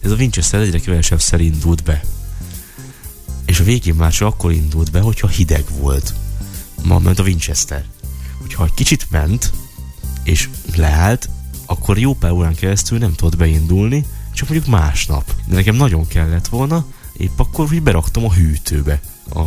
Ez 0.00 0.10
a 0.10 0.14
Winchester 0.14 0.60
egyre 0.60 0.78
kevesebb 0.78 1.40
indult 1.40 1.82
be. 1.82 2.04
És 3.44 3.60
a 3.60 3.64
végén 3.64 3.94
már 3.94 4.12
csak 4.12 4.28
akkor 4.28 4.52
indult 4.52 4.90
be, 4.90 5.00
hogyha 5.00 5.28
hideg 5.28 5.64
volt. 5.78 6.14
Ma 6.88 6.98
ment 6.98 7.18
a 7.18 7.22
Winchester. 7.22 7.84
Hogyha 8.40 8.64
egy 8.64 8.74
kicsit 8.74 9.06
ment, 9.10 9.52
és 10.22 10.48
leállt, 10.76 11.28
akkor 11.66 11.98
jó 11.98 12.14
pár 12.14 12.30
órán 12.30 12.54
keresztül 12.54 12.98
nem 12.98 13.14
tudott 13.14 13.36
beindulni, 13.36 14.04
csak 14.34 14.48
mondjuk 14.48 14.70
másnap. 14.70 15.34
De 15.46 15.54
nekem 15.54 15.74
nagyon 15.74 16.06
kellett 16.06 16.48
volna, 16.48 16.86
épp 17.16 17.38
akkor, 17.38 17.68
hogy 17.68 17.82
beraktam 17.82 18.24
a 18.24 18.32
hűtőbe 18.32 19.00
a 19.34 19.42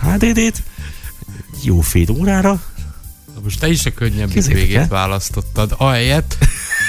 HDD-t, 0.00 0.62
jó 1.62 1.80
fél 1.80 2.10
órára, 2.10 2.62
Na 3.34 3.40
Most 3.42 3.60
te 3.60 3.68
is 3.68 3.86
a 3.86 3.92
könnyebb 3.92 4.32
végét 4.32 4.88
választottad. 4.88 5.74
Ahelyett, 5.76 6.36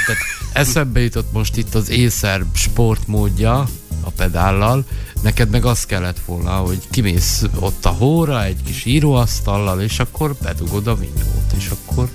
tehát 0.06 0.22
eszembe 0.54 1.00
jutott 1.00 1.32
most 1.32 1.58
itt 1.58 1.76
az 1.76 1.90
Acer 1.90 2.44
sportmódja 2.54 3.68
a 4.02 4.10
pedállal, 4.10 4.86
neked 5.22 5.50
meg 5.50 5.66
az 5.66 5.86
kellett 5.86 6.20
volna, 6.26 6.52
hogy 6.52 6.88
kimész 6.90 7.46
ott 7.60 7.86
a 7.86 7.90
hóra 7.90 8.44
egy 8.44 8.64
kis 8.64 8.86
íróasztallal, 8.86 9.82
és 9.82 10.00
akkor 10.00 10.36
bedugod 10.42 10.88
a 10.88 10.96
vinyót, 10.96 11.54
és 11.58 11.70
akkor 11.70 12.10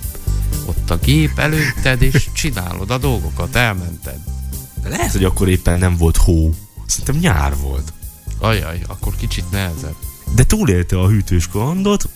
ott 0.65 0.89
a 0.89 0.97
gép 0.97 1.39
előtted, 1.39 2.01
és 2.01 2.29
csinálod 2.33 2.91
a 2.91 2.97
dolgokat, 2.97 3.55
elmented. 3.55 4.19
De 4.81 4.89
lehet, 4.89 5.11
hogy 5.11 5.23
akkor 5.23 5.49
éppen 5.49 5.79
nem 5.79 5.97
volt 5.97 6.17
hó. 6.17 6.53
Szerintem 6.85 7.15
nyár 7.15 7.57
volt. 7.57 7.93
Ajaj, 8.39 8.81
akkor 8.87 9.15
kicsit 9.15 9.51
nehezebb. 9.51 9.95
De 10.35 10.43
túlélte 10.43 10.99
a 10.99 11.07
hűtős 11.07 11.47
kalandot, 11.47 12.09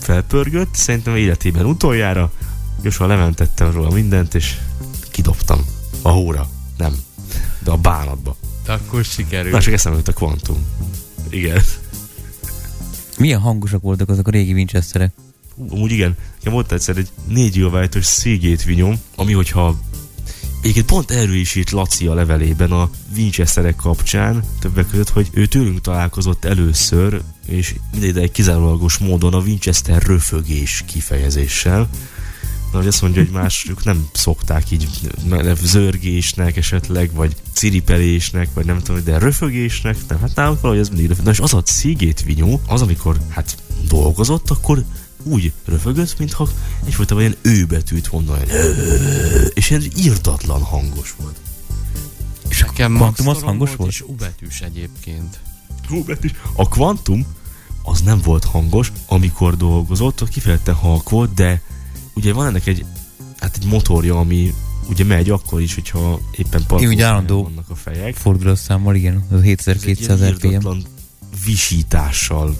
felpörgött, 0.00 0.74
szerintem 0.74 1.16
életében 1.16 1.64
utoljára. 1.64 2.32
Gyorsan 2.82 3.08
lementettem 3.08 3.70
róla 3.70 3.90
mindent, 3.90 4.34
és 4.34 4.56
kidobtam. 5.10 5.64
A 6.02 6.08
hóra. 6.08 6.48
Nem. 6.76 6.94
De 7.58 7.70
a 7.70 7.76
bánatba. 7.76 8.36
Akkor 8.66 9.04
sikerül. 9.04 9.50
Na, 9.50 9.60
csak 9.60 9.72
eszembe 9.72 9.98
jut 9.98 10.08
a 10.08 10.12
kvantum. 10.12 10.66
Igen. 11.28 11.62
Milyen 13.18 13.40
hangosak 13.40 13.82
voltak 13.82 14.08
azok 14.08 14.28
a 14.28 14.30
régi 14.30 14.52
Winchesterek? 14.52 15.12
Hú, 15.56 15.66
amúgy 15.70 15.90
igen, 15.90 16.16
nekem 16.36 16.52
volt 16.52 16.72
egyszer 16.72 16.96
egy 16.96 17.08
4 17.28 17.58
GB-os 17.58 18.06
Seagate 18.06 18.64
vinyom, 18.64 19.00
ami 19.16 19.32
hogyha 19.32 19.78
Egyébként 20.64 20.86
pont 20.86 21.10
erről 21.10 21.34
is 21.34 21.54
írt 21.54 21.70
Laci 21.70 22.06
a 22.06 22.14
levelében 22.14 22.70
a 22.70 22.90
Winchesterek 23.16 23.76
kapcsán, 23.76 24.44
többek 24.60 24.86
között, 24.86 25.08
hogy 25.08 25.28
ő 25.32 25.46
tőlünk 25.46 25.80
találkozott 25.80 26.44
először, 26.44 27.20
és 27.46 27.74
mindegy 28.00 28.30
kizárólagos 28.30 28.98
módon 28.98 29.34
a 29.34 29.38
Winchester 29.38 30.02
röfögés 30.02 30.84
kifejezéssel. 30.86 31.88
Na, 32.74 32.80
hogy 32.80 32.88
azt 32.88 33.02
mondja, 33.02 33.22
hogy 33.22 33.30
mások 33.30 33.84
nem 33.84 34.08
szokták 34.12 34.70
így 34.70 34.88
ne- 35.24 35.54
zörgésnek 35.54 36.56
esetleg, 36.56 37.12
vagy 37.12 37.36
ciripelésnek, 37.52 38.48
vagy 38.54 38.64
nem 38.64 38.78
tudom, 38.82 39.04
de 39.04 39.18
röfögésnek, 39.18 39.96
nem, 40.08 40.20
hát 40.20 40.34
nálunk 40.34 40.60
valahogy 40.60 40.82
ez 40.82 40.88
mindig 40.88 41.08
röfög. 41.08 41.24
Na 41.24 41.30
és 41.30 41.38
az 41.38 41.54
a 41.54 41.62
Seagate 41.66 42.22
vinyó, 42.24 42.60
az 42.66 42.82
amikor 42.82 43.20
hát 43.28 43.56
dolgozott, 43.88 44.50
akkor 44.50 44.84
úgy 45.22 45.52
röfögött, 45.64 46.18
mintha 46.18 46.48
egyfajta 46.84 47.20
ilyen 47.20 47.36
ő 47.42 47.64
betűt 47.64 48.12
mondani. 48.12 48.44
És 49.54 49.70
ilyen 49.70 49.82
írtatlan 49.96 50.62
hangos 50.62 51.14
volt. 51.20 51.36
És 52.48 52.62
a 52.62 52.66
Nekem 52.66 52.96
Quantum 52.96 53.28
az 53.28 53.34
Max 53.34 53.46
hangos 53.46 53.68
volt, 53.68 53.78
volt? 53.78 53.90
és 53.90 54.00
U 54.00 54.14
betűs 54.14 54.60
egyébként. 54.60 55.38
Hú, 55.88 56.04
betűs. 56.04 56.32
A 56.52 56.68
Quantum 56.68 57.26
az 57.82 58.00
nem 58.00 58.20
volt 58.24 58.44
hangos, 58.44 58.92
amikor 59.06 59.56
dolgozott, 59.56 60.20
az 60.20 60.28
kifejezetten 60.28 60.74
halk 60.74 61.10
volt, 61.10 61.34
de 61.34 61.62
ugye 62.14 62.32
van 62.32 62.46
ennek 62.46 62.66
egy, 62.66 62.84
hát 63.38 63.56
egy 63.60 63.66
motorja, 63.66 64.18
ami 64.18 64.54
ugye 64.88 65.04
megy 65.04 65.30
akkor 65.30 65.60
is, 65.60 65.74
hogyha 65.74 66.20
éppen 66.30 66.64
állandó 67.00 67.42
vannak 67.42 67.70
a 67.70 67.74
fejek. 67.74 68.16
Fordulatszámmal, 68.16 68.94
igen, 68.94 69.16
az 69.30 69.36
Ez 69.36 69.38
egy 69.38 69.44
7200 69.44 70.20
ilyen 70.20 70.32
RPM. 70.60 70.68
visítással. 71.44 72.56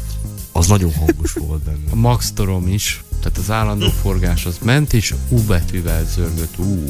Az 0.52 0.66
nagyon 0.66 0.92
hangos 0.94 1.32
volt 1.32 1.66
A 1.66 1.70
benne. 1.70 2.00
Max 2.00 2.32
Torom 2.32 2.68
is, 2.68 3.05
tehát 3.20 3.38
az 3.38 3.50
állandó 3.50 3.88
forgás 3.88 4.46
az 4.46 4.59
ment, 4.62 4.92
és 4.92 5.14
U 5.28 5.42
betűvel 5.42 6.05
zörgött. 6.14 6.59
Ú, 6.59 6.84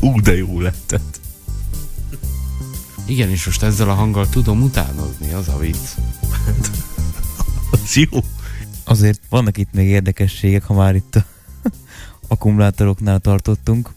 Ú, 0.00 0.20
de 0.20 0.36
jó 0.36 0.60
lettett. 0.60 1.20
igen, 3.06 3.30
és 3.30 3.44
most 3.44 3.62
ezzel 3.62 3.90
a 3.90 3.94
hanggal 3.94 4.28
tudom 4.28 4.62
utánozni, 4.62 5.32
az 5.32 5.48
a 5.48 5.58
vicc. 5.58 5.76
Az 7.70 7.94
jó. 7.96 8.18
Azért 8.90 9.20
vannak 9.28 9.56
itt 9.56 9.72
még 9.72 9.88
érdekességek, 9.88 10.62
ha 10.64 10.74
már 10.74 10.94
itt 10.94 11.14
a 11.14 11.24
akkumulátoroknál 12.28 13.18
tartottunk. 13.18 13.90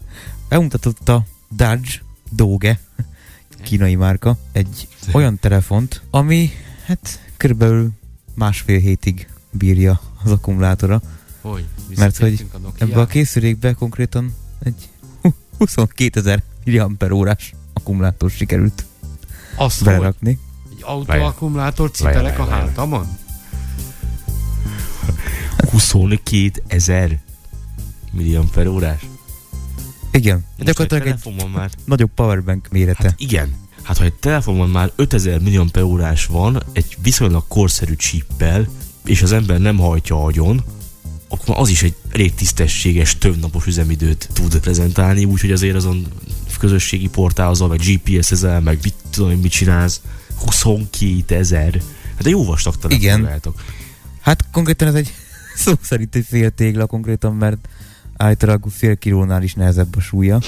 Bemutatott 0.49 1.09
a 1.09 1.25
Dodge 1.49 1.91
Doge, 2.29 2.79
kínai 3.63 3.95
márka, 3.95 4.37
egy 4.51 4.87
olyan 5.11 5.39
telefont, 5.39 6.01
ami 6.09 6.49
hát 6.85 7.19
körülbelül 7.37 7.89
másfél 8.33 8.79
hétig 8.79 9.27
bírja 9.51 10.01
az 10.23 10.31
akkumulátora, 10.31 11.01
Hogy? 11.41 11.65
mert 11.97 12.17
hogy 12.17 12.45
a 12.53 12.57
Nokia-ra? 12.57 12.91
ebbe 12.91 13.01
a 13.01 13.05
készülékbe 13.05 13.73
konkrétan 13.73 14.35
egy 14.59 14.89
hu- 15.21 15.35
22 15.57 16.19
ezer 16.19 16.43
órás 17.11 17.53
akkumulátor 17.73 18.29
sikerült 18.31 18.85
Azt 19.55 19.77
hogy? 19.77 19.87
belerakni. 19.87 20.39
Egy 20.71 20.81
autóakkumulátor 20.81 21.91
cipelek 21.91 22.39
a 22.39 22.45
hátamon? 22.45 23.07
22 25.73 26.51
ezer 26.67 27.19
milliamper 28.11 28.67
órás. 28.67 29.01
Igen, 30.11 30.35
Most 30.35 30.59
egy 30.59 30.65
gyakorlatilag 30.65 31.07
egy 31.07 31.19
telefonon 31.19 31.51
már 31.51 31.69
nagyobb 31.85 32.11
powerbank 32.15 32.67
mérete. 32.71 33.03
Hát 33.03 33.19
igen. 33.19 33.55
Hát 33.81 33.97
ha 33.97 34.03
egy 34.03 34.13
telefonon 34.13 34.69
már 34.69 34.91
5000 34.95 35.39
milliamper 35.39 35.83
órás 35.83 36.25
van, 36.25 36.63
egy 36.71 36.97
viszonylag 37.01 37.43
korszerű 37.47 37.93
chippel, 37.95 38.67
és 39.05 39.21
az 39.21 39.31
ember 39.31 39.59
nem 39.59 39.77
hajtja 39.77 40.23
agyon, 40.23 40.63
akkor 41.27 41.55
az 41.57 41.69
is 41.69 41.83
egy 41.83 41.95
elég 42.11 42.33
tisztességes, 42.33 43.17
több 43.17 43.39
napos 43.39 43.65
üzemidőt 43.65 44.29
tud 44.33 44.59
prezentálni, 44.59 45.25
úgyhogy 45.25 45.51
azért 45.51 45.75
azon 45.75 46.07
közösségi 46.59 47.07
portálozol, 47.07 47.67
meg 47.67 47.79
GPS 47.79 48.31
ezel, 48.31 48.61
meg 48.61 48.79
mit 48.83 48.95
tudom 49.09 49.29
én, 49.29 49.37
mit 49.37 49.51
csinálsz. 49.51 50.01
22 50.45 51.35
ezer. 51.35 51.81
Hát 52.13 52.23
de 52.23 52.29
jó 52.29 52.45
vastag 52.45 52.75
telefon 52.75 53.01
Igen. 53.01 53.21
lehetok. 53.21 53.63
Hát 54.21 54.45
konkrétan 54.51 54.87
ez 54.87 54.93
egy 54.93 55.13
szó 55.63 55.73
szerint 55.81 56.15
egy 56.15 56.25
fél 56.25 56.49
tégla 56.49 56.85
konkrétan, 56.85 57.35
mert 57.35 57.67
állítólag 58.17 58.63
fél 58.69 58.97
kilónál 58.97 59.43
is 59.43 59.53
nehezebb 59.53 59.95
a 59.95 59.99
súlya. 59.99 60.39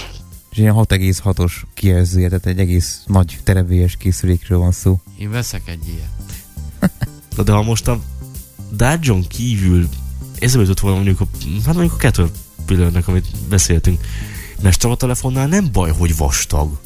És 0.52 0.58
ilyen 0.58 0.74
6,6-os 0.76 1.52
kijelzője, 1.74 2.28
tehát 2.28 2.46
egy 2.46 2.60
egész 2.60 3.04
nagy 3.06 3.40
terevélyes 3.44 3.96
készülékről 3.96 4.58
van 4.58 4.72
szó. 4.72 5.02
Én 5.18 5.30
veszek 5.32 5.62
egy 5.66 5.88
ilyet. 5.88 6.94
Na 7.36 7.44
de 7.44 7.52
ha 7.52 7.62
most 7.62 7.88
a 7.88 8.02
Dajon 8.76 9.28
kívül 9.28 9.90
eszembe 10.40 10.62
jutott 10.62 10.80
volna 10.80 10.96
mondjuk 10.96 11.22
a, 11.22 11.28
hát 11.66 11.76
mondjuk 11.76 11.94
a 11.94 11.98
Caterpillarnek, 11.98 13.08
amit 13.08 13.28
beszéltünk, 13.50 14.00
mert 14.62 14.84
a 14.84 14.96
telefonnál 14.96 15.48
nem 15.48 15.70
baj, 15.72 15.92
hogy 15.92 16.18
vastag. 16.18 16.80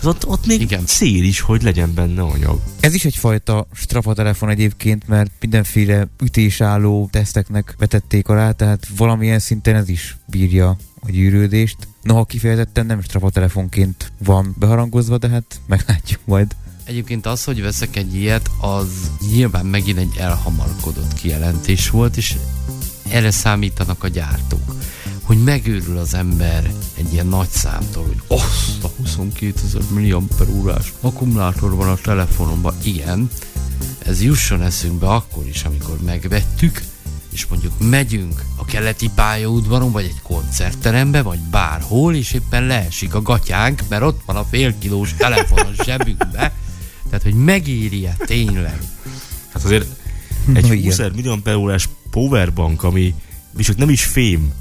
Az 0.00 0.06
ott, 0.06 0.26
ott 0.26 0.46
még 0.46 0.60
Igen. 0.60 0.86
Szél 0.86 1.24
is, 1.24 1.40
hogy 1.40 1.62
legyen 1.62 1.94
benne 1.94 2.22
anyag. 2.22 2.60
Ez 2.80 2.94
is 2.94 3.04
egyfajta 3.04 3.66
strafa 3.72 4.14
telefon 4.14 4.48
egyébként, 4.48 5.08
mert 5.08 5.30
mindenféle 5.40 6.08
ütésálló 6.22 7.08
teszteknek 7.12 7.74
vetették 7.78 8.28
alá, 8.28 8.50
tehát 8.50 8.86
valamilyen 8.96 9.38
szinten 9.38 9.76
ez 9.76 9.88
is 9.88 10.16
bírja 10.26 10.76
a 11.00 11.10
gyűrődést. 11.10 11.76
Noha 12.02 12.24
kifejezetten 12.24 12.86
nem 12.86 13.02
strafa 13.02 13.30
telefonként 13.30 14.12
van 14.24 14.54
beharangozva, 14.58 15.18
de 15.18 15.28
hát 15.28 15.60
meglátjuk 15.66 16.20
majd. 16.24 16.56
Egyébként 16.84 17.26
az, 17.26 17.44
hogy 17.44 17.62
veszek 17.62 17.96
egy 17.96 18.14
ilyet, 18.14 18.50
az 18.60 19.10
nyilván 19.32 19.66
megint 19.66 19.98
egy 19.98 20.16
elhamarkodott 20.18 21.14
kijelentés 21.14 21.90
volt, 21.90 22.16
és 22.16 22.36
erre 23.10 23.30
számítanak 23.30 24.04
a 24.04 24.08
gyártók. 24.08 24.74
Hogy 25.30 25.42
megőrül 25.42 25.98
az 25.98 26.14
ember 26.14 26.70
egy 26.96 27.12
ilyen 27.12 27.26
nagy 27.26 27.48
számtól, 27.48 28.04
hogy 28.04 28.38
azt 28.38 28.84
a 28.84 28.90
22 28.96 29.54
ezer 29.64 29.82
milliamper 29.94 30.48
órás 30.48 30.92
akkumulátor 31.00 31.74
van 31.74 31.88
a 31.88 31.94
telefonomban. 31.94 32.74
Igen, 32.82 33.30
ez 33.98 34.22
jusson 34.22 34.62
eszünkbe 34.62 35.06
akkor 35.06 35.46
is, 35.46 35.64
amikor 35.64 35.98
megvettük, 36.04 36.82
és 37.32 37.46
mondjuk 37.46 37.72
megyünk 37.78 38.44
a 38.56 38.64
keleti 38.64 39.10
pályaudvaron, 39.14 39.92
vagy 39.92 40.04
egy 40.04 40.20
koncertterembe, 40.22 41.22
vagy 41.22 41.38
bárhol, 41.38 42.14
és 42.14 42.32
éppen 42.32 42.66
leesik 42.66 43.14
a 43.14 43.22
gatyánk, 43.22 43.82
mert 43.88 44.02
ott 44.02 44.20
van 44.26 44.36
a 44.36 44.44
fél 44.44 44.78
kilós 44.78 45.14
telefon 45.14 45.58
a 45.58 45.82
zsebünkbe. 45.84 46.54
Tehát, 47.08 47.22
hogy 47.22 47.34
megéri-e 47.34 48.16
tényleg? 48.26 48.80
Hát 49.52 49.64
azért 49.64 49.86
egy 50.52 50.66
Na 50.66 50.72
igen. 50.72 50.96
20 50.96 51.14
milliamper 51.14 51.54
órás 51.54 51.88
powerbank, 52.10 52.82
ami 52.82 53.14
viszont 53.52 53.78
nem 53.78 53.90
is 53.90 54.04
fém, 54.04 54.52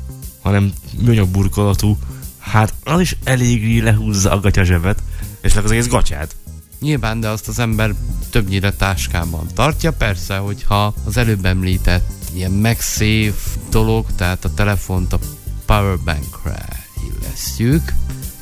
hanem 0.42 0.74
műanyag 0.98 1.28
burkolatú, 1.28 1.98
hát 2.40 2.74
az 2.84 3.00
is 3.00 3.16
eléggé 3.24 3.80
lehúzza 3.80 4.32
a 4.32 4.40
gatyazsebet, 4.40 5.04
és 5.42 5.56
az 5.56 5.72
egész 5.72 5.88
gatyát. 5.88 6.36
Nyilván, 6.80 7.20
de 7.20 7.28
azt 7.28 7.48
az 7.48 7.60
ember 7.60 7.94
többnyire 8.30 8.72
táskában 8.74 9.48
tartja. 9.54 9.92
Persze, 9.92 10.38
hogyha 10.38 10.94
az 11.06 11.18
előbb 11.18 11.46
említett 11.46 12.12
ilyen 12.34 12.52
MagSafe 12.52 13.60
dolog, 13.70 14.06
tehát 14.16 14.46
a 14.46 14.54
telefont 14.54 15.14
a 15.14 15.20
powerbankre 15.66 16.66
illesztjük, 17.10 17.94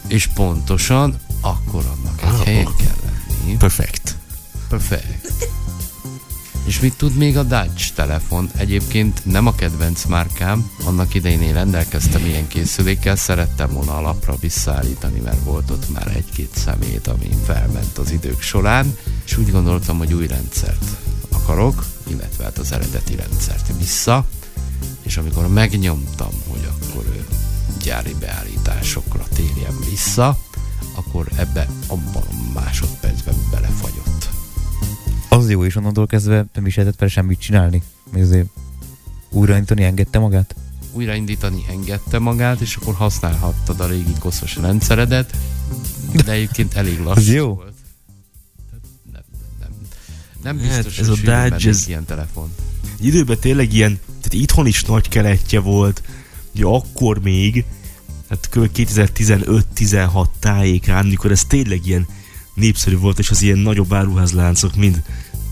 és 0.07 0.27
pontosan 0.27 1.19
akkor 1.41 1.83
annak 1.97 2.21
egy 2.21 2.27
Ah, 2.29 2.45
helyen 2.45 2.65
ok. 2.65 2.75
kell 2.77 2.95
lenni. 3.05 3.57
Perfekt. 3.57 4.15
Perfect. 4.69 5.49
És 6.67 6.79
mit 6.79 6.97
tud 6.97 7.15
még 7.15 7.37
a 7.37 7.43
Dutch 7.43 7.93
telefon? 7.93 8.49
Egyébként 8.55 9.25
nem 9.25 9.47
a 9.47 9.55
kedvenc 9.55 10.05
márkám, 10.05 10.69
annak 10.83 11.13
idején 11.13 11.41
én 11.41 11.53
rendelkeztem 11.53 12.25
ilyen 12.25 12.47
készülékkel, 12.47 13.15
szerettem 13.15 13.73
volna 13.73 13.97
alapra 13.97 14.35
visszaállítani, 14.39 15.19
mert 15.19 15.43
volt 15.43 15.69
ott 15.69 15.89
már 15.93 16.07
egy-két 16.15 16.51
szemét, 16.55 17.07
ami 17.07 17.29
felment 17.45 17.97
az 17.97 18.11
idők 18.11 18.41
során, 18.41 18.97
és 19.25 19.37
úgy 19.37 19.51
gondoltam, 19.51 19.97
hogy 19.97 20.13
új 20.13 20.27
rendszert 20.27 20.85
akarok, 21.31 21.85
illetve 22.07 22.43
hát 22.43 22.57
az 22.57 22.71
eredeti 22.71 23.15
rendszert 23.15 23.71
vissza, 23.77 24.25
és 25.01 25.17
amikor 25.17 25.47
megnyomtam, 25.47 26.31
hogy 26.47 26.69
akkor 26.69 27.03
ő 27.05 27.25
gyári 27.83 28.15
beállításokra 28.19 29.23
térjen 29.35 29.75
vissza, 29.89 30.39
akkor 30.95 31.27
ebbe 31.35 31.67
abban 31.87 32.23
a 32.23 32.37
belefagyott. 32.53 32.96
Az 35.47 35.53
jó, 35.53 35.65
és 35.65 35.75
onnantól 35.75 36.07
kezdve 36.07 36.45
nem 36.53 36.65
is 36.65 36.75
lehetett 36.75 36.99
vele 36.99 37.11
semmit 37.11 37.39
csinálni. 37.39 37.81
Még 38.11 38.21
azért 38.23 38.47
újraindítani 39.29 39.83
engedte 39.83 40.19
magát. 40.19 40.55
újraindítani 40.91 41.65
engedte 41.69 42.19
magát, 42.19 42.59
és 42.61 42.75
akkor 42.75 42.93
használhattad 42.95 43.79
a 43.79 43.87
régi 43.87 44.13
koszos 44.19 44.55
rendszeredet, 44.55 45.37
de 46.25 46.31
egyébként 46.31 46.73
elég 46.73 46.99
lassú 47.05 47.19
Ez 47.19 47.29
jó. 47.33 47.53
volt. 47.53 47.73
Nem, 49.11 49.21
nem, 49.59 49.69
nem 50.43 50.57
Hát, 50.69 50.75
biztos, 50.75 50.99
ez 50.99 51.07
hogy 51.07 51.27
a 51.29 51.49
Dodge, 51.49 51.69
ez- 51.69 51.87
ilyen 51.87 52.05
telefon. 52.05 52.49
Időben 52.99 53.39
tényleg 53.39 53.73
ilyen, 53.73 53.99
tehát 54.05 54.33
itthon 54.33 54.67
is 54.67 54.83
nagy 54.83 55.09
keletje 55.09 55.59
volt, 55.59 56.01
ugye 56.55 56.65
akkor 56.65 57.19
még, 57.19 57.65
hát 58.29 58.49
kb. 58.49 58.69
2015-16 58.75 60.25
tájékán, 60.39 61.05
mikor 61.05 61.31
ez 61.31 61.45
tényleg 61.45 61.85
ilyen 61.85 62.07
népszerű 62.53 62.97
volt, 62.97 63.19
és 63.19 63.29
az 63.29 63.41
ilyen 63.41 63.57
nagyobb 63.57 63.93
áruházláncok 63.93 64.75
mind 64.75 65.03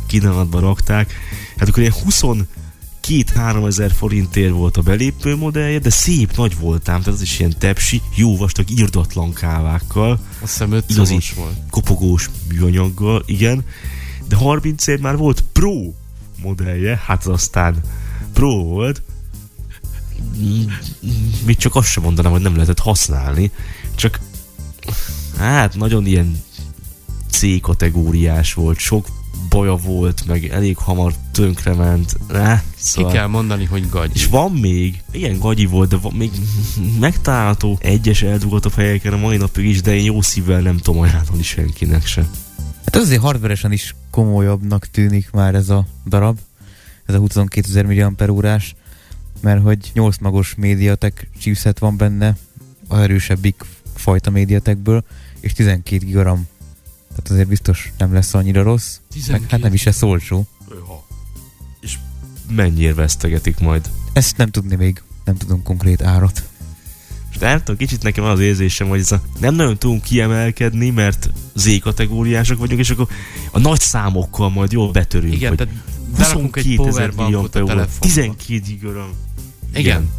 kínálatba 0.08 0.60
rakták, 0.60 1.14
hát 1.58 1.68
akkor 1.68 1.82
ilyen 1.82 1.94
22-3 3.04 3.68
ezer 3.68 3.92
forintért 3.92 4.52
volt 4.52 4.78
a 4.78 4.82
belépő 4.82 5.36
modellje, 5.36 5.80
de 5.80 5.90
szép 5.90 6.36
nagy 6.36 6.58
voltám, 6.58 7.00
tehát 7.00 7.16
az 7.16 7.22
is 7.22 7.40
ilyen 7.40 7.56
tepsi, 7.60 8.02
jó 8.16 8.38
vastag, 8.38 8.70
írdatlan 8.70 9.34
kávákkal, 9.34 10.20
Azt 10.42 10.52
hiszem 10.52 10.72
5 10.72 10.84
Igazi. 10.88 11.20
volt. 11.36 11.56
kopogós 11.70 12.30
műanyaggal, 12.48 13.24
igen, 13.26 13.66
de 14.28 14.36
30 14.36 14.88
ér 14.88 15.00
már 15.00 15.18
volt 15.18 15.44
Pro 15.52 15.94
modellje, 16.42 17.02
hát 17.06 17.26
az 17.26 17.34
aztán 17.34 17.76
Pro 18.34 18.64
volt, 18.64 19.02
mit 21.46 21.60
csak 21.60 21.76
azt 21.76 21.88
sem 21.88 22.04
mondanám, 22.04 22.32
hogy 22.32 22.42
nem 22.42 22.54
lehetett 22.54 22.80
használni, 22.80 23.52
csak 23.96 24.20
hát 25.38 25.76
nagyon 25.76 26.06
ilyen 26.06 26.44
C 27.30 27.62
kategóriás 27.62 28.54
volt, 28.54 28.78
sok 28.78 29.08
baja 29.50 29.76
volt, 29.76 30.26
meg 30.28 30.46
elég 30.46 30.78
hamar 30.78 31.14
tönkrement, 31.32 32.18
Ki 32.28 32.36
szóval... 32.76 33.12
kell 33.12 33.28
mondani, 33.28 33.66
hogy 33.66 33.90
gagy. 33.90 34.12
És 34.14 34.26
van 34.26 34.52
még, 34.52 35.04
igen, 35.12 35.40
gagyi 35.40 35.66
volt, 35.66 35.90
de 35.90 35.98
van 35.98 36.14
még 36.14 36.32
megtalálható 37.00 37.78
egyes 37.82 38.22
eldugott 38.22 38.66
a 38.66 38.70
helyeken 38.76 39.14
a 39.14 39.18
mai 39.18 39.38
napig 39.38 39.66
is, 39.66 39.82
de 39.82 39.96
én 39.96 40.04
jó 40.04 40.22
szívvel 40.22 40.62
nem 40.62 40.78
tudom 40.78 41.02
ajánlani 41.02 41.44
senkinek 41.44 42.06
se. 42.06 42.26
Hát 42.86 42.96
az 42.96 43.02
azért 43.02 43.22
hardveresen 43.22 43.72
is 43.72 43.96
komolyabbnak 44.12 44.86
tűnik 44.86 45.32
már 45.32 45.56
ez 45.56 45.70
a 45.70 45.86
darab, 46.08 46.38
ez 47.06 47.16
a 47.16 47.20
22 47.20 47.68
ezer 47.70 47.86
milliamper 47.86 48.30
órás, 48.30 48.76
mert 49.42 49.64
hogy 49.64 49.92
8 49.94 50.18
magos 50.18 50.56
médiatek 50.58 51.30
chipset 51.40 51.80
van 51.80 51.98
benne, 51.98 52.36
a 52.88 52.98
erősebbik 52.98 53.64
fajta 53.96 54.30
médiatekből, 54.30 55.04
és 55.40 55.54
12 55.54 56.06
gigaram. 56.06 56.48
Tehát 57.16 57.32
azért 57.32 57.48
biztos 57.48 57.92
nem 57.98 58.14
lesz 58.14 58.34
annyira 58.34 58.64
rossz, 58.64 59.00
meg 59.28 59.42
hát 59.50 59.62
nem 59.62 59.74
is 59.74 59.84
lesz 59.84 60.02
olcsó. 60.02 60.48
És 61.82 61.98
mennyire 62.50 62.94
vesztegetik 62.94 63.60
majd? 63.60 63.90
Ezt 64.14 64.38
nem 64.38 64.50
tudni 64.50 64.76
még, 64.76 65.02
nem 65.24 65.36
tudom 65.36 65.64
konkrét 65.64 66.02
árat. 66.02 66.44
És 67.32 67.38
nem 67.38 67.58
tudom, 67.58 67.78
kicsit 67.78 68.04
nekem 68.04 68.24
az 68.24 68.40
érzésem, 68.40 68.88
hogy 68.88 69.00
ez 69.00 69.12
a, 69.12 69.22
nem 69.40 69.56
nagyon 69.56 69.78
tudunk 69.78 70.04
kiemelkedni, 70.04 70.90
mert 70.90 71.30
Z 71.54 71.80
kategóriások 71.80 72.58
vagyunk, 72.58 72.80
és 72.80 72.90
akkor 72.90 73.08
a 73.52 73.60
nagy 73.60 73.80
számokkal 73.80 74.50
majd 74.50 74.72
jól 74.72 74.92
betörünk. 74.92 75.34
Igen, 75.34 75.56
tehát 75.56 75.74
berakunk 76.18 76.56
egy 76.56 76.76
22 76.76 76.88
ezer 76.90 77.10
powerbankot 77.10 77.56
a 77.56 77.60
millió 77.60 77.68
telefonba. 77.68 78.06
12 78.06 78.60
gigaram. 78.60 79.10
Igen. 79.74 80.10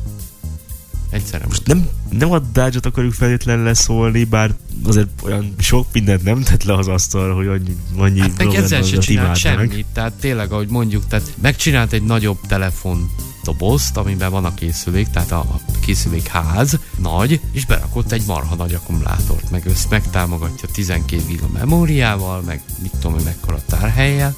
Egyszerre 1.11 1.45
Most 1.47 1.67
nem, 1.67 1.89
nem 2.11 2.33
a 2.33 2.39
dodge 2.39 2.79
akarjuk 2.83 3.13
feltétlenül 3.13 3.65
leszólni, 3.65 4.25
bár 4.25 4.55
azért 4.85 5.09
olyan 5.23 5.55
sok 5.59 5.87
mindent 5.93 6.23
nem 6.23 6.43
tett 6.43 6.63
le 6.63 6.75
az 6.75 6.89
asztalra, 6.89 7.35
hogy 7.35 7.47
annyi, 7.47 7.77
annyi 7.97 8.21
Hát 8.21 8.39
meg 8.39 8.55
ezzel 8.55 8.83
se 8.83 8.99
csinált 8.99 9.37
semmit, 9.37 9.87
tehát 9.93 10.13
tényleg, 10.13 10.53
ahogy 10.53 10.69
mondjuk, 10.69 11.07
tehát 11.07 11.33
megcsinált 11.43 11.93
egy 11.93 12.03
nagyobb 12.03 12.39
telefon 12.49 13.11
dobozt, 13.45 13.97
amiben 13.97 14.31
van 14.31 14.45
a 14.45 14.55
készülék, 14.55 15.09
tehát 15.09 15.33
a 15.33 15.39
a 15.39 15.61
készülék 15.81 16.27
ház, 16.27 16.79
nagy, 16.99 17.41
és 17.53 17.67
berakott 17.67 18.13
egy 18.13 18.23
marha 18.27 18.55
nagy 18.55 18.75
akkumulátort, 18.75 19.51
meg 19.51 19.67
össz 19.67 19.85
megtámogatja 19.91 20.69
12 20.73 21.23
giga 21.29 21.49
memóriával, 21.53 22.41
meg 22.41 22.61
mit 22.83 22.91
tudom, 22.91 23.13
hogy 23.13 23.25
mekkora 23.25 23.61
tárhelyjel. 23.67 24.35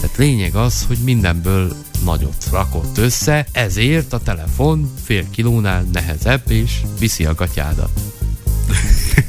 Tehát 0.00 0.16
lényeg 0.16 0.54
az, 0.54 0.84
hogy 0.86 0.98
mindenből 0.98 1.76
nagyot 2.04 2.48
rakott 2.50 2.98
össze, 2.98 3.46
ezért 3.52 4.12
a 4.12 4.20
telefon 4.20 4.92
fél 5.04 5.30
kilónál 5.30 5.82
nehezebb, 5.92 6.50
és 6.50 6.80
viszi 6.98 7.24
a 7.24 7.34
gatyádat. 7.34 8.00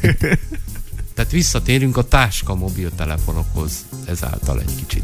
Tehát 1.14 1.32
visszatérünk 1.32 1.98
a 1.98 2.08
táska 2.08 2.56
mobiltelefonokhoz 2.56 3.86
ezáltal 4.06 4.60
egy 4.60 4.76
kicsit. 4.76 5.04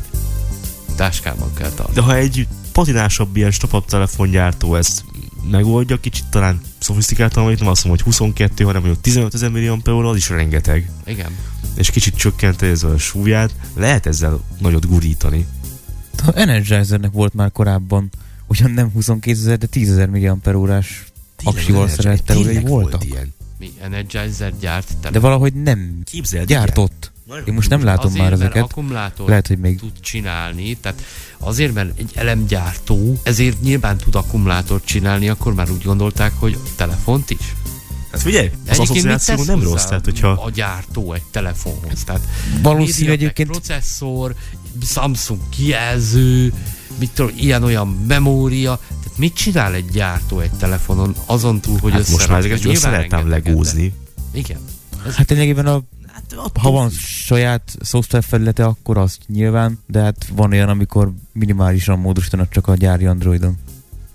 Táskában 0.95 1.53
kell 1.53 1.69
tartani. 1.69 1.95
De 1.95 2.01
ha 2.01 2.15
egy 2.15 2.47
patinásabb 2.71 3.35
ilyen 3.35 3.51
stop 3.51 3.85
telefongyártó 3.85 4.75
ezt 4.75 5.03
megoldja, 5.49 5.99
kicsit 5.99 6.25
talán 6.29 6.61
szofisztikáltan, 6.79 7.43
vagy 7.43 7.59
nem 7.59 7.67
azt 7.67 7.85
mondom, 7.85 8.03
hogy 8.05 8.13
22, 8.13 8.63
hanem 8.63 8.81
mondjuk 8.81 9.03
15 9.03 9.33
ezer 9.33 9.49
millió 9.49 9.79
az 9.83 10.15
is 10.15 10.29
rengeteg. 10.29 10.91
Igen. 11.05 11.31
És 11.75 11.89
kicsit 11.89 12.15
csökkent 12.15 12.61
ez 12.61 12.83
a 12.83 12.97
súlyát, 12.97 13.55
lehet 13.75 14.05
ezzel 14.05 14.39
nagyot 14.59 14.87
gurítani. 14.87 15.45
A 16.25 16.31
Energizernek 16.35 17.11
volt 17.11 17.33
már 17.33 17.51
korábban, 17.51 18.09
ugyan 18.47 18.71
nem 18.71 18.91
22 18.91 19.37
ezer, 19.37 19.57
de 19.57 19.65
10 19.65 19.91
ezer 19.91 20.07
milliamper 20.09 20.55
órás 20.55 21.03
aksival 21.43 21.87
szerelt 21.87 22.23
területei 22.23 22.53
Tényleg 22.53 22.71
voltak. 22.71 22.99
Volt 23.01 23.13
ilyen. 23.13 23.33
Mi 23.59 23.71
Energizer 23.81 24.53
gyárt 24.59 24.97
tele. 24.97 25.13
De 25.13 25.19
valahogy 25.19 25.53
nem 25.53 26.01
Képzeld, 26.03 26.47
gyártott. 26.47 27.11
igen. 27.27 27.43
Én 27.45 27.53
most 27.53 27.69
nem 27.69 27.83
látom 27.83 28.05
azért, 28.05 28.21
már 28.21 28.29
mert 28.29 28.41
ezeket. 28.41 28.63
akkumulátor 28.63 29.29
Lehet, 29.29 29.47
hogy 29.47 29.57
még 29.57 29.79
tud 29.79 29.99
csinálni, 29.99 30.77
tehát 30.77 31.01
azért, 31.37 31.73
mert 31.73 31.99
egy 31.99 32.11
elemgyártó, 32.15 33.19
ezért 33.23 33.61
nyilván 33.61 33.97
tud 33.97 34.15
akkumulátort 34.15 34.85
csinálni, 34.85 35.29
akkor 35.29 35.53
már 35.53 35.69
úgy 35.71 35.83
gondolták, 35.83 36.31
hogy 36.39 36.57
telefont 36.75 37.29
is. 37.29 37.55
Hát 38.11 38.21
figyelj, 38.21 38.51
az 38.67 38.79
asszociáció 38.79 39.43
nem 39.43 39.63
rossz, 39.63 39.85
tehát 39.85 40.05
hogyha 40.05 40.27
a 40.29 40.49
gyártó 40.49 41.13
egy 41.13 41.23
telefonhoz. 41.31 42.03
Tehát 42.03 42.21
Valószínű 42.61 43.11
egyébként- 43.11 43.49
processzor, 43.49 44.35
Samsung 44.81 45.39
kijelző, 45.49 46.53
mit 46.99 47.11
tudom, 47.11 47.31
ilyen-olyan 47.35 47.87
memória. 48.07 48.79
Tehát 49.03 49.17
mit 49.17 49.33
csinál 49.33 49.73
egy 49.73 49.89
gyártó 49.89 50.39
egy 50.39 50.51
telefonon 50.51 51.15
azon 51.25 51.59
túl, 51.59 51.77
hogy 51.79 51.91
hát 51.91 52.09
most 52.09 52.27
már 52.27 52.37
összerakja? 52.37 52.55
ezeket 52.55 52.75
össze 52.75 52.89
lehetne 52.89 53.21
legózni. 53.21 53.93
Igen. 54.31 54.59
Hát 55.15 55.29
lényegében 55.29 55.65
a, 55.65 55.81
Hát, 56.13 56.51
ha 56.59 56.71
van 56.71 56.89
saját 56.89 57.77
szoftver 57.81 58.23
felülete, 58.23 58.65
akkor 58.65 58.97
azt 58.97 59.19
nyilván, 59.27 59.79
de 59.87 60.01
hát 60.01 60.27
van 60.35 60.51
olyan, 60.51 60.69
amikor 60.69 61.11
minimálisan 61.33 61.99
módosítanak 61.99 62.49
csak 62.49 62.67
a 62.67 62.75
gyári 62.75 63.05
Androidon. 63.05 63.57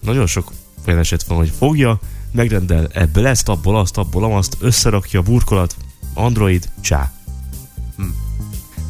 Nagyon 0.01 0.27
sok 0.27 0.53
olyan 0.87 0.99
eset 0.99 1.23
van, 1.23 1.39
hogy 1.39 1.53
fogja, 1.59 2.01
megrendel 2.33 2.89
ebből 2.93 3.27
ezt, 3.27 3.49
abból 3.49 3.79
azt, 3.79 3.97
abból 3.97 4.37
azt, 4.37 4.57
összerakja, 4.61 5.23
burkolat, 5.23 5.77
Android, 6.15 6.69
csá. 6.81 7.13
Hm. 7.97 8.03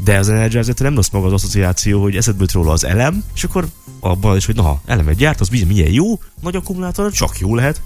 De 0.05 0.19
az 0.19 0.29
energizer 0.29 0.75
nem 0.79 0.95
rossz 0.95 1.11
maga 1.11 1.27
az 1.27 1.33
asszociáció, 1.33 2.03
hogy 2.03 2.17
eszedbe 2.17 2.41
jut 2.41 2.53
róla 2.53 2.73
az 2.73 2.85
elem, 2.85 3.25
és 3.35 3.45
akkor 3.45 3.67
abban 4.01 4.37
is, 4.37 4.47
hogy 4.47 4.55
na, 4.55 4.81
elemet 4.85 5.15
gyárt, 5.15 5.41
az 5.41 5.49
bizony 5.49 5.69
milyen 5.69 5.93
jó, 5.93 6.21
nagy 6.41 6.57
akkumulátor, 6.57 7.13
csak 7.13 7.39
jó 7.39 7.55
lehet. 7.55 7.83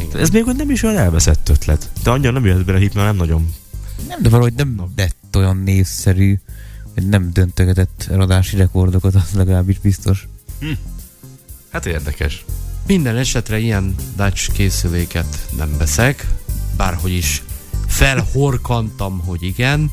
Igen. 0.00 0.20
Ez 0.20 0.30
még 0.30 0.44
hogy 0.44 0.56
nem 0.56 0.70
is 0.70 0.82
olyan 0.82 0.96
elveszett 0.96 1.48
ötlet. 1.48 1.90
De 2.02 2.10
annyira 2.10 2.30
nem 2.30 2.44
jöhet 2.44 2.64
bele 2.64 2.78
hit, 2.78 2.94
mert 2.94 3.06
nem 3.06 3.16
nagyon. 3.16 3.54
Nem, 4.08 4.22
de 4.22 4.28
valahogy 4.28 4.52
nem 4.54 4.82
lett 4.96 5.36
olyan 5.36 5.56
névszerű, 5.56 6.38
hogy 6.94 7.08
nem 7.08 7.32
döntögetett 7.32 8.06
eladási 8.10 8.56
rekordokat, 8.56 9.14
az 9.14 9.32
legalábbis 9.34 9.78
biztos. 9.78 10.28
Hát 11.70 11.86
érdekes. 11.86 12.44
Minden 12.86 13.16
esetre 13.16 13.58
ilyen 13.58 13.94
Dutch 14.16 14.52
készüléket 14.52 15.48
nem 15.56 15.76
veszek, 15.78 16.26
bárhogy 16.76 17.12
is 17.12 17.42
felhorkantam, 17.86 19.18
hogy 19.24 19.42
igen, 19.42 19.90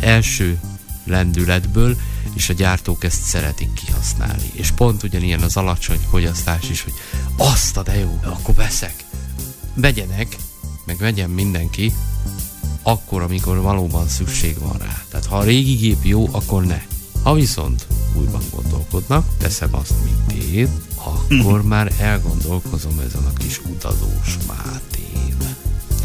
első 0.00 0.60
lendületből, 1.04 1.96
és 2.34 2.48
a 2.48 2.52
gyártók 2.52 3.04
ezt 3.04 3.22
szeretik 3.22 3.72
kihasználni. 3.72 4.50
És 4.52 4.70
pont 4.70 5.02
ugyanilyen 5.02 5.42
az 5.42 5.56
alacsony 5.56 6.00
fogyasztás 6.10 6.70
is, 6.70 6.82
hogy 6.82 6.92
azt 7.36 7.76
a 7.76 7.82
de 7.82 7.98
jó, 7.98 8.20
akkor 8.22 8.54
veszek. 8.54 9.04
Vegyenek, 9.74 10.36
meg 10.86 10.96
vegyen 10.96 11.30
mindenki, 11.30 11.92
akkor, 12.82 13.22
amikor 13.22 13.60
valóban 13.60 14.08
szükség 14.08 14.58
van 14.58 14.78
rá. 14.78 15.02
Tehát 15.10 15.26
ha 15.26 15.38
a 15.38 15.44
régi 15.44 15.74
gép 15.74 16.04
jó, 16.04 16.28
akkor 16.32 16.64
ne. 16.64 16.82
Ha 17.22 17.34
viszont 17.34 17.86
újban 18.14 18.42
gondolkodnak, 18.50 19.26
teszem 19.38 19.74
azt, 19.74 19.94
mint 20.04 20.44
én, 20.44 20.68
akkor 20.94 21.62
már 21.62 21.92
elgondolkozom 21.98 22.98
ezen 22.98 23.24
a 23.24 23.32
kis 23.32 23.60
utazós 23.64 24.36
Mátén. 24.46 24.97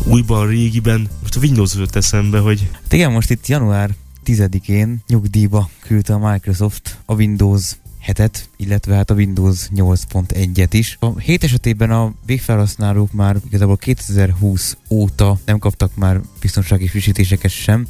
Újban, 0.06 0.48
régiben, 0.48 1.10
most 1.22 1.36
a 1.36 1.40
Windows 1.40 1.74
jutott 1.74 1.96
eszembe, 1.96 2.40
hogy 2.40 2.70
Hát 2.74 2.94
igen, 2.94 3.12
most 3.12 3.30
itt 3.30 3.48
január 3.48 3.90
10-én 4.26 5.04
nyugdíjba 5.08 5.70
küldte 5.80 6.14
a 6.14 6.32
Microsoft 6.32 6.98
a 7.06 7.14
Windows 7.14 7.76
7-et, 8.08 8.44
illetve 8.58 8.96
hát 8.96 9.10
a 9.10 9.14
Windows 9.14 9.70
8.1-et 9.76 10.70
is. 10.72 10.98
A 11.00 11.20
7 11.20 11.44
esetében 11.44 11.92
a 11.92 12.14
végfelhasználók 12.26 13.12
már 13.12 13.38
igazából 13.48 13.78
2020 13.78 14.78
óta 14.90 15.40
nem 15.46 15.60
kaptak 15.60 15.96
már 15.96 16.22
biztonsági 16.40 16.88
frissítéseket 16.88 17.52
sem, 17.52 17.88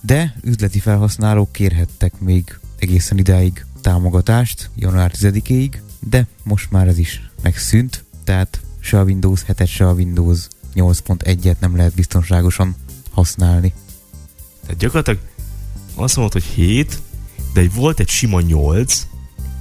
de 0.00 0.34
üzleti 0.42 0.78
felhasználók 0.78 1.52
kérhettek 1.52 2.20
még 2.20 2.58
egészen 2.78 3.18
idáig 3.18 3.64
támogatást, 3.80 4.70
január 4.76 5.12
10-ig, 5.14 5.68
de 6.00 6.26
most 6.42 6.70
már 6.70 6.88
ez 6.88 6.98
is 6.98 7.30
megszűnt, 7.42 8.04
tehát 8.24 8.60
se 8.80 8.98
a 8.98 9.04
Windows 9.04 9.40
7-et, 9.48 9.68
se 9.68 9.88
a 9.88 9.92
Windows 9.92 10.38
8.1-et 10.74 11.58
nem 11.58 11.76
lehet 11.76 11.94
biztonságosan 11.94 12.74
használni. 13.10 13.72
Tehát 14.60 14.76
gyakorlatilag 14.76 15.20
azt 15.94 16.16
mondod, 16.16 16.32
hogy 16.32 16.44
7, 16.44 16.98
de 17.52 17.68
volt 17.74 18.00
egy 18.00 18.08
sima 18.08 18.40
8, 18.40 19.06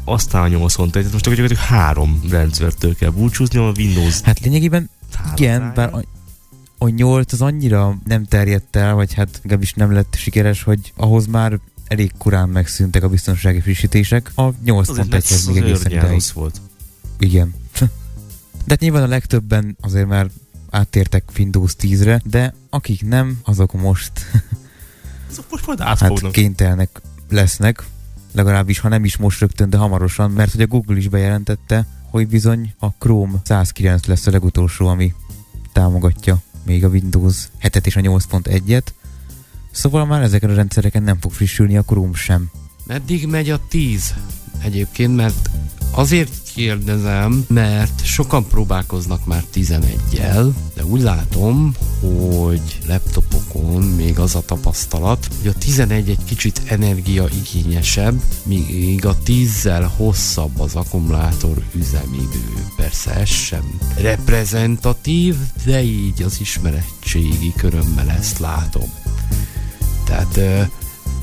aztán 0.05 0.41
a 0.41 0.47
8 0.47 0.75
mondta, 0.77 0.97
tehát 0.97 1.11
most 1.11 1.25
gyakorlatilag 1.25 1.63
három 1.63 2.21
rendszertől 2.29 2.95
kell 2.95 3.09
búcsúzni, 3.09 3.59
a 3.59 3.71
Windows 3.77 4.21
Hát 4.21 4.39
lényegében 4.39 4.89
igen, 5.35 5.71
bár 5.75 5.93
a, 5.93 6.03
a 6.77 6.87
8 6.89 7.33
az 7.33 7.41
annyira 7.41 7.97
nem 8.05 8.25
terjedt 8.25 8.75
el, 8.75 8.93
vagy 8.93 9.13
hát 9.13 9.39
legalábbis 9.41 9.73
nem 9.73 9.91
lett 9.91 10.15
sikeres, 10.15 10.63
hogy 10.63 10.93
ahhoz 10.95 11.25
már 11.25 11.59
elég 11.87 12.11
korán 12.17 12.49
megszűntek 12.49 13.03
a 13.03 13.09
biztonsági 13.09 13.59
frissítések. 13.59 14.31
A 14.35 14.41
Azért, 14.41 15.09
mert 15.09 15.25
8.1-hez 15.25 15.33
az 15.33 15.45
még 15.45 15.57
egészen 15.57 15.91
ideig. 15.91 16.21
volt. 16.33 16.61
Igen. 17.19 17.53
De 18.65 18.69
hát 18.69 18.79
nyilván 18.79 19.03
a 19.03 19.07
legtöbben 19.07 19.77
azért 19.81 20.07
már 20.07 20.29
áttértek 20.73 21.23
Windows 21.37 21.75
10-re, 21.79 22.21
de 22.25 22.53
akik 22.69 23.05
nem, 23.05 23.39
azok 23.43 23.73
most 23.73 24.11
Azok 25.29 25.45
most 25.49 25.67
majd 25.67 25.79
hát 25.79 26.01
átfognak. 26.01 26.31
kénytelnek 26.31 27.01
lesznek, 27.29 27.83
legalábbis 28.31 28.79
ha 28.79 28.89
nem 28.89 29.05
is 29.05 29.17
most 29.17 29.39
rögtön, 29.39 29.69
de 29.69 29.77
hamarosan, 29.77 30.31
mert 30.31 30.51
hogy 30.51 30.61
a 30.61 30.67
Google 30.67 30.97
is 30.97 31.07
bejelentette, 31.07 31.87
hogy 32.09 32.27
bizony 32.27 32.73
a 32.79 32.87
Chrome 32.89 33.41
109 33.43 34.05
lesz 34.05 34.27
a 34.27 34.31
legutolsó, 34.31 34.87
ami 34.87 35.13
támogatja 35.71 36.41
még 36.65 36.83
a 36.83 36.87
Windows 36.87 37.47
7-et 37.61 37.85
és 37.85 37.95
a 37.95 38.01
8.1-et. 38.01 38.85
Szóval 39.71 40.05
már 40.05 40.21
ezeken 40.21 40.49
a 40.49 40.55
rendszereken 40.55 41.03
nem 41.03 41.19
fog 41.19 41.31
frissülni 41.31 41.77
a 41.77 41.81
Chrome 41.83 42.15
sem. 42.17 42.49
Meddig 42.85 43.27
megy 43.27 43.49
a 43.49 43.59
10? 43.69 44.13
Egyébként, 44.63 45.15
mert 45.15 45.49
azért 45.95 46.31
kérdezem, 46.53 47.45
mert 47.47 48.05
sokan 48.05 48.47
próbálkoznak 48.47 49.25
már 49.25 49.43
11-jel, 49.53 50.49
de 50.73 50.85
úgy 50.85 51.01
látom, 51.01 51.73
hogy 51.99 52.79
laptopokon 52.87 53.83
még 53.83 54.19
az 54.19 54.35
a 54.35 54.41
tapasztalat, 54.45 55.27
hogy 55.41 55.47
a 55.47 55.57
11 55.57 56.09
egy 56.09 56.23
kicsit 56.25 56.61
energiaigényesebb, 56.65 58.21
míg 58.43 59.05
a 59.05 59.17
10-zel 59.25 59.89
hosszabb 59.95 60.59
az 60.59 60.75
akkumulátor 60.75 61.63
üzemidő. 61.73 62.67
Persze 62.75 63.13
ez 63.13 63.29
sem 63.29 63.77
reprezentatív, 63.97 65.35
de 65.65 65.83
így 65.83 66.21
az 66.21 66.39
ismeretségi 66.39 67.53
körömmel 67.57 68.09
ezt 68.09 68.39
látom. 68.39 68.89
Tehát 70.05 70.39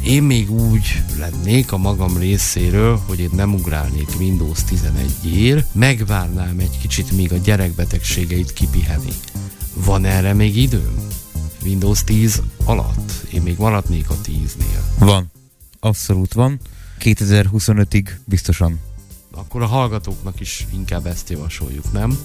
én 0.03 0.23
még 0.23 0.51
úgy 0.51 1.03
lennék 1.19 1.73
a 1.73 1.77
magam 1.77 2.17
részéről, 2.17 3.01
hogy 3.07 3.21
én 3.21 3.31
nem 3.33 3.55
ugrálnék 3.55 4.09
Windows 4.19 4.59
11-ért, 4.71 5.75
megvárnám 5.75 6.59
egy 6.59 6.79
kicsit, 6.81 7.13
míg 7.13 7.33
a 7.33 7.37
gyerekbetegségeit 7.37 8.53
kipiheni. 8.53 9.13
Van 9.75 10.05
erre 10.05 10.33
még 10.33 10.57
időm? 10.57 11.07
Windows 11.65 12.05
10 12.05 12.43
alatt? 12.65 13.13
Én 13.33 13.43
még 13.43 13.59
maradnék 13.59 14.11
a 14.11 14.17
10-nél. 14.25 14.83
Van. 14.99 15.31
Abszolút 15.81 16.33
van. 16.33 16.61
2025-ig 17.01 18.09
biztosan. 18.25 18.79
Akkor 19.31 19.63
a 19.63 19.67
hallgatóknak 19.67 20.41
is 20.41 20.67
inkább 20.73 21.07
ezt 21.07 21.31
javasoljuk, 21.31 21.93
nem? 21.93 22.19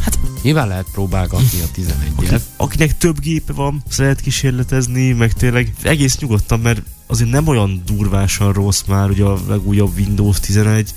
Hát 0.00 0.18
nyilván 0.42 0.68
lehet 0.68 0.86
próbálgatni 0.92 1.60
a 1.60 1.66
11-et. 1.76 2.40
Akinek 2.56 2.98
több 2.98 3.20
gépe 3.20 3.52
van, 3.52 3.82
szeret 3.88 4.20
kísérletezni, 4.20 5.12
meg 5.12 5.32
tényleg 5.32 5.74
egész 5.82 6.18
nyugodtan, 6.18 6.60
mert 6.60 6.82
azért 7.06 7.30
nem 7.30 7.46
olyan 7.46 7.82
durvásan 7.86 8.52
rossz 8.52 8.82
már 8.86 9.10
ugye 9.10 9.24
a 9.24 9.38
legújabb 9.48 9.98
Windows 9.98 10.40
11. 10.40 10.94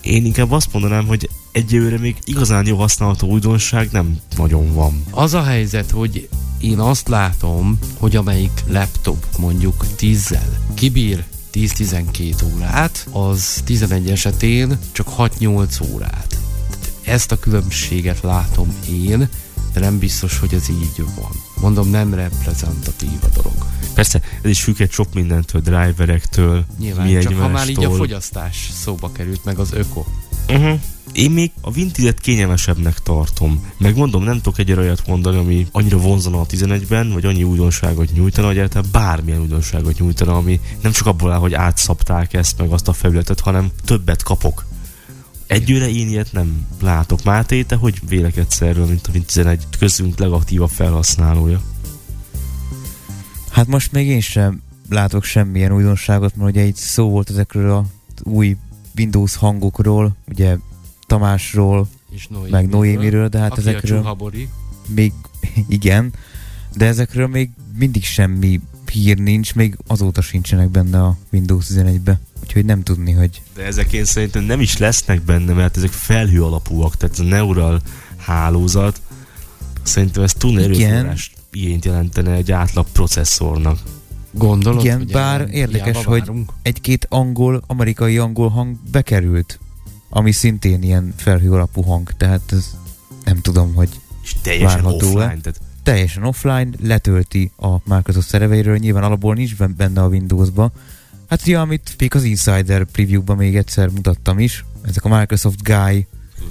Én 0.00 0.24
inkább 0.24 0.50
azt 0.50 0.72
mondanám, 0.72 1.06
hogy 1.06 1.30
egyelőre 1.52 1.98
még 1.98 2.16
igazán 2.24 2.66
jó 2.66 2.76
használható 2.76 3.28
újdonság 3.28 3.88
nem 3.92 4.18
nagyon 4.36 4.74
van. 4.74 5.04
Az 5.10 5.34
a 5.34 5.42
helyzet, 5.42 5.90
hogy 5.90 6.28
én 6.60 6.78
azt 6.78 7.08
látom, 7.08 7.78
hogy 7.98 8.16
amelyik 8.16 8.62
laptop 8.68 9.26
mondjuk 9.38 9.84
10-zel 9.98 10.48
kibír 10.74 11.24
10-12 11.52 12.54
órát, 12.54 13.08
az 13.10 13.62
11 13.64 14.10
esetén 14.10 14.78
csak 14.92 15.08
6-8 15.18 15.92
órát. 15.92 16.38
Ezt 17.02 17.32
a 17.32 17.38
különbséget 17.38 18.20
látom 18.22 18.74
én, 18.90 19.28
de 19.72 19.80
nem 19.80 19.98
biztos, 19.98 20.38
hogy 20.38 20.54
ez 20.54 20.68
így 20.68 21.04
van. 21.16 21.49
Mondom, 21.60 21.90
nem 21.90 22.14
reprezentatív 22.14 23.18
a 23.22 23.28
dolog. 23.34 23.66
Persze, 23.94 24.20
ez 24.42 24.50
is 24.50 24.62
függ 24.62 24.80
egy 24.80 24.90
sok 24.90 25.14
mindentől, 25.14 25.60
driverektől, 25.60 26.64
Nyilván, 26.78 27.06
mi 27.06 27.18
csak 27.18 27.34
ha 27.34 27.48
már 27.48 27.68
így 27.68 27.84
a 27.84 27.90
fogyasztás 27.90 28.70
szóba 28.72 29.12
került, 29.12 29.44
meg 29.44 29.58
az 29.58 29.72
öko. 29.72 30.04
Uh-huh. 30.48 30.80
Én 31.12 31.30
még 31.30 31.50
a 31.60 31.70
Vintage-et 31.70 32.20
kényelmesebbnek 32.20 32.98
tartom. 32.98 33.72
Meg 33.78 33.96
mondom, 33.96 34.22
nem 34.22 34.36
tudok 34.36 34.58
egy 34.58 34.72
olyat 34.72 35.06
mondani, 35.06 35.36
ami 35.36 35.66
annyira 35.72 35.98
vonzana 35.98 36.40
a 36.40 36.46
11-ben, 36.46 37.12
vagy 37.12 37.24
annyi 37.24 37.42
újdonságot 37.42 38.12
nyújtana, 38.12 38.46
vagy 38.46 38.56
egyáltalán 38.56 38.88
bármilyen 38.92 39.40
újdonságot 39.40 39.98
nyújtana, 39.98 40.36
ami 40.36 40.60
nem 40.82 40.92
csak 40.92 41.06
abból 41.06 41.32
áll, 41.32 41.38
hogy 41.38 41.54
átszapták 41.54 42.32
ezt, 42.32 42.58
meg 42.58 42.70
azt 42.70 42.88
a 42.88 42.92
felületet, 42.92 43.40
hanem 43.40 43.70
többet 43.84 44.22
kapok. 44.22 44.64
Egyőre 45.50 45.88
én 45.88 46.08
ilyet 46.08 46.32
nem 46.32 46.66
látok. 46.80 47.22
Máté, 47.24 47.62
te 47.62 47.76
hogy 47.76 48.00
vélekedsz 48.08 48.60
erről, 48.60 48.86
mint 48.86 49.06
a 49.06 49.10
Win 49.12 49.24
11 49.24 49.64
közünk 49.78 50.18
legaktívabb 50.18 50.68
felhasználója? 50.68 51.62
Hát 53.50 53.66
most 53.66 53.92
még 53.92 54.06
én 54.06 54.20
sem 54.20 54.62
látok 54.88 55.24
semmilyen 55.24 55.72
újdonságot, 55.72 56.36
mert 56.36 56.50
ugye 56.50 56.62
itt 56.62 56.76
szó 56.76 57.10
volt 57.10 57.30
ezekről 57.30 57.70
a 57.70 57.84
új 58.22 58.56
Windows 58.96 59.36
hangokról, 59.36 60.16
ugye 60.28 60.56
Tamásról, 61.06 61.88
És 62.10 62.26
Noémiről, 62.26 62.60
meg 62.60 62.68
Noémiről, 62.68 63.28
de 63.28 63.38
hát 63.38 63.50
aki 63.50 63.60
ezekről 63.60 64.16
még 64.86 65.12
igen, 65.68 66.12
de 66.76 66.86
ezekről 66.86 67.26
még 67.26 67.50
mindig 67.78 68.04
semmi 68.04 68.60
hír 68.90 69.18
nincs, 69.18 69.54
még 69.54 69.76
azóta 69.86 70.20
sincsenek 70.20 70.68
benne 70.68 71.02
a 71.02 71.16
Windows 71.32 71.66
11-be. 71.74 72.20
Úgyhogy 72.42 72.64
nem 72.64 72.82
tudni, 72.82 73.12
hogy 73.12 73.42
De 73.54 73.64
ezek 73.64 73.92
én 73.92 74.04
szerintem 74.04 74.44
nem 74.44 74.60
is 74.60 74.76
lesznek 74.78 75.22
benne, 75.22 75.52
mert 75.52 75.76
ezek 75.76 75.90
felhő 75.90 76.42
alapúak, 76.44 76.96
tehát 76.96 77.18
ez 77.18 77.24
a 77.24 77.28
neural 77.28 77.80
hálózat. 78.16 79.00
Szerintem 79.82 80.22
ez 80.22 80.32
túl 80.32 80.60
erőforrás 80.60 81.32
igényt 81.52 81.84
jelentene 81.84 82.32
egy 82.32 82.52
átlag 82.52 82.86
processzornak. 82.92 83.78
Gondolod, 84.32 84.84
Igen, 84.84 84.96
hogy 84.98 85.12
bár 85.12 85.48
érdekes, 85.50 86.04
hogy- 86.04 86.30
egy-két 86.62 87.06
angol, 87.08 87.62
amerikai 87.66 88.18
angol 88.18 88.48
hang 88.48 88.76
bekerült, 88.90 89.58
ami 90.08 90.32
szintén 90.32 90.82
ilyen 90.82 91.14
felhő 91.16 91.52
alapú 91.52 91.82
hang, 91.82 92.10
tehát 92.16 92.52
ez 92.52 92.76
nem 93.24 93.40
tudom, 93.40 93.74
hogy 93.74 93.88
És 94.22 94.34
teljesen 94.42 94.82
Várható-e? 94.82 95.08
offline, 95.24 95.40
tehát 95.40 95.60
teljesen 95.82 96.24
offline, 96.24 96.68
letölti 96.82 97.50
a 97.56 97.94
Microsoft 97.94 98.28
szerveiről, 98.28 98.76
nyilván 98.76 99.02
alapból 99.02 99.34
nincs 99.34 99.56
ben- 99.56 99.74
benne 99.76 100.02
a 100.02 100.08
Windowsba. 100.08 100.72
Hát 101.28 101.42
ugye, 101.42 101.58
amit 101.58 101.94
még 101.98 102.14
az 102.14 102.22
Insider 102.24 102.84
preview-ban 102.84 103.36
még 103.36 103.56
egyszer 103.56 103.88
mutattam 103.88 104.38
is, 104.38 104.64
ezek 104.82 105.04
a 105.04 105.18
Microsoft 105.18 105.62
Guy, 105.62 105.74
meg 105.74 106.06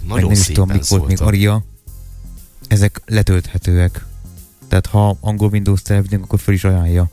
nagyon 0.07 0.29
nem 0.29 0.39
is 0.39 0.45
tudom, 0.45 0.69
mik 0.69 0.87
volt 0.87 1.07
még. 1.07 1.21
Aria, 1.21 1.63
ezek 2.67 3.01
letölthetőek. 3.05 4.05
Tehát 4.67 4.85
ha 4.85 5.17
angol 5.19 5.49
Windows 5.49 5.81
tervezünk, 5.81 6.23
akkor 6.23 6.39
fel 6.39 6.53
is 6.53 6.63
ajánlja, 6.63 7.09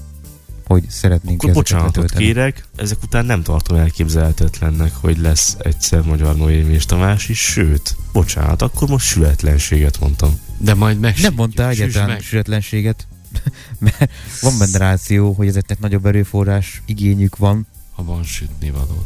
hogy 0.67 0.85
szeretnénk 0.89 1.43
Akkor 1.43 1.55
bocsánatot 1.55 1.97
letölteni. 1.97 2.25
kérek, 2.25 2.65
ezek 2.77 3.03
után 3.03 3.27
nem 3.27 3.43
tartom 3.43 3.77
elképzelhetetlennek, 3.77 4.95
hogy 4.95 5.19
lesz 5.19 5.57
egyszer 5.59 6.03
Magyar 6.03 6.37
Noémi 6.37 6.73
és 6.73 6.87
Tamás 6.87 7.29
is, 7.29 7.41
sőt, 7.41 7.97
bocsánat, 8.13 8.63
akkor 8.63 8.89
most 8.89 9.07
sületlenséget 9.07 10.01
mondtam. 10.01 10.39
De 10.59 10.75
majd 10.75 11.01
meg 11.01 11.15
Nem 11.23 11.35
mondta 11.35 11.73
meg. 12.07 12.21
sületlenséget, 12.21 13.07
mert 13.79 14.11
van 14.41 14.59
benne 14.59 14.79
ráció, 14.79 15.33
hogy 15.33 15.47
ezeknek 15.47 15.79
nagyobb 15.79 16.07
erőforrás 16.07 16.83
igényük 16.87 17.37
van, 17.37 17.67
Ha 17.97 18.05
van 18.05 18.23
sütni 18.23 18.71
való. 18.71 19.05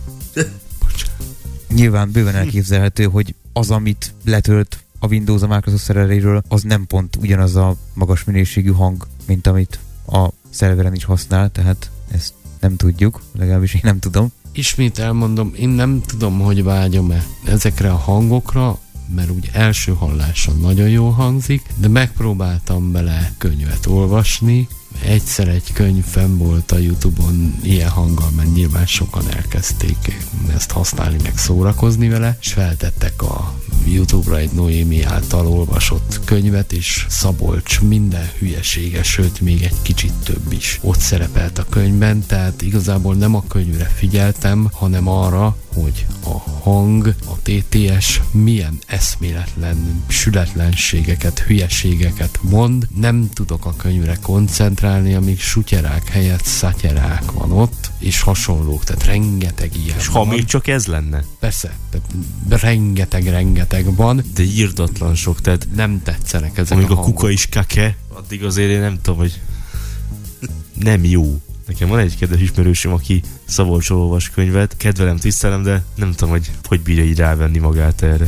Nyilván 1.69 2.11
bőven 2.11 2.35
elképzelhető, 2.35 3.05
hogy 3.05 3.35
az, 3.53 3.71
amit 3.71 4.15
letölt 4.25 4.79
a 4.99 5.07
Windows 5.07 5.43
a 5.43 5.47
Microsoft 5.47 5.83
szerveréről, 5.83 6.43
az 6.49 6.63
nem 6.63 6.87
pont 6.87 7.17
ugyanaz 7.17 7.57
a 7.57 7.77
magas 7.95 8.25
minőségű 8.25 8.71
hang, 8.71 9.07
mint 9.27 9.47
amit 9.47 9.79
a 10.07 10.29
szerveren 10.51 10.95
is 10.95 11.05
használ, 11.05 11.51
tehát 11.51 11.91
ezt 12.11 12.33
nem 12.61 12.77
tudjuk, 12.77 13.23
legalábbis 13.39 13.75
én 13.75 13.81
nem 13.85 13.99
tudom. 13.99 14.33
Ismét 14.53 14.99
elmondom, 14.99 15.53
én 15.57 15.69
nem 15.69 16.03
tudom, 16.07 16.41
hogy 16.41 16.63
vágyom-e 16.63 17.25
ezekre 17.45 17.91
a 17.93 17.97
hangokra, 17.97 18.79
mert 19.15 19.31
úgy 19.31 19.51
első 19.53 19.93
halláson 19.93 20.57
nagyon 20.61 20.89
jó 20.89 21.09
hangzik, 21.09 21.63
de 21.77 21.89
megpróbáltam 21.89 22.93
bele 22.93 23.33
könyvet 23.39 23.87
olvasni, 23.87 24.69
egyszer 25.05 25.49
egy 25.49 25.73
könyv 25.73 26.05
fenn 26.05 26.39
volt 26.39 26.73
a 26.73 26.79
Youtube-on 26.79 27.55
ilyen 27.63 27.89
hanggal, 27.89 28.31
mert 28.37 28.55
nyilván 28.55 28.87
sokan 28.87 29.25
elkezdték 29.37 30.19
ezt 30.55 30.71
használni, 30.71 31.17
meg 31.23 31.39
szórakozni 31.39 32.09
vele, 32.09 32.37
és 32.41 32.53
feltettek 32.53 33.23
a 33.23 33.55
Youtube-ra 33.85 34.37
egy 34.37 34.51
Noémi 34.53 35.03
által 35.03 35.47
olvasott 35.47 36.21
könyvet, 36.25 36.73
és 36.73 37.07
Szabolcs 37.09 37.81
minden 37.81 38.31
hülyesége, 38.39 39.03
sőt 39.03 39.41
még 39.41 39.63
egy 39.63 39.83
kicsit 39.83 40.13
több 40.13 40.53
is 40.53 40.79
ott 40.83 40.99
szerepelt 40.99 41.59
a 41.59 41.67
könyvben, 41.69 42.27
tehát 42.27 42.63
igazából 42.63 43.15
nem 43.15 43.35
a 43.35 43.45
könyvre 43.49 43.85
figyeltem, 43.85 44.69
hanem 44.73 45.09
arra, 45.09 45.57
hogy 45.75 46.07
a 46.25 46.39
hang, 46.63 47.15
a 47.27 47.35
TTS 47.43 48.21
milyen 48.31 48.79
eszméletlen 48.87 50.05
sületlenségeket, 50.07 51.39
hülyeségeket 51.39 52.39
mond. 52.43 52.89
Nem 52.95 53.31
tudok 53.33 53.67
a 53.67 53.75
könyvre 53.77 54.17
koncentrálni, 54.23 55.15
amíg 55.15 55.41
sutyerák 55.41 56.09
helyett 56.09 56.45
szatyerák 56.45 57.33
van 57.33 57.53
ott, 57.53 57.91
és 57.99 58.21
hasonlók, 58.21 58.85
tehát 58.85 59.05
rengeteg 59.05 59.77
ilyen 59.85 59.99
És 59.99 60.07
ha 60.07 60.25
még 60.25 60.45
csak 60.45 60.67
ez 60.67 60.87
lenne, 60.87 61.25
Persze, 61.39 61.77
tehát 61.91 62.63
rengeteg-rengeteg 62.63 63.95
van, 63.95 64.23
de 64.35 64.43
írdatlan 64.43 65.15
sok, 65.15 65.41
tehát 65.41 65.67
nem 65.75 66.03
tetszenek 66.03 66.59
ezek 66.59 66.79
amíg 66.79 66.91
a 66.91 66.99
a 66.99 67.03
kuka 67.03 67.31
is 67.31 67.47
kake, 67.47 67.97
addig 68.09 68.45
azért 68.45 68.71
én 68.71 68.81
nem 68.81 68.99
tudom, 69.03 69.19
hogy 69.19 69.41
nem 70.75 71.05
jó. 71.05 71.41
Nekem 71.71 71.89
van 71.89 71.99
egy 71.99 72.17
kedves 72.17 72.41
ismerősöm, 72.41 72.93
aki 72.93 73.23
Szabolcs 73.45 73.91
olvas 73.91 74.31
könyvet, 74.31 74.77
kedvelem, 74.77 75.17
tisztelem, 75.17 75.63
de 75.63 75.85
nem 75.95 76.11
tudom, 76.13 76.31
hogy 76.31 76.51
hogy 76.65 76.81
bírja 76.81 77.05
így 77.05 77.17
rávenni 77.17 77.59
magát 77.59 78.03
erre. 78.03 78.27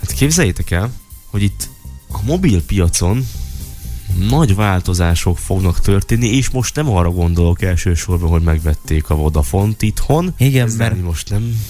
Hát 0.00 0.12
képzeljétek 0.12 0.70
el, 0.70 0.92
hogy 1.30 1.42
itt 1.42 1.68
a 2.08 2.22
mobil 2.24 2.62
piacon 2.62 3.26
nagy 4.28 4.54
változások 4.54 5.38
fognak 5.38 5.80
történni, 5.80 6.26
és 6.26 6.50
most 6.50 6.74
nem 6.74 6.90
arra 6.90 7.10
gondolok 7.10 7.62
elsősorban, 7.62 8.28
hogy 8.28 8.42
megvették 8.42 9.10
a 9.10 9.14
Vodafont 9.14 9.82
itthon. 9.82 10.34
Igen, 10.36 10.66
Ezzel 10.66 10.88
mert 10.88 11.02
most 11.02 11.30
nem 11.30 11.60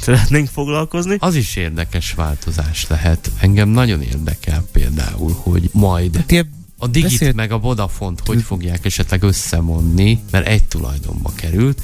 szeretnénk 0.00 0.48
foglalkozni. 0.48 1.16
Az 1.18 1.34
is 1.34 1.56
érdekes 1.56 2.12
változás 2.12 2.86
lehet. 2.86 3.30
Engem 3.40 3.68
nagyon 3.68 4.02
érdekel 4.02 4.64
például, 4.72 5.36
hogy 5.42 5.68
majd 5.72 6.24
Ti 6.26 6.44
a 6.82 6.86
Digit 6.86 7.10
Beszélt- 7.10 7.34
meg 7.34 7.52
a 7.52 7.58
Vodafont 7.58 8.20
hogy 8.26 8.42
fogják 8.42 8.84
esetleg 8.84 9.22
összemonni, 9.22 10.18
mert 10.30 10.46
egy 10.46 10.64
tulajdonba 10.64 11.32
került. 11.34 11.82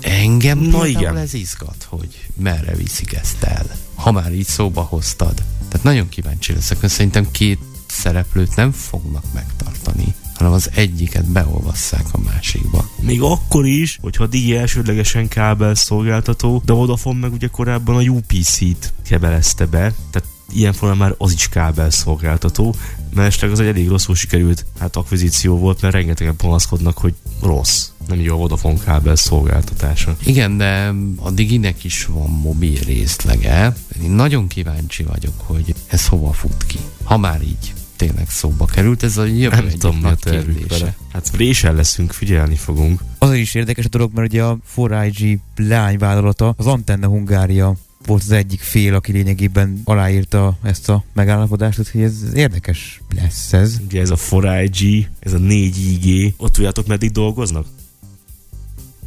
Engem 0.00 0.58
Na 0.58 0.86
igen. 0.86 1.16
ez 1.16 1.34
izgat, 1.34 1.86
hogy 1.88 2.26
merre 2.36 2.74
viszik 2.76 3.12
ezt 3.12 3.42
el. 3.42 3.66
Ha 3.94 4.12
már 4.12 4.32
így 4.32 4.46
szóba 4.46 4.82
hoztad. 4.82 5.34
Tehát 5.68 5.82
nagyon 5.82 6.08
kíváncsi 6.08 6.52
leszek, 6.52 6.80
mert 6.80 6.92
szerintem 6.92 7.30
két 7.30 7.58
szereplőt 7.86 8.56
nem 8.56 8.72
fognak 8.72 9.24
megtartani, 9.34 10.14
hanem 10.34 10.52
az 10.52 10.70
egyiket 10.74 11.24
beolvasszák 11.24 12.06
a 12.12 12.18
másikba. 12.18 12.90
Még 13.00 13.22
akkor 13.22 13.66
is, 13.66 13.98
hogyha 14.00 14.24
a 14.24 14.26
Digi 14.26 14.56
elsődlegesen 14.56 15.28
kábel 15.28 15.74
szolgáltató, 15.74 16.62
de 16.64 16.72
Vodafone 16.72 17.18
meg 17.18 17.32
ugye 17.32 17.46
korábban 17.46 17.96
a 17.96 18.00
UPC-t 18.00 18.92
kebelezte 19.04 19.66
be, 19.66 19.94
tehát 20.10 20.28
ilyen 20.52 20.72
formán 20.72 20.96
már 20.96 21.14
az 21.18 21.32
is 21.32 21.48
kábel 21.48 21.90
szolgáltató, 21.90 22.74
mellesleg 23.14 23.50
az 23.50 23.60
egy 23.60 23.66
elég 23.66 23.88
rosszul 23.88 24.14
sikerült 24.14 24.64
hát 24.78 24.96
akvizíció 24.96 25.58
volt, 25.58 25.80
mert 25.80 25.94
rengetegen 25.94 26.36
panaszkodnak, 26.36 26.98
hogy 26.98 27.14
rossz, 27.42 27.88
nem 28.08 28.20
jó 28.20 28.34
a 28.34 28.36
Vodafone 28.36 28.78
kábel 28.84 29.16
szolgáltatása. 29.16 30.16
Igen, 30.24 30.56
de 30.56 30.94
a 31.16 31.30
Diginek 31.30 31.84
is 31.84 32.04
van 32.04 32.30
mobil 32.30 32.78
részlege. 32.86 33.76
Én 34.02 34.10
nagyon 34.10 34.46
kíváncsi 34.46 35.02
vagyok, 35.02 35.34
hogy 35.36 35.74
ez 35.86 36.06
hova 36.06 36.32
fut 36.32 36.66
ki. 36.66 36.78
Ha 37.04 37.16
már 37.16 37.42
így 37.42 37.74
tényleg 37.96 38.30
szóba 38.30 38.64
került, 38.64 39.02
ez 39.02 39.16
a 39.16 39.24
jövő 39.24 39.56
Nem 39.56 39.66
egyik 39.66 39.78
tudom, 39.78 39.98
nagy 40.00 40.22
kérdése. 40.22 40.96
Hát 41.12 41.30
résen 41.36 41.74
leszünk, 41.74 42.12
figyelni 42.12 42.56
fogunk. 42.56 43.00
az 43.18 43.32
is 43.32 43.54
érdekes 43.54 43.84
a 43.84 43.88
dolog, 43.88 44.10
mert 44.14 44.28
ugye 44.28 44.42
a 44.42 44.58
4IG 44.76 45.38
leányvállalata, 45.56 46.54
az 46.56 46.66
Antenna 46.66 47.06
Hungária 47.06 47.76
volt 48.08 48.22
az 48.22 48.30
egyik 48.30 48.60
fél, 48.60 48.94
aki 48.94 49.12
lényegében 49.12 49.80
aláírta 49.84 50.58
ezt 50.62 50.88
a 50.88 51.04
megállapodást, 51.12 51.78
úgyhogy 51.78 52.02
ez 52.02 52.14
érdekes 52.34 53.00
lesz 53.14 53.52
ez. 53.52 53.80
Ugye 53.84 54.00
ez 54.00 54.10
a 54.10 54.16
4IG, 54.16 55.06
ez 55.18 55.32
a 55.32 55.38
4IG, 55.38 56.32
ott 56.36 56.52
tudjátok 56.52 56.86
meddig 56.86 57.10
dolgoznak? 57.10 57.66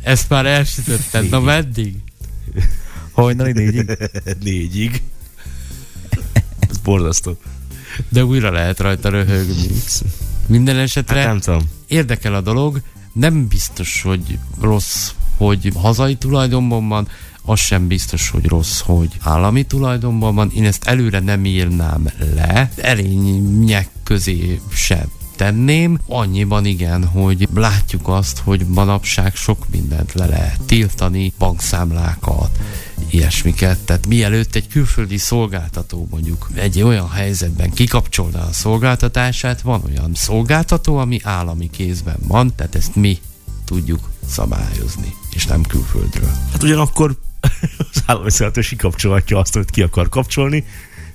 Ezt 0.03 0.29
már 0.29 0.45
elsütötted, 0.45 1.29
na 1.29 1.39
meddig? 1.39 1.95
Hajnali 3.11 3.51
négyig. 3.51 3.97
Négyig. 4.43 5.01
Ez 6.59 6.77
borzasztó. 6.77 7.37
De 8.09 8.25
újra 8.25 8.51
lehet 8.51 8.79
rajta 8.79 9.09
röhögni. 9.09 9.67
Minden 10.47 10.75
Hát 10.75 10.83
esetre 10.83 11.25
nem 11.25 11.39
tudom. 11.39 11.69
érdekel 11.87 12.33
a 12.33 12.41
dolog, 12.41 12.81
nem 13.13 13.47
biztos, 13.47 14.01
hogy 14.01 14.39
rossz, 14.59 15.11
hogy 15.37 15.71
hazai 15.75 16.15
tulajdonban 16.15 16.87
van, 16.87 17.07
az 17.45 17.59
sem 17.59 17.87
biztos, 17.87 18.29
hogy 18.29 18.47
rossz, 18.47 18.79
hogy 18.79 19.09
állami 19.19 19.63
tulajdonban 19.63 20.35
van. 20.35 20.51
Én 20.55 20.65
ezt 20.65 20.83
előre 20.83 21.19
nem 21.19 21.45
írnám 21.45 22.09
le, 22.35 22.71
erények 22.75 23.89
közé 24.03 24.61
sem 24.73 25.05
tenném. 25.41 25.99
Annyiban 26.07 26.65
igen, 26.65 27.05
hogy 27.05 27.47
látjuk 27.53 28.07
azt, 28.07 28.39
hogy 28.39 28.65
manapság 28.67 29.35
sok 29.35 29.69
mindent 29.71 30.13
le 30.13 30.25
lehet 30.25 30.61
tiltani, 30.61 31.33
bankszámlákat, 31.37 32.59
ilyesmiket. 33.09 33.79
Tehát 33.79 34.07
mielőtt 34.07 34.55
egy 34.55 34.67
külföldi 34.67 35.17
szolgáltató 35.17 36.07
mondjuk 36.11 36.49
egy 36.53 36.81
olyan 36.81 37.09
helyzetben 37.09 37.71
kikapcsolna 37.71 38.39
a 38.39 38.53
szolgáltatását, 38.53 39.61
van 39.61 39.81
olyan 39.89 40.11
szolgáltató, 40.13 40.97
ami 40.97 41.19
állami 41.23 41.69
kézben 41.69 42.17
van, 42.27 42.55
tehát 42.55 42.75
ezt 42.75 42.95
mi 42.95 43.19
tudjuk 43.65 44.09
szabályozni, 44.27 45.15
és 45.29 45.45
nem 45.45 45.61
külföldről. 45.61 46.31
Hát 46.51 46.63
ugyanakkor 46.63 47.17
az 47.93 48.03
állami 48.05 48.51
kikapcsolhatja 48.69 49.39
azt, 49.39 49.55
amit 49.55 49.69
ki 49.69 49.81
akar 49.81 50.09
kapcsolni, 50.09 50.63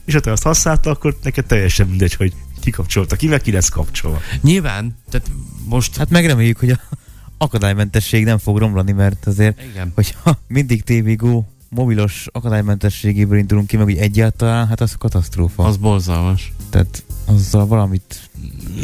és 0.05 0.15
ha 0.15 0.21
te 0.21 0.31
azt 0.31 0.43
használta, 0.43 0.91
akkor 0.91 1.17
neked 1.23 1.47
teljesen 1.47 1.89
mindegy, 1.89 2.15
hogy 2.15 2.33
kikapcsolta 2.61 3.17
ki, 3.17 3.29
meg 3.29 3.41
ki 3.41 3.53
lesz 3.53 3.69
kapcsolva. 3.69 4.21
Nyilván, 4.41 4.97
tehát 5.11 5.31
most... 5.65 5.97
Hát 5.97 6.11
megreméljük, 6.11 6.59
hogy 6.59 6.71
a 6.71 6.81
akadálymentesség 7.39 8.25
nem 8.25 8.39
fog 8.39 8.59
romlani, 8.59 8.93
mert 8.93 9.27
azért, 9.27 9.63
Igen. 9.63 9.93
hogyha 9.95 10.39
mindig 10.47 10.83
TVGO 10.83 11.45
mobilos 11.69 12.27
akadálymentességéből 12.33 13.39
indulunk 13.39 13.67
ki, 13.67 13.77
meg 13.77 13.87
úgy 13.87 13.97
egyáltalán, 13.97 14.67
hát 14.67 14.81
az 14.81 14.95
katasztrófa. 14.99 15.65
Az... 15.65 15.77
Borzalmas. 15.77 16.53
Tehát 16.71 17.05
azzal 17.25 17.67
valamit 17.67 18.31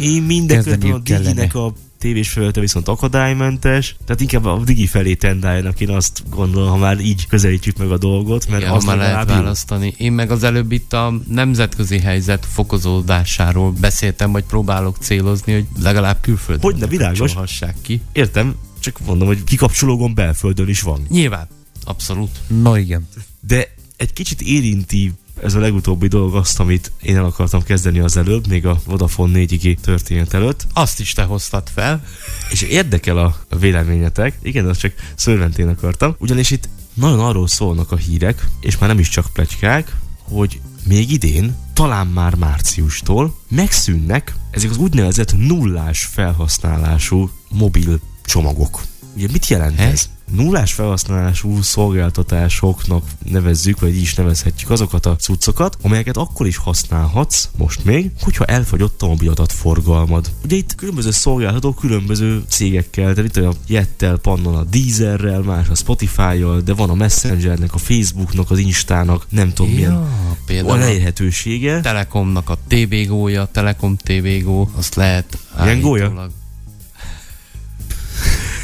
Én 0.00 0.22
mindenközben 0.22 0.92
a. 0.92 0.98
Diginek 0.98 1.54
a 1.54 1.74
tévés 2.02 2.28
felülete 2.28 2.60
viszont 2.60 2.88
akadálymentes, 2.88 3.96
tehát 4.04 4.20
inkább 4.20 4.44
a 4.44 4.60
Digi 4.64 4.86
felé 4.86 5.14
tendáljanak, 5.14 5.80
én 5.80 5.90
azt 5.90 6.22
gondolom, 6.30 6.68
ha 6.68 6.76
már 6.76 7.00
így 7.00 7.26
közelítjük 7.26 7.76
meg 7.76 7.90
a 7.90 7.98
dolgot, 7.98 8.48
mert 8.48 8.62
Igen, 8.62 8.74
az 8.74 8.84
már 8.84 8.96
lehet 8.96 9.12
legalább 9.12 9.36
jó. 9.36 9.42
választani. 9.42 9.94
Én 9.96 10.12
meg 10.12 10.30
az 10.30 10.42
előbb 10.42 10.72
itt 10.72 10.92
a 10.92 11.14
nemzetközi 11.28 11.98
helyzet 11.98 12.46
fokozódásáról 12.46 13.70
beszéltem, 13.70 14.32
vagy 14.32 14.44
próbálok 14.44 14.96
célozni, 15.00 15.52
hogy 15.52 15.66
legalább 15.82 16.18
külföldön 16.20 16.64
Hogyne, 16.64 16.80
ne 16.80 16.86
világos. 16.86 17.34
ki. 17.82 18.00
Értem, 18.12 18.54
csak 18.80 18.98
mondom, 19.06 19.26
hogy 19.26 19.44
kikapcsológon 19.44 20.14
belföldön 20.14 20.68
is 20.68 20.80
van. 20.80 21.06
Nyilván, 21.08 21.48
abszolút. 21.84 22.30
No 22.62 22.76
igen. 22.76 23.08
De 23.40 23.74
egy 23.96 24.12
kicsit 24.12 24.40
érinti 24.40 25.12
ez 25.42 25.54
a 25.54 25.58
legutóbbi 25.58 26.06
dolog 26.06 26.34
azt, 26.34 26.60
amit 26.60 26.92
én 27.02 27.16
el 27.16 27.24
akartam 27.24 27.62
kezdeni 27.62 27.98
az 27.98 28.16
előbb, 28.16 28.46
még 28.46 28.66
a 28.66 28.80
Vodafone 28.84 29.38
4G 29.38 29.76
történet 29.80 30.34
előtt, 30.34 30.66
Azt 30.72 31.00
is 31.00 31.12
te 31.12 31.22
hoztad 31.22 31.68
fel. 31.74 32.04
és 32.50 32.62
érdekel 32.62 33.18
a 33.18 33.36
véleményetek, 33.58 34.38
igen, 34.42 34.68
azt 34.68 34.80
csak 34.80 34.92
szörventén 35.14 35.68
akartam, 35.68 36.14
ugyanis 36.18 36.50
itt 36.50 36.68
nagyon 36.94 37.20
arról 37.20 37.48
szólnak 37.48 37.92
a 37.92 37.96
hírek, 37.96 38.48
és 38.60 38.78
már 38.78 38.88
nem 38.88 38.98
is 38.98 39.08
csak 39.08 39.30
plegykák, 39.32 39.96
hogy 40.22 40.60
még 40.84 41.10
idén, 41.10 41.56
talán 41.72 42.06
már 42.06 42.34
márciustól 42.34 43.34
megszűnnek 43.48 44.34
ezek 44.50 44.70
az 44.70 44.76
úgynevezett 44.76 45.36
nullás 45.36 46.04
felhasználású 46.04 47.30
mobil 47.48 48.00
csomagok. 48.24 48.82
Ugye 49.16 49.28
mit 49.32 49.46
jelent 49.46 49.78
He? 49.78 49.86
ez? 49.86 50.08
Nullás 50.30 50.72
felhasználású 50.72 51.62
szolgáltatásoknak 51.62 53.04
nevezzük, 53.30 53.80
vagy 53.80 53.94
így 53.96 54.02
is 54.02 54.14
nevezhetjük 54.14 54.70
azokat 54.70 55.06
a 55.06 55.16
cuccokat, 55.16 55.76
amelyeket 55.82 56.16
akkor 56.16 56.46
is 56.46 56.56
használhatsz, 56.56 57.48
most 57.56 57.84
még, 57.84 58.10
hogyha 58.20 58.44
elfogyott 58.44 59.02
a 59.02 59.06
mobil 59.06 59.30
adatforgalmad. 59.30 60.30
Ugye 60.44 60.56
itt 60.56 60.74
különböző 60.74 61.10
szolgáltatók 61.10 61.78
különböző 61.78 62.42
cégekkel, 62.48 63.14
tehát 63.14 63.36
itt 63.36 63.44
a 63.44 63.54
Jettel, 63.66 64.16
Pannal, 64.16 64.56
a 64.56 64.64
Deezerrel, 64.64 65.40
más 65.40 65.68
a 65.68 65.74
Spotify-jal, 65.74 66.60
de 66.60 66.74
van 66.74 66.90
a 66.90 66.94
Messengernek, 66.94 67.74
a 67.74 67.78
Facebooknak, 67.78 68.50
az 68.50 68.58
Instának, 68.58 69.26
nem 69.28 69.52
tudom 69.52 69.72
milyen 69.72 69.90
Ja, 69.90 70.00
a 70.00 70.36
például 70.46 70.80
a 70.80 70.82
elérhetősége. 70.82 71.80
Telekomnak 71.80 72.50
a 72.50 72.58
TBGO-ja, 72.68 73.48
Telekom 73.52 73.96
TBGO, 73.96 74.68
azt 74.74 74.94
lehet 74.94 75.38
Milyen 75.60 75.80
gólya? 75.80 76.30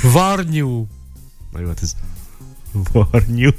Varnyú. 0.03 0.87
Na 1.53 1.61
jó, 1.61 1.67
hát 1.67 1.83
ez 1.83 1.95
varnyú. 2.93 3.51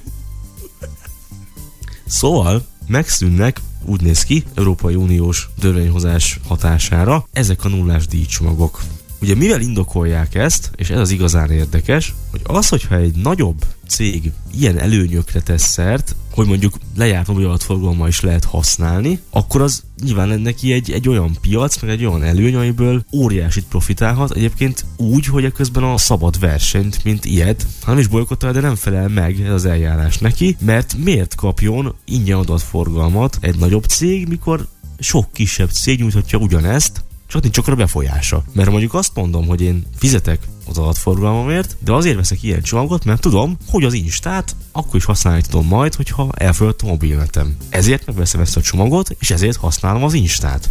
Szóval 2.06 2.66
megszűnnek, 2.88 3.62
úgy 3.86 4.02
néz 4.02 4.24
ki, 4.24 4.44
Európai 4.56 4.96
Uniós 4.96 5.50
törvényhozás 5.60 6.40
hatására 6.48 7.28
ezek 7.32 7.64
a 7.64 7.70
nullás 7.70 8.08
díjcsomagok. 8.08 8.82
Ugye 9.22 9.36
mivel 9.36 9.62
indokolják 9.62 10.36
ezt, 10.36 10.72
és 10.76 10.90
ez 10.90 11.00
az 11.00 11.10
igazán 11.10 11.52
érdekes, 11.52 12.14
hogy 12.32 12.42
az, 12.44 12.70
hogyha 12.70 12.96
egy 12.96 13.16
nagyobb 13.16 13.66
cég 13.88 14.32
ilyen 14.52 14.78
előnyökre 14.78 15.42
tesz 15.42 15.68
szert, 15.68 16.16
hogy 16.40 16.48
mondjuk 16.48 16.78
lejárt 16.96 17.28
mobil 17.28 17.46
adatforgalommal 17.46 18.08
is 18.08 18.22
lehet 18.22 18.44
használni, 18.44 19.20
akkor 19.30 19.62
az 19.62 19.84
nyilván 20.04 20.40
neki 20.40 20.74
egy, 20.74 20.92
egy 20.92 21.10
olyan 21.10 21.38
piac, 21.42 21.82
meg 21.82 21.90
egy 21.90 22.06
olyan 22.06 22.24
előny, 22.24 22.56
amiből 22.56 23.04
óriásit 23.14 23.66
profitálhat. 23.70 24.32
Egyébként 24.32 24.86
úgy, 24.98 25.26
hogy 25.26 25.52
közben 25.52 25.84
a 25.84 25.98
szabad 25.98 26.40
versenyt, 26.40 27.04
mint 27.04 27.26
ilyet, 27.26 27.68
ha 27.82 27.92
nem 27.92 28.00
is 28.00 28.08
bolykottál, 28.08 28.54
de 28.54 28.60
nem 28.60 28.76
felel 28.76 29.08
meg 29.08 29.42
ez 29.42 29.54
az 29.54 29.66
eljárás 29.66 30.18
neki, 30.18 30.56
mert 30.60 30.96
miért 31.04 31.36
kapjon 31.36 31.96
ingyen 32.06 32.38
adatforgalmat 32.38 33.38
egy 33.42 33.58
nagyobb 33.58 33.84
cég, 33.84 34.28
mikor 34.28 34.68
sok 35.00 35.34
kisebb 35.34 35.70
cég 35.70 36.00
nyújthatja 36.00 36.40
ugyanezt, 36.40 37.04
csak 37.30 37.42
nincs 37.42 37.58
akkor 37.58 37.74
a 37.74 37.76
befolyása. 37.76 38.44
Mert 38.54 38.70
mondjuk 38.70 38.94
azt 38.94 39.16
mondom, 39.16 39.48
hogy 39.48 39.62
én 39.62 39.86
fizetek 39.98 40.40
az 40.68 40.78
adatforgalmamért, 40.78 41.78
de 41.84 41.92
azért 41.94 42.16
veszek 42.16 42.44
ilyen 42.44 42.62
csomagot, 42.62 43.06
mert 43.06 43.22
tudom, 43.22 43.58
hogy 43.68 43.84
az 43.84 43.94
Instát 43.94 44.56
akkor 44.72 44.96
is 44.96 45.06
használni 45.06 45.42
tudom 45.42 45.68
majd, 45.68 45.96
hogyha 45.96 46.30
elfogyott 46.34 46.82
a 46.82 46.86
mobilnetem. 46.86 47.58
Ezért 47.70 48.06
megveszem 48.06 48.42
ezt 48.42 48.58
a 48.58 48.62
csomagot, 48.62 49.16
és 49.20 49.32
ezért 49.32 49.58
használom 49.58 50.04
az 50.04 50.14
Instát. 50.14 50.70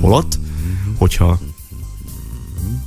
Holott, 0.00 0.38
hogyha 0.98 1.40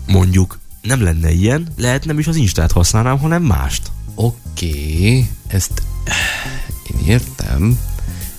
mondjuk 0.08 0.60
nem 0.82 1.02
lenne 1.02 1.32
ilyen, 1.32 1.68
lehet 1.78 2.06
nem 2.06 2.20
is 2.20 2.28
az 2.28 2.36
Instát 2.36 2.72
használnám, 2.72 3.20
hanem 3.20 3.44
mást. 3.44 3.92
Oké, 4.16 5.28
ezt 5.48 5.84
én 6.92 7.08
értem, 7.08 7.80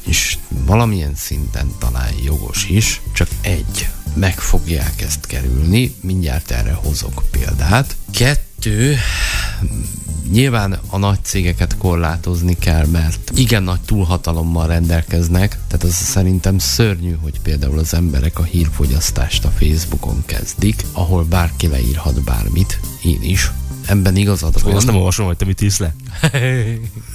és 0.06 0.38
valamilyen 0.48 1.14
szinten 1.14 1.72
talán 1.78 2.12
jogos 2.24 2.68
is, 2.68 3.00
csak 3.12 3.28
egy, 3.40 3.88
meg 4.14 4.38
fogják 4.38 5.02
ezt 5.02 5.26
kerülni, 5.26 5.94
mindjárt 6.00 6.50
erre 6.50 6.72
hozok 6.72 7.22
példát. 7.30 7.96
Kettő, 8.10 8.96
nyilván 10.30 10.78
a 10.86 10.98
nagy 10.98 11.18
cégeket 11.22 11.76
korlátozni 11.78 12.58
kell, 12.58 12.86
mert 12.86 13.32
igen 13.34 13.62
nagy 13.62 13.80
túlhatalommal 13.80 14.66
rendelkeznek, 14.66 15.58
tehát 15.66 15.84
az 15.84 15.94
szerintem 15.94 16.58
szörnyű, 16.58 17.16
hogy 17.22 17.40
például 17.40 17.78
az 17.78 17.94
emberek 17.94 18.38
a 18.38 18.42
hírfogyasztást 18.42 19.44
a 19.44 19.50
Facebookon 19.50 20.22
kezdik, 20.26 20.84
ahol 20.92 21.24
bárki 21.24 21.66
leírhat 21.66 22.22
bármit, 22.22 22.80
én 23.02 23.22
is. 23.22 23.50
Ebben 23.86 24.16
igazad 24.16 24.62
van. 24.62 24.74
azt 24.74 24.86
nem 24.86 24.96
olvasom, 24.96 25.26
hogy 25.26 25.36
te 25.36 25.44
mit 25.44 25.60
írsz 25.60 25.78
le. 25.78 25.94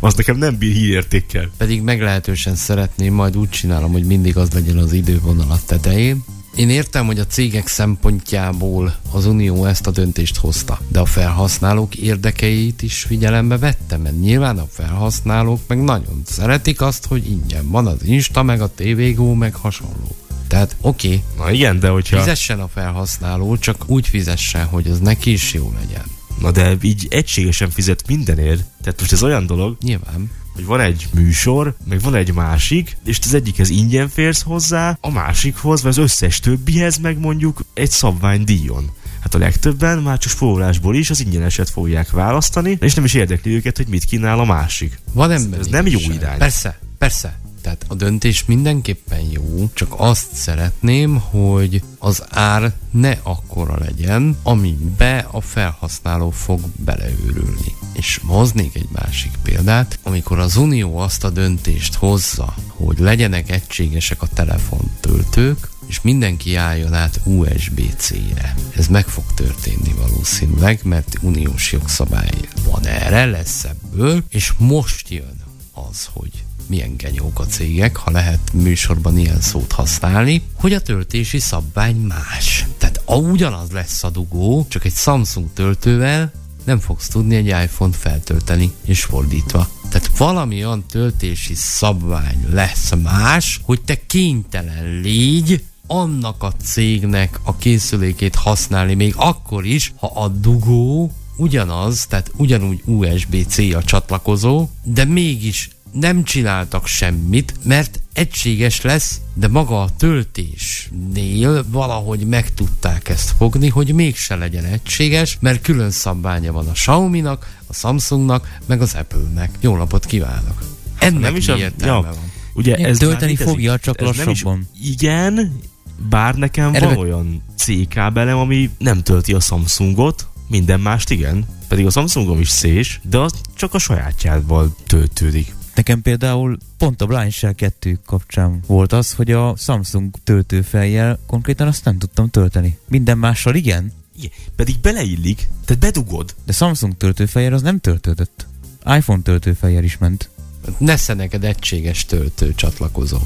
Az 0.00 0.14
nekem 0.14 0.36
nem 0.36 0.58
bír 0.58 0.72
hírértékkel. 0.72 1.50
Pedig 1.56 1.82
meglehetősen 1.82 2.54
szeretném, 2.54 3.14
majd 3.14 3.36
úgy 3.36 3.48
csinálom, 3.48 3.92
hogy 3.92 4.04
mindig 4.04 4.36
az 4.36 4.52
legyen 4.52 4.76
az 4.76 4.92
idővonal 4.92 5.50
a 5.50 5.60
tetején. 5.66 6.24
Én 6.56 6.70
értem, 6.70 7.06
hogy 7.06 7.18
a 7.18 7.26
cégek 7.26 7.66
szempontjából 7.66 8.94
az 9.10 9.26
Unió 9.26 9.64
ezt 9.64 9.86
a 9.86 9.90
döntést 9.90 10.36
hozta, 10.36 10.78
de 10.88 11.00
a 11.00 11.04
felhasználók 11.04 11.94
érdekeit 11.94 12.82
is 12.82 13.02
figyelembe 13.02 13.58
vette, 13.58 13.96
mert 13.96 14.20
nyilván 14.20 14.58
a 14.58 14.66
felhasználók 14.70 15.60
meg 15.66 15.82
nagyon 15.82 16.22
szeretik 16.26 16.80
azt, 16.80 17.06
hogy 17.06 17.30
ingyen 17.30 17.68
van 17.68 17.86
az 17.86 18.04
Insta, 18.04 18.42
meg 18.42 18.60
a 18.60 18.70
TVGO, 18.74 19.34
meg 19.34 19.54
hasonló. 19.54 20.16
Tehát 20.48 20.76
oké, 20.80 21.06
okay, 21.06 21.22
Na 21.36 21.50
igen, 21.50 21.80
de 21.80 21.88
hogyha... 21.88 22.18
fizessen 22.18 22.60
a 22.60 22.68
felhasználó, 22.68 23.56
csak 23.56 23.84
úgy 23.86 24.08
fizessen, 24.08 24.64
hogy 24.64 24.86
az 24.86 24.98
neki 24.98 25.32
is 25.32 25.52
jó 25.52 25.72
legyen. 25.80 26.04
Na 26.40 26.50
de 26.50 26.76
így 26.80 27.06
egységesen 27.10 27.70
fizet 27.70 28.06
mindenért. 28.06 28.64
Tehát 28.82 29.00
most 29.00 29.12
ez 29.12 29.22
olyan 29.22 29.46
dolog, 29.46 29.76
Nyilván. 29.82 30.30
hogy 30.54 30.64
van 30.64 30.80
egy 30.80 31.08
műsor, 31.14 31.74
meg 31.88 32.00
van 32.00 32.14
egy 32.14 32.32
másik, 32.34 32.96
és 33.04 33.18
az 33.24 33.34
egyikhez 33.34 33.70
ingyen 33.70 34.08
férsz 34.08 34.42
hozzá, 34.42 34.98
a 35.00 35.10
másikhoz, 35.10 35.82
vagy 35.82 35.90
az 35.90 35.98
összes 35.98 36.40
többihez 36.40 36.96
meg 36.96 37.18
mondjuk 37.18 37.60
egy 37.74 37.90
szabvány 37.90 38.44
díjon. 38.44 38.90
hát 39.20 39.34
a 39.34 39.38
legtöbben 39.38 39.98
már 39.98 40.18
csak 40.18 40.32
spórolásból 40.32 40.96
is 40.96 41.10
az 41.10 41.20
ingyeneset 41.20 41.70
fogják 41.70 42.10
választani, 42.10 42.78
és 42.80 42.94
nem 42.94 43.04
is 43.04 43.14
érdekli 43.14 43.54
őket, 43.54 43.76
hogy 43.76 43.86
mit 43.88 44.04
kínál 44.04 44.38
a 44.38 44.44
másik. 44.44 44.98
Van 45.12 45.30
ember. 45.30 45.60
ez 45.60 45.66
nem 45.66 45.86
jó 45.86 45.98
irány. 45.98 46.38
Persze, 46.38 46.78
persze. 46.98 47.40
Tehát 47.62 47.84
a 47.88 47.94
döntés 47.94 48.44
mindenképpen 48.44 49.20
jó, 49.30 49.70
csak 49.74 49.94
azt 49.96 50.34
szeretném, 50.34 51.20
hogy 51.20 51.82
az 51.98 52.24
ár 52.28 52.72
ne 52.90 53.18
akkora 53.22 53.78
legyen, 53.78 54.36
amibe 54.42 55.26
a 55.30 55.40
felhasználó 55.40 56.30
fog 56.30 56.60
beleőrülni. 56.76 57.74
És 57.92 58.20
hoznék 58.26 58.74
egy 58.74 58.88
másik 58.92 59.32
példát, 59.42 59.98
amikor 60.02 60.38
az 60.38 60.56
Unió 60.56 60.98
azt 60.98 61.24
a 61.24 61.30
döntést 61.30 61.94
hozza, 61.94 62.54
hogy 62.68 62.98
legyenek 62.98 63.50
egységesek 63.50 64.22
a 64.22 64.28
telefontöltők, 64.34 65.68
és 65.86 66.00
mindenki 66.00 66.54
álljon 66.54 66.94
át 66.94 67.20
USB-C-re. 67.24 68.54
Ez 68.76 68.86
meg 68.86 69.06
fog 69.06 69.24
történni 69.34 69.94
valószínűleg, 69.98 70.80
mert 70.84 71.18
uniós 71.20 71.72
jogszabály 71.72 72.30
van 72.64 72.86
erre, 72.86 73.24
lesz 73.24 73.64
ebből, 73.64 74.24
és 74.28 74.52
most 74.58 75.08
jön 75.08 75.36
az, 75.72 76.08
hogy 76.12 76.44
milyen 76.70 76.96
genyók 76.96 77.38
a 77.40 77.46
cégek, 77.46 77.96
ha 77.96 78.10
lehet 78.10 78.52
műsorban 78.52 79.18
ilyen 79.18 79.40
szót 79.40 79.72
használni, 79.72 80.42
hogy 80.54 80.72
a 80.72 80.80
töltési 80.80 81.38
szabvány 81.38 81.96
más. 81.96 82.66
Tehát 82.78 83.02
a 83.04 83.14
ugyanaz 83.14 83.70
lesz 83.70 84.04
a 84.04 84.10
dugó, 84.10 84.66
csak 84.68 84.84
egy 84.84 84.94
Samsung 84.94 85.48
töltővel 85.54 86.32
nem 86.64 86.78
fogsz 86.78 87.08
tudni 87.08 87.36
egy 87.36 87.46
iPhone-t 87.46 87.96
feltölteni, 87.96 88.72
és 88.84 89.02
fordítva. 89.02 89.68
Tehát 89.88 90.18
valami 90.18 90.64
olyan 90.64 90.84
töltési 90.86 91.54
szabvány 91.54 92.46
lesz 92.52 92.92
más, 93.02 93.60
hogy 93.62 93.80
te 93.80 94.06
kénytelen 94.06 95.00
légy 95.00 95.64
annak 95.86 96.42
a 96.42 96.52
cégnek 96.62 97.40
a 97.42 97.56
készülékét 97.56 98.34
használni, 98.34 98.94
még 98.94 99.14
akkor 99.16 99.64
is, 99.64 99.92
ha 99.96 100.06
a 100.06 100.28
dugó 100.28 101.12
ugyanaz, 101.36 102.06
tehát 102.06 102.30
ugyanúgy 102.36 102.82
USB-C 102.84 103.58
a 103.58 103.82
csatlakozó, 103.82 104.68
de 104.82 105.04
mégis 105.04 105.70
nem 105.92 106.24
csináltak 106.24 106.86
semmit, 106.86 107.54
mert 107.64 108.00
egységes 108.12 108.80
lesz, 108.80 109.20
de 109.34 109.48
maga 109.48 109.82
a 109.82 109.90
töltésnél 109.96 111.64
valahogy 111.68 112.26
meg 112.26 112.54
tudták 112.54 113.08
ezt 113.08 113.34
fogni, 113.38 113.68
hogy 113.68 113.92
mégse 113.94 114.36
legyen 114.36 114.64
egységes, 114.64 115.36
mert 115.40 115.62
külön 115.62 115.90
szabványa 115.90 116.52
van 116.52 116.68
a 116.68 116.72
Xiaomi-nak, 116.72 117.58
a 117.66 117.72
Samsungnak, 117.74 118.58
meg 118.66 118.80
az 118.80 118.94
Apple-nek. 118.94 119.50
Jó 119.60 119.76
napot 119.76 120.06
kívánok! 120.06 120.62
Ennek 120.98 121.20
Nem 121.20 121.36
is 121.36 121.46
mi 121.46 121.52
a- 121.52 121.56
értelme 121.56 121.94
ja. 122.08 122.14
van? 122.14 122.30
Ugye 122.54 122.78
Igen, 122.78 122.90
ez 122.90 122.98
tölteni 122.98 123.36
fogja, 123.36 123.78
csak 123.78 124.00
Ez 124.00 124.04
nem 124.06 124.14
is- 124.18 124.24
lassabban. 124.42 124.68
Igen, 124.84 125.60
bár 126.08 126.34
nekem 126.34 126.74
Erre- 126.74 126.86
van 126.86 126.96
olyan 126.96 127.42
C 127.56 127.88
kábelem, 127.88 128.38
ami 128.38 128.70
nem 128.78 129.02
tölti 129.02 129.32
a 129.32 129.40
Samsungot, 129.40 130.28
minden 130.48 130.80
mást 130.80 131.10
igen, 131.10 131.44
pedig 131.68 131.86
a 131.86 131.90
Samsungom 131.90 132.40
is 132.40 132.48
szés, 132.48 133.00
de 133.02 133.18
az 133.18 133.32
csak 133.54 133.74
a 133.74 133.78
sajátjával 133.78 134.76
töltődik. 134.86 135.54
Nekem 135.80 136.02
például 136.02 136.58
pont 136.78 137.02
a 137.02 137.06
Blind 137.06 137.30
Shell 137.30 137.52
2 137.52 137.98
kapcsán 138.06 138.60
volt 138.66 138.92
az, 138.92 139.12
hogy 139.12 139.30
a 139.30 139.56
Samsung 139.56 140.14
töltőfejjel 140.24 141.18
konkrétan 141.26 141.66
azt 141.66 141.84
nem 141.84 141.98
tudtam 141.98 142.28
tölteni. 142.28 142.78
Minden 142.88 143.18
mással 143.18 143.54
igen, 143.54 143.92
Igen, 144.16 144.30
pedig 144.56 144.78
beleillik, 144.80 145.48
tehát 145.64 145.82
bedugod. 145.82 146.34
de 146.46 146.52
Samsung 146.52 146.96
töltőfejjel 146.96 147.52
az 147.52 147.62
nem 147.62 147.78
töltődött. 147.78 148.46
iPhone 148.86 149.22
töltőfejjel 149.22 149.84
is 149.84 149.98
ment. 149.98 150.30
Nesze 150.78 151.14
neked 151.14 151.44
egységes 151.44 152.04
töltő 152.04 152.54
csatlakozó. 152.54 153.18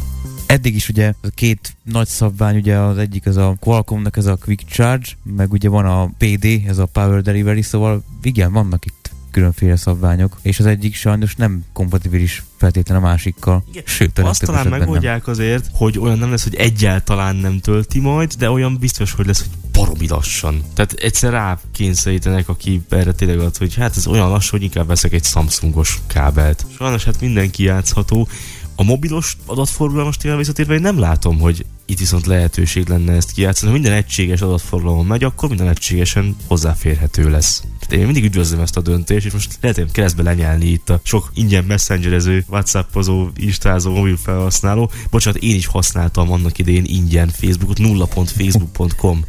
Eddig 0.46 0.74
is 0.74 0.88
ugye 0.88 1.12
a 1.22 1.28
két 1.28 1.76
nagy 1.82 2.08
szabvány, 2.08 2.56
ugye 2.56 2.78
az 2.78 2.98
egyik 2.98 3.26
az 3.26 3.36
a 3.36 3.56
Qualcommnak 3.60 4.16
ez 4.16 4.26
a 4.26 4.36
Quick 4.36 4.64
Charge, 4.68 5.06
meg 5.22 5.52
ugye 5.52 5.68
van 5.68 5.84
a 5.84 6.10
PD, 6.18 6.46
ez 6.66 6.78
a 6.78 6.86
Power 6.86 7.22
Delivery, 7.22 7.62
szóval 7.62 8.04
igen, 8.22 8.52
vannak 8.52 8.84
itt 8.84 9.03
különféle 9.34 9.76
szabványok, 9.76 10.38
és 10.42 10.58
az 10.58 10.66
egyik 10.66 10.94
sajnos 10.94 11.34
nem 11.34 11.64
kompatibilis 11.72 12.42
feltétlen 12.56 12.96
a 12.96 13.00
másikkal. 13.00 13.64
Igen, 13.70 13.82
Sőt, 13.86 14.18
a 14.18 14.28
Azt 14.28 14.40
talán 14.40 14.60
esetben 14.60 14.78
nem. 14.78 14.88
megoldják 14.88 15.26
azért, 15.26 15.70
hogy 15.72 15.98
olyan 15.98 16.18
nem 16.18 16.30
lesz, 16.30 16.42
hogy 16.42 16.54
egyáltalán 16.54 17.36
nem 17.36 17.60
tölti 17.60 18.00
majd, 18.00 18.32
de 18.38 18.50
olyan 18.50 18.76
biztos, 18.80 19.12
hogy 19.12 19.26
lesz, 19.26 19.38
hogy 19.40 19.70
baromi 19.72 20.08
lassan. 20.08 20.62
Tehát 20.74 20.92
egyszer 20.92 21.32
rá 21.32 21.58
kényszerítenek, 21.72 22.48
aki 22.48 22.82
erre 22.88 23.12
tényleg 23.12 23.38
ad, 23.38 23.56
hogy 23.56 23.74
hát 23.74 23.96
ez 23.96 24.06
olyan 24.06 24.28
lassú, 24.28 24.50
hogy 24.50 24.62
inkább 24.62 24.86
veszek 24.86 25.12
egy 25.12 25.24
Samsungos 25.24 26.00
kábelt. 26.06 26.66
Sajnos 26.76 27.04
hát 27.04 27.20
mindenki 27.20 27.62
játszható. 27.62 28.28
A 28.76 28.82
mobilos 28.82 29.36
adatforgalmas 29.46 30.16
témán 30.16 30.38
visszatérve 30.38 30.74
én 30.74 30.80
nem 30.80 30.98
látom, 30.98 31.38
hogy 31.38 31.66
itt 31.86 31.98
viszont 31.98 32.26
lehetőség 32.26 32.88
lenne 32.88 33.12
ezt 33.12 33.32
kijátszani. 33.32 33.66
Ha 33.70 33.78
minden 33.78 33.96
egységes 33.96 34.40
adatforgalom 34.40 35.06
megy, 35.06 35.24
akkor 35.24 35.48
minden 35.48 35.68
egységesen 35.68 36.36
hozzáférhető 36.46 37.30
lesz. 37.30 37.62
Tehát 37.78 37.94
én 37.94 38.04
mindig 38.04 38.24
üdvözlöm 38.24 38.60
ezt 38.60 38.76
a 38.76 38.80
döntést, 38.80 39.26
és 39.26 39.32
most 39.32 39.58
lehet, 39.60 39.92
keresztbe 39.92 40.22
lenyelni 40.22 40.66
itt 40.66 40.90
a 40.90 41.00
sok 41.02 41.30
ingyen 41.34 41.64
messengerező, 41.64 42.44
whatsappozó, 42.48 43.28
instázó, 43.36 43.94
mobil 43.94 44.16
felhasználó. 44.16 44.90
Bocsánat, 45.10 45.42
én 45.42 45.54
is 45.54 45.66
használtam 45.66 46.32
annak 46.32 46.58
idején 46.58 46.84
ingyen 46.86 47.28
Facebookot, 47.28 47.78
nulla.facebook.com 47.78 49.24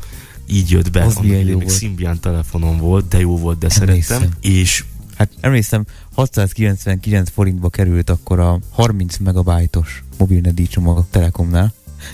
így 0.47 0.71
jött 0.71 0.91
be, 0.91 1.03
Az 1.03 1.15
annak 1.15 1.31
még 1.31 1.53
volt. 1.53 1.77
Symbian 1.77 2.19
telefonon 2.19 2.77
volt, 2.77 3.07
de 3.07 3.19
jó 3.19 3.37
volt, 3.37 3.57
de 3.57 3.67
Emlékszem. 3.79 4.17
szerettem. 4.17 4.51
És 4.51 4.83
Hát 5.15 5.29
emlékszem, 5.39 5.85
699 6.13 7.29
forintba 7.29 7.69
került 7.69 8.09
akkor 8.09 8.39
a 8.39 8.59
30 8.71 9.17
megabájtos 9.17 10.03
mobilnedi 10.17 10.67
csomag 10.67 10.97
a 10.97 11.07
Telekomnál. 11.09 11.73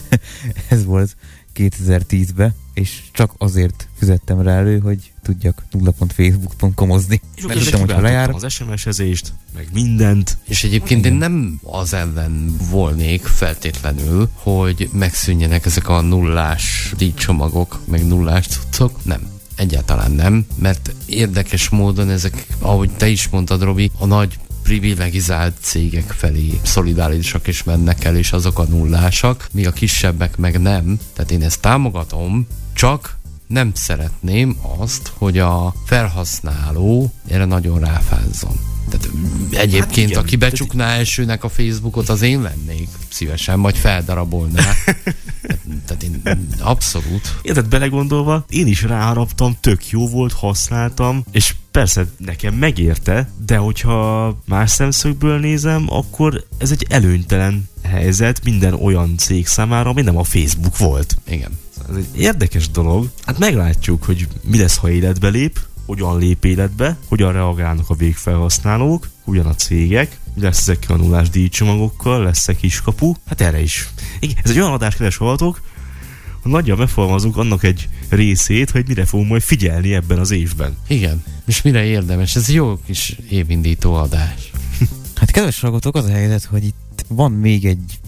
Ez 0.70 0.86
volt 0.86 1.16
2010-ben, 1.56 2.54
és 2.74 3.02
csak 3.12 3.34
azért 3.38 3.88
fizettem 3.98 4.42
rá 4.42 4.58
elő, 4.58 4.80
hogy 4.80 5.12
tudjak 5.22 5.64
nulla.facebook.com-ozni. 5.72 7.22
És 7.36 7.46
Mert 7.46 7.60
tudtam, 7.60 7.80
hogy 7.80 7.92
ha 7.92 8.02
lejár, 8.02 8.30
az 8.30 8.52
SMS-ezést, 8.52 9.34
meg 9.56 9.68
mindent. 9.74 10.38
És 10.44 10.64
egyébként 10.64 11.06
én 11.06 11.14
nem 11.14 11.60
az 11.64 11.94
ellen 11.94 12.56
volnék 12.70 13.24
feltétlenül, 13.24 14.30
hogy 14.34 14.90
megszűnjenek 14.94 15.66
ezek 15.66 15.90
a 15.90 16.02
nullás 16.02 16.94
díjcsomagok, 16.98 17.80
meg 17.86 18.08
nullás 18.08 18.48
cuccok. 18.48 19.06
Nem. 19.06 19.40
Egyáltalán 19.62 20.12
nem, 20.12 20.46
mert 20.56 20.94
érdekes 21.06 21.70
módon 21.70 22.10
ezek, 22.10 22.46
ahogy 22.60 22.90
te 22.90 23.08
is 23.08 23.30
mondtad, 23.30 23.62
Robi, 23.62 23.92
a 24.00 24.06
nagy 24.06 24.40
privilegizált 24.64 25.54
cégek 25.60 26.12
felé 26.12 26.60
szolidárisak 26.62 27.48
is 27.48 27.64
mennek 27.64 28.04
el, 28.04 28.16
és 28.16 28.32
azok 28.32 28.60
a 28.60 28.64
nullásak, 28.64 29.48
míg 29.52 29.68
a 29.68 29.72
kisebbek 29.72 30.38
meg 30.38 30.62
nem. 30.62 31.00
Tehát 31.14 31.32
én 31.32 31.44
ezt 31.44 31.62
támogatom, 31.62 32.48
csak 32.74 33.18
nem 33.48 33.72
szeretném 33.74 34.58
azt, 34.78 35.12
hogy 35.18 35.38
a 35.38 35.74
felhasználó 35.86 37.12
erre 37.28 37.46
nagyon 37.46 37.80
ráfázzon. 37.80 38.71
Tehát 38.90 39.16
mm, 39.16 39.44
egyébként, 39.52 39.80
Hát 39.80 39.96
hát 39.96 39.98
igen. 39.98 40.20
aki 40.20 40.36
becsukná 40.36 40.88
elsőnek 40.88 41.44
a 41.44 41.50
Facebookot, 41.50 42.10
az 42.10 42.22
én 42.22 42.42
lennék 42.42 42.90
szívesen, 43.10 43.62
vagy 43.62 43.78
feldarabolná. 43.78 44.64
tehát, 45.42 45.62
tehát 45.86 46.04
én 46.04 46.22
abszolút. 46.60 47.36
Érted, 47.42 47.68
belegondolva, 47.68 48.46
én 48.50 48.68
is 48.68 48.84
ráharaptam, 48.84 49.58
tök 49.60 49.90
jó 49.90 50.08
volt, 50.08 50.34
használtam, 50.34 51.24
és 51.32 51.56
persze 51.72 52.06
nekem 52.18 52.54
megérte, 52.54 53.32
de 53.46 53.58
hogyha 53.58 54.38
más 54.46 54.72
szemszögből 54.72 55.40
nézem, 55.40 55.86
akkor 55.88 56.46
ez 56.58 56.72
egy 56.72 56.86
előnytelen 56.90 57.70
helyzet 57.84 58.44
minden 58.44 58.74
olyan 58.74 59.18
cég 59.18 59.48
számára, 59.48 59.90
ami 59.90 60.02
nem 60.02 60.18
a 60.18 60.24
Facebook 60.24 60.78
volt. 60.78 61.18
Igen. 61.28 61.60
Ez 61.90 61.96
egy 61.96 62.22
érdekes 62.22 62.70
dolog. 62.70 63.10
Hát 63.26 63.40
meglátjuk, 63.40 64.04
hogy 64.04 64.28
mi 64.44 64.58
lesz, 64.58 64.78
ha 64.78 64.90
életbe 64.90 65.28
lép, 65.28 65.60
hogyan 65.92 66.18
lép 66.18 66.46
életbe, 66.46 66.98
hogyan 67.08 67.32
reagálnak 67.32 67.90
a 67.90 67.94
végfelhasználók, 67.94 69.10
ugyan 69.26 69.46
a 69.46 69.56
cégek, 69.56 70.20
mi 70.34 70.42
lesz 70.42 70.60
ezekkel 70.60 70.96
a 70.96 70.98
nullás 70.98 71.30
díjcsomagokkal, 71.30 72.24
lesz-e 72.24 72.56
kiskapu, 72.56 73.14
hát 73.26 73.42
erre 73.42 73.62
is. 73.62 73.90
Igen, 74.20 74.38
ez 74.44 74.52
egy 74.52 74.60
olyan 74.60 74.72
adás, 74.72 74.96
kedves 74.96 75.18
hallgatók, 75.18 75.62
hogy 76.42 76.52
nagyjából 76.52 76.84
megfogalmazunk 76.84 77.38
annak 77.38 77.64
egy 77.64 77.90
részét, 78.10 78.70
hogy 78.70 78.88
mire 78.88 79.06
fogunk 79.06 79.30
majd 79.30 79.42
figyelni 79.42 79.94
ebben 79.94 80.20
az 80.20 80.32
évben. 80.32 80.78
Igen. 80.88 81.24
És 81.46 81.62
mire 81.62 81.84
érdemes? 81.84 82.36
Ez 82.36 82.50
jó 82.50 82.80
kis 82.86 83.16
évindító 83.30 83.94
adás. 83.94 84.52
Hát 85.16 85.32
kedves 85.32 85.60
hallgatók, 85.60 85.96
az 85.96 86.06
a 86.06 86.12
helyzet, 86.12 86.44
hogy 86.44 86.64
itt 86.64 87.06
van 87.08 87.32
még 87.32 87.66
egy 87.66 88.00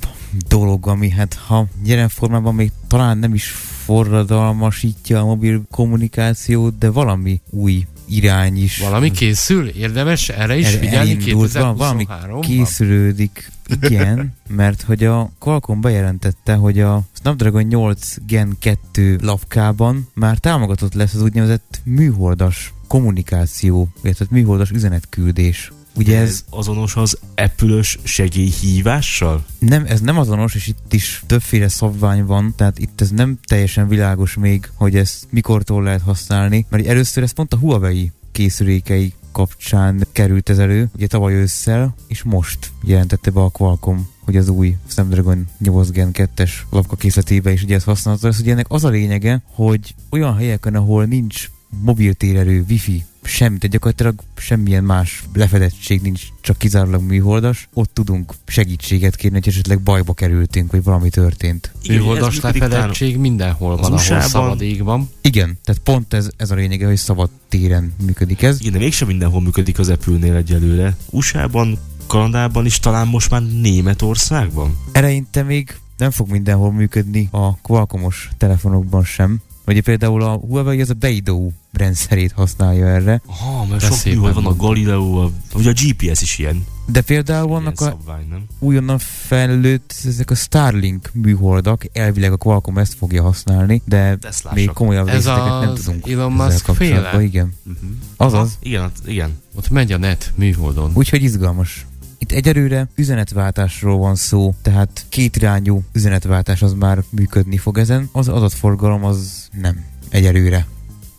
dolog, 0.48 0.88
ami 0.88 1.10
hát 1.10 1.34
ha 1.34 1.68
jelen 1.86 2.10
formában 2.10 2.56
még 2.56 2.72
talán 2.88 3.18
nem 3.18 3.34
is 3.34 3.54
forradalmasítja 3.84 5.20
a 5.20 5.26
mobil 5.26 5.62
kommunikációt, 5.72 6.78
de 6.78 6.90
valami 6.90 7.42
új 7.50 7.86
irány 8.06 8.64
is. 8.64 8.78
Valami 8.80 9.12
készül? 9.12 9.68
Érdemes 9.68 10.30
erre 10.30 10.58
is 10.58 10.66
El- 10.66 10.80
figyelni 10.80 11.12
elindult, 11.12 11.52
val- 11.52 11.78
valami 11.78 12.06
2023 12.06 12.42
készülődik, 12.42 13.52
igen, 13.82 14.34
mert 14.62 14.82
hogy 14.82 15.04
a 15.04 15.32
Qualcomm 15.40 15.82
bejelentette, 15.82 16.54
hogy 16.54 16.80
a 16.80 17.02
Snapdragon 17.20 17.64
8 17.64 18.16
Gen 18.28 18.56
2 18.60 19.18
lapkában 19.22 20.08
már 20.14 20.38
támogatott 20.38 20.94
lesz 20.94 21.14
az 21.14 21.22
úgynevezett 21.22 21.82
műholdas 21.84 22.74
kommunikáció, 22.88 23.88
illetve 24.04 24.26
műholdas 24.30 24.70
üzenetküldés. 24.72 25.72
Ugye 25.96 26.18
Ez, 26.18 26.30
ez 26.30 26.44
azonos 26.50 26.96
az 26.96 27.18
Apple-ös 27.36 28.00
segélyhívással? 28.04 29.46
nem, 29.60 29.86
ez 29.86 30.02
nem 30.02 30.18
azonos, 30.18 30.56
és 30.56 30.68
itt 30.68 30.94
is 30.94 31.24
többféle 31.28 31.68
szabvány 31.68 32.26
van, 32.26 32.54
tehát 32.56 32.80
itt 32.80 33.02
ez 33.02 33.10
nem 33.10 33.38
teljesen 33.48 33.88
világos 33.88 34.36
még, 34.36 34.70
hogy 34.74 34.96
ezt 34.96 35.28
mikortól 35.30 35.84
lehet 35.84 36.02
használni, 36.02 36.66
mert 36.70 36.88
először 36.88 37.24
ez 37.24 37.32
pont 37.32 37.54
a 37.54 37.58
Huawei 37.58 38.12
készülékei 38.32 39.14
kapcsán 39.32 40.08
került 40.12 40.50
ez 40.50 40.58
elő, 40.58 40.90
ugye 40.96 41.08
tavaly 41.08 41.34
ősszel, 41.34 41.96
és 42.08 42.24
most 42.24 42.72
jelentette 42.84 43.32
be 43.32 43.42
a 43.42 43.50
Qualcomm, 43.50 43.98
hogy 44.20 44.38
az 44.38 44.50
új 44.50 44.78
Snapdragon 44.88 45.48
8 45.60 45.90
Gen 45.90 46.10
2-es 46.14 46.52
lapkakészletébe 46.70 47.52
is 47.52 47.64
ugye 47.64 47.76
ezt 47.76 47.86
használható 47.86 48.28
lesz. 48.28 48.40
Ugye 48.40 48.52
ennek 48.52 48.66
az 48.70 48.84
a 48.84 48.90
lényege, 48.90 49.42
hogy 49.54 49.96
olyan 50.10 50.36
helyeken, 50.36 50.76
ahol 50.76 51.06
nincs 51.06 51.50
mobiltérerő, 51.82 52.66
wifi, 52.70 53.04
semmi, 53.24 53.58
tehát 53.58 53.72
gyakorlatilag 53.72 54.16
semmilyen 54.36 54.84
más 54.84 55.24
lefedettség 55.34 56.02
nincs, 56.02 56.22
csak 56.42 56.58
kizárólag 56.58 57.02
műholdas, 57.02 57.68
ott 57.74 57.94
tudunk 57.94 58.34
segítséget 58.46 59.16
kérni, 59.16 59.38
hogy 59.38 59.48
esetleg 59.48 59.82
bajba 59.82 60.14
kerültünk, 60.14 60.72
vagy 60.72 60.84
valami 60.84 61.10
történt. 61.10 61.72
Igen, 61.82 61.98
Műholdas 61.98 62.40
lefedettség 62.40 63.18
mindenhol 63.18 63.78
van, 63.78 63.94
ahol 63.94 64.22
szabad 64.22 64.62
ég 64.62 64.84
van. 64.84 65.10
Igen, 65.22 65.58
tehát 65.64 65.82
pont 65.82 66.14
ez, 66.14 66.30
ez 66.38 66.52
a 66.52 66.56
lényege, 66.56 66.86
hogy 66.86 66.98
szabad 66.98 67.30
téren 67.50 67.94
működik 68.06 68.42
ez. 68.42 68.60
Igen, 68.60 68.72
de 68.72 68.80
mégsem 68.80 69.08
mindenhol 69.08 69.42
működik 69.42 69.80
az 69.80 69.90
Apple-nél 69.90 70.36
egyelőre. 70.36 70.96
USA-ban, 71.10 71.78
Kanadában 72.08 72.66
is 72.66 72.80
talán 72.80 73.08
most 73.08 73.30
már 73.30 73.42
Németországban? 73.62 74.78
Eleinte 74.92 75.44
még 75.44 75.78
nem 75.98 76.12
fog 76.12 76.30
mindenhol 76.30 76.72
működni 76.72 77.28
a 77.32 77.58
Qualcommos 77.58 78.30
telefonokban 78.38 79.04
sem. 79.04 79.42
Ugye 79.68 79.82
például 79.82 80.22
a 80.24 80.36
Huawei 80.36 80.82
az 80.82 80.90
a 80.90 80.94
Beidou 80.94 81.52
rendszerét 81.72 82.32
használja 82.32 82.88
erre, 82.88 83.22
Aha, 83.26 83.66
mert 83.66 83.82
De 83.82 83.88
sok 83.88 84.06
műhold 84.14 84.34
van, 84.34 84.46
a. 84.46 84.56
Galileo, 84.56 85.22
a, 85.24 85.32
ugye 85.54 85.70
a 85.70 85.74
GPS 85.74 86.22
is 86.22 86.38
ilyen, 86.38 86.66
de 86.88 87.02
például 87.02 87.48
vannak 87.48 87.82
a 87.82 87.84
szabvány, 87.84 88.28
nem? 88.30 88.46
újonnan 88.60 88.98
fejlődött 89.00 89.96
ezek 90.06 90.32
a 90.32 90.36
Starlink 90.36 91.10
műholdak, 91.14 91.86
elvileg 91.94 92.32
a 92.32 92.38
Qualcomm 92.38 92.78
ezt 92.78 92.94
fogja 92.94 93.22
használni, 93.24 93.82
de 93.86 94.16
Teslások. 94.18 94.58
még 94.58 94.70
komolyabb 94.72 95.08
Ez 95.08 95.14
részleteket 95.14 95.60
nem 95.60 95.74
tudunk. 95.76 96.10
Elon 96.10 96.32
Musk 96.32 96.66
féle? 96.74 97.22
Igen, 97.24 97.54
Uh-huh. 97.68 97.90
azaz. 98.18 98.58
Igen, 98.62 98.92
igen. 99.06 99.42
Ott 99.56 99.70
megy 99.70 99.92
a 99.92 99.98
net 99.98 100.32
műholdon. 100.36 100.92
Úgyhogy 100.94 101.24
izgalmas. 101.24 101.86
Egyelőre 102.34 102.88
üzenetváltásról 102.96 103.98
van 103.98 104.16
szó, 104.16 104.54
tehát 104.62 105.06
kétirányú 105.10 105.84
üzenetváltás 105.92 106.62
az 106.62 106.74
már 106.74 107.04
működni 107.10 107.58
fog 107.58 107.78
ezen, 107.78 108.10
az 108.12 108.28
adatforgalom 108.28 109.04
az 109.04 109.50
nem 109.62 109.86
egyelőre. 110.10 110.68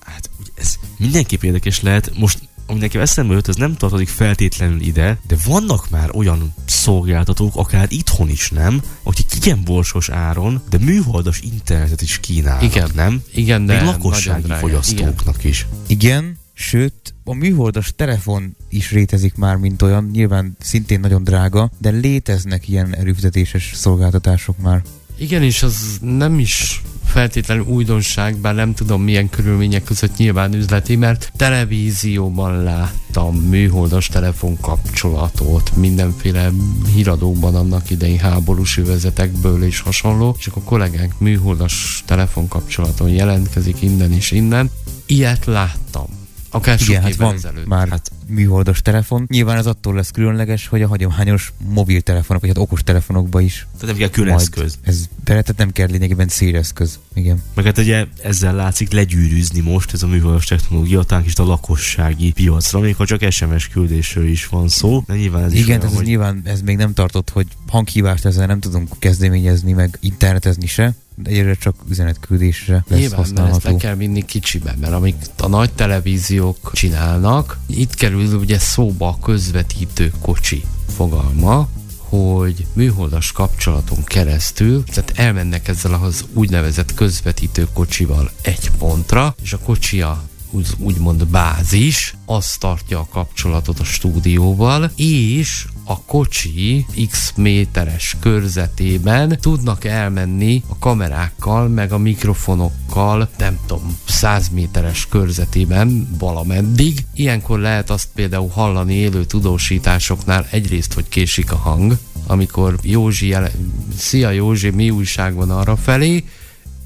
Hát 0.05 0.31
ugye 0.41 0.51
ez 0.55 0.75
mindenképp 0.99 1.43
érdekes 1.43 1.83
lehet. 1.83 2.11
Most, 2.19 2.39
ami 2.67 2.79
nekem 2.79 3.01
eszembe 3.01 3.35
jött, 3.35 3.49
ez 3.49 3.57
nem 3.57 3.77
tartozik 3.77 4.09
feltétlenül 4.09 4.81
ide, 4.81 5.19
de 5.27 5.37
vannak 5.45 5.91
már 5.91 6.11
olyan 6.15 6.55
szolgáltatók, 6.65 7.57
akár 7.57 7.87
itthon 7.91 8.29
is, 8.29 8.51
nem? 8.51 8.83
Akik 9.03 9.27
igen 9.37 9.65
borsos 9.65 10.09
áron, 10.09 10.63
de 10.71 10.79
műholdas 10.79 11.41
internetet 11.41 12.03
is 12.03 12.21
kínálnak, 12.21 12.63
Igen. 12.63 12.91
nem? 12.95 13.23
Igen, 13.35 13.67
de 13.67 13.75
Még 13.75 13.85
lakossági 13.85 14.53
fogyasztóknak 14.61 15.45
is. 15.45 15.67
Igen, 15.87 16.37
sőt, 16.55 17.15
a 17.25 17.35
műholdas 17.35 17.93
telefon 17.97 18.57
is 18.69 18.93
létezik 18.93 19.35
már, 19.35 19.57
mint 19.57 19.83
olyan, 19.83 20.11
nyilván 20.13 20.57
szintén 20.61 21.01
nagyon 21.01 21.25
drága, 21.25 21.71
de 21.79 21.91
léteznek 21.91 22.69
ilyen 22.69 22.97
erőfizetéses 22.97 23.73
szolgáltatások 23.75 24.59
már. 24.59 24.83
Igen, 25.17 25.43
és 25.43 25.63
az 25.63 25.99
nem 26.01 26.39
is 26.39 26.83
feltétlenül 27.05 27.65
újdonság, 27.65 28.37
bár 28.37 28.55
nem 28.55 28.75
tudom 28.75 29.03
milyen 29.03 29.31
körülmények 29.31 29.85
között 29.85 30.17
nyilván 30.17 30.55
üzleti, 30.55 30.97
mert 30.97 31.33
televízióban 31.37 32.63
láttam 32.63 33.37
műholdas 33.37 34.07
telefonkapcsolatot, 34.07 35.77
mindenféle 35.77 36.51
híradókban 36.95 37.55
annak 37.55 37.91
idején 37.91 38.19
háborús 38.19 38.79
övezetekből 38.79 39.63
és 39.63 39.81
hasonló, 39.81 40.37
és 40.39 40.47
akkor 40.47 40.63
a 40.63 40.67
kollégánk 40.67 41.19
műholdas 41.19 42.03
telefonkapcsolaton 42.07 43.09
jelentkezik 43.09 43.83
innen 43.83 44.13
és 44.13 44.31
innen. 44.31 44.71
Ilyet 45.07 45.45
láttam. 45.45 46.24
Akár 46.55 46.79
sok 46.79 46.89
Igen, 46.89 47.03
hát 47.03 47.17
van 47.17 47.35
ezelőtt. 47.35 47.67
már 47.67 47.89
hát 47.89 48.11
műholdas 48.27 48.83
telefon. 48.83 49.25
Nyilván 49.29 49.57
ez 49.57 49.67
attól 49.67 49.95
lesz 49.95 50.11
különleges, 50.11 50.67
hogy 50.67 50.83
a 50.83 50.89
hagyományos 50.89 51.53
mobiltelefonok, 51.69 52.43
vagy 52.43 52.51
hát 52.51 52.63
okos 52.63 52.83
telefonokba 52.83 53.41
is 53.41 53.67
Tehát 53.79 53.87
nem 53.87 53.97
kell 53.97 54.09
külön 54.09 54.33
majd 54.33 54.41
eszköz. 54.41 54.79
ez 54.83 55.09
bele, 55.25 55.41
tehát 55.41 55.57
nem 55.57 55.73
kell 55.73 55.89
lényegében 55.91 56.29
széleszköz. 56.29 56.99
Igen. 57.15 57.43
Meg 57.55 57.65
hát 57.65 57.79
ugye 57.79 58.07
ezzel 58.23 58.55
látszik 58.55 58.93
legyűrűzni 58.93 59.61
most 59.61 59.93
ez 59.93 60.03
a 60.03 60.07
műholdas 60.07 60.45
technológia, 60.45 61.03
talán 61.03 61.25
is 61.25 61.35
a 61.37 61.45
lakossági 61.45 62.33
piacra, 62.33 62.81
még 62.81 62.97
ha 62.97 63.07
csak 63.07 63.31
SMS 63.31 63.69
küldésről 63.69 64.29
is 64.29 64.47
van 64.47 64.69
szó. 64.69 65.03
De 65.07 65.15
nyilván 65.15 65.43
ez 65.45 65.53
is 65.53 65.59
Igen, 65.59 65.69
olyan, 65.69 65.81
tehát 65.81 65.95
ez 65.95 66.01
hogy 66.01 66.09
nyilván 66.09 66.43
ez 66.45 66.61
még 66.61 66.77
nem 66.77 66.95
tartott, 66.95 67.31
hogy 67.31 67.47
hanghívást 67.69 68.25
ezzel 68.25 68.47
nem 68.47 68.61
tudunk 68.61 68.89
kezdeményezni, 68.99 69.73
meg 69.73 69.99
internetezni 70.01 70.67
se, 70.67 70.95
egyre 71.25 71.55
csak 71.55 71.75
üzenetküldésre 71.89 72.85
lesz 72.89 72.99
Nyilván, 72.99 73.19
mert 73.19 73.29
ezt 73.29 73.37
le 73.37 73.43
használható. 73.43 73.77
kell 73.77 73.95
vinni 73.95 74.25
kicsibe, 74.25 74.75
mert 74.81 74.93
amik 74.93 75.17
a 75.39 75.49
nagy 75.49 75.73
televíziók 75.73 76.71
csinálnak, 76.73 77.59
itt 77.67 77.95
kerül 77.95 78.35
ugye 78.35 78.59
szóba 78.59 79.09
a 79.09 79.19
közvetítő 79.23 80.13
kocsi 80.21 80.65
fogalma, 80.97 81.69
hogy 81.97 82.67
műholdas 82.73 83.33
kapcsolaton 83.33 84.05
keresztül, 84.05 84.85
tehát 84.85 85.13
elmennek 85.15 85.69
ezzel 85.69 85.95
az 85.95 86.25
úgynevezett 86.33 86.95
közvetítő 86.95 87.69
kocsival 87.73 88.31
egy 88.43 88.71
pontra, 88.79 89.35
és 89.43 89.53
a 89.53 89.59
kocsi 89.59 90.01
a 90.03 90.23
úgy, 90.51 90.69
úgymond 90.79 91.27
bázis, 91.27 92.17
az 92.25 92.57
tartja 92.57 92.99
a 92.99 93.09
kapcsolatot 93.11 93.81
a 93.81 93.85
stúdióval, 93.85 94.91
és 94.97 95.67
a 95.85 96.03
kocsi 96.03 96.87
x 97.11 97.33
méteres 97.37 98.17
körzetében 98.21 99.39
tudnak 99.41 99.85
elmenni 99.85 100.63
a 100.69 100.79
kamerákkal, 100.79 101.69
meg 101.69 101.93
a 101.93 101.99
mikrofonokkal, 101.99 103.29
nem 103.39 103.59
tudom, 103.67 103.99
100 104.05 104.49
méteres 104.49 105.07
körzetében 105.11 106.17
valameddig. 106.19 107.05
Ilyenkor 107.15 107.59
lehet 107.59 107.91
azt 107.91 108.09
például 108.15 108.49
hallani 108.49 108.95
élő 108.95 109.25
tudósításoknál 109.25 110.47
egyrészt, 110.51 110.93
hogy 110.93 111.09
késik 111.09 111.53
a 111.53 111.57
hang, 111.57 111.99
amikor 112.27 112.79
Józsi 112.83 113.29
jele... 113.29 113.51
Szia 113.97 114.31
Józsi, 114.31 114.71
mi 114.71 114.91
újság 114.91 115.35
van 115.35 115.51
arra 115.51 115.77
felé, 115.77 116.25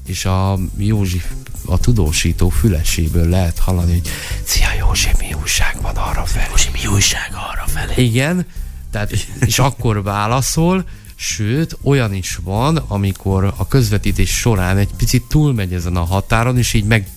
és 0.05 0.25
a 0.25 0.59
Józsi 0.77 1.21
a 1.65 1.77
tudósító 1.77 2.49
füleséből 2.49 3.29
lehet 3.29 3.59
hallani, 3.59 3.91
hogy 3.91 4.09
Szia 4.43 4.67
Józsi, 4.79 5.09
mi 5.19 5.33
újság 5.41 5.81
van 5.81 5.95
arra 5.95 6.25
felé? 6.25 6.45
Józsi, 6.49 6.69
mi 6.73 6.87
újság 6.87 7.31
arra 7.51 7.65
felé? 7.67 7.93
Igen, 8.03 8.45
tehát, 8.91 9.11
és 9.45 9.59
akkor 9.59 10.03
válaszol, 10.03 10.85
sőt, 11.15 11.77
olyan 11.83 12.13
is 12.13 12.39
van, 12.43 12.77
amikor 12.77 13.53
a 13.57 13.67
közvetítés 13.67 14.29
során 14.29 14.77
egy 14.77 14.93
picit 14.97 15.23
túlmegy 15.27 15.73
ezen 15.73 15.95
a 15.95 16.03
határon, 16.03 16.57
és 16.57 16.73
így 16.73 16.85
meg 16.85 17.07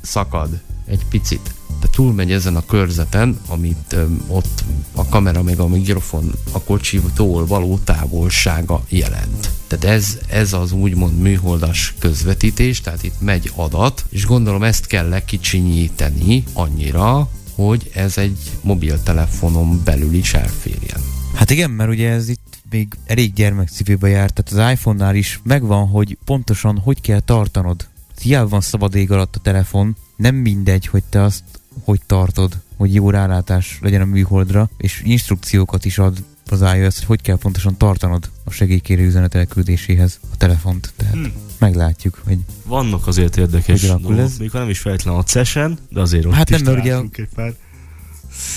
szakad 0.00 0.60
egy 0.86 1.04
picit. 1.10 1.54
De 1.80 1.86
túlmegy 1.90 2.32
ezen 2.32 2.56
a 2.56 2.66
körzeten, 2.66 3.40
amit 3.48 3.92
öm, 3.92 4.24
ott 4.26 4.64
a 4.94 5.08
kamera 5.08 5.42
meg 5.42 5.58
a 5.58 5.66
mikrofon 5.66 6.32
a 6.52 6.60
kocsitól 6.60 7.46
való 7.46 7.78
távolsága 7.84 8.84
jelent. 8.88 9.50
Tehát 9.66 9.84
ez, 9.84 10.18
ez 10.28 10.52
az 10.52 10.72
úgymond 10.72 11.18
műholdas 11.18 11.94
közvetítés, 11.98 12.80
tehát 12.80 13.02
itt 13.02 13.20
megy 13.20 13.50
adat, 13.54 14.04
és 14.08 14.26
gondolom 14.26 14.62
ezt 14.62 14.86
kell 14.86 15.08
lekicsinyíteni 15.08 16.44
annyira, 16.52 17.30
hogy 17.54 17.90
ez 17.94 18.18
egy 18.18 18.38
mobiltelefonon 18.60 19.80
belül 19.84 20.14
is 20.14 20.34
elférjen. 20.34 21.17
Hát 21.38 21.50
igen, 21.50 21.70
mert 21.70 21.90
ugye 21.90 22.10
ez 22.10 22.28
itt 22.28 22.58
még 22.70 22.88
elég 23.06 23.32
gyermekcipőbe 23.32 24.08
járt, 24.08 24.42
tehát 24.42 24.66
az 24.66 24.72
iPhone-nál 24.72 25.14
is 25.14 25.40
megvan, 25.44 25.88
hogy 25.88 26.18
pontosan 26.24 26.78
hogy 26.78 27.00
kell 27.00 27.20
tartanod. 27.20 27.88
Hiába 28.22 28.48
van 28.48 28.60
szabad 28.60 28.94
ég 28.94 29.10
alatt 29.10 29.36
a 29.36 29.40
telefon, 29.40 29.96
nem 30.16 30.34
mindegy, 30.34 30.86
hogy 30.86 31.02
te 31.08 31.22
azt 31.22 31.42
hogy 31.84 32.00
tartod, 32.06 32.58
hogy 32.76 32.94
jó 32.94 33.10
rálátás 33.10 33.78
legyen 33.80 34.00
a 34.00 34.04
műholdra, 34.04 34.70
és 34.76 35.02
instrukciókat 35.04 35.84
is 35.84 35.98
ad 35.98 36.24
az 36.46 36.60
iOS, 36.60 36.96
hogy 36.96 37.04
hogy 37.06 37.22
kell 37.22 37.36
pontosan 37.36 37.76
tartanod 37.76 38.30
a 38.44 38.50
segélykérő 38.50 39.06
üzenet 39.06 39.34
elküldéséhez 39.34 40.20
a 40.32 40.36
telefont. 40.36 40.92
Tehát 40.96 41.14
Hm. 41.14 41.24
meglátjuk, 41.58 42.22
hogy 42.26 42.38
vannak 42.64 43.06
azért 43.06 43.36
érdekes 43.36 43.82
dolgok, 43.82 44.18
ez? 44.18 44.38
még 44.38 44.50
ha 44.50 44.58
nem 44.58 44.68
is 44.68 44.78
feltétlenül 44.78 45.20
a 45.20 45.24
CES-en, 45.24 45.78
de 45.88 46.00
azért 46.00 46.24
ott 46.24 46.32
Hát 46.32 46.50
is 46.50 46.56
nem, 46.56 46.64
mert 46.64 46.78
ugye 46.78 46.88
találtunk 46.88 47.18
egy 47.18 47.28
pár. 47.34 47.54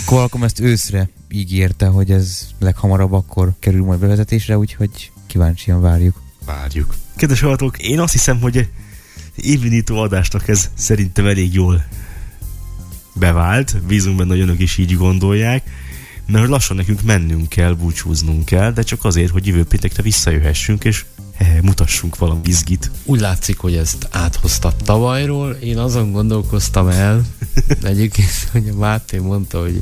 Qualcomm 0.06 0.44
ezt 0.44 0.60
őszre 0.60 1.10
ígérte, 1.30 1.86
hogy 1.86 2.12
ez 2.12 2.48
leghamarabb 2.60 3.14
akkor 3.14 3.54
kerül 3.60 3.84
majd 3.84 4.00
bevezetésre, 4.00 4.58
úgyhogy 4.58 5.12
kíváncsian 5.28 5.82
várjuk. 5.82 6.22
Várjuk. 6.46 6.96
Kedves 7.16 7.40
hallgatók, 7.40 7.78
én 7.78 8.00
azt 8.00 8.12
hiszem, 8.12 8.40
hogy 8.40 8.70
évindító 9.36 9.98
adásnak 9.98 10.48
ez 10.48 10.70
szerintem 10.74 11.26
elég 11.26 11.54
jól 11.54 11.86
bevált. 13.14 13.84
Bízunk 13.84 14.18
benne, 14.18 14.30
hogy 14.30 14.40
önök 14.40 14.60
is 14.60 14.78
így 14.78 14.98
gondolják. 14.98 15.70
Mert 16.26 16.48
lassan 16.48 16.76
nekünk 16.76 17.02
mennünk 17.02 17.50
kell, 17.50 17.74
búcsúznunk 17.74 18.46
kell, 18.46 18.72
de 18.72 18.82
csak 18.82 19.06
azért, 19.06 19.32
hogy 19.32 19.48
jövő 19.48 19.64
péntekre 19.64 20.02
visszajöhessünk, 20.04 20.84
és 20.84 21.06
hehe, 21.36 21.62
mutassunk 21.62 22.18
valami 22.18 22.42
izgit. 22.44 22.92
Úgy 23.04 23.20
látszik, 23.20 23.58
hogy 23.58 23.76
ezt 23.76 24.08
áthoztat 24.12 24.84
tavalyról. 24.84 25.52
Én 25.52 25.78
azon 25.78 26.12
gondolkoztam 26.12 26.88
el, 26.88 27.26
egyébként, 27.84 28.50
hogy 28.52 28.68
a 28.68 28.78
Máté 28.78 29.18
mondta, 29.18 29.60
hogy 29.62 29.82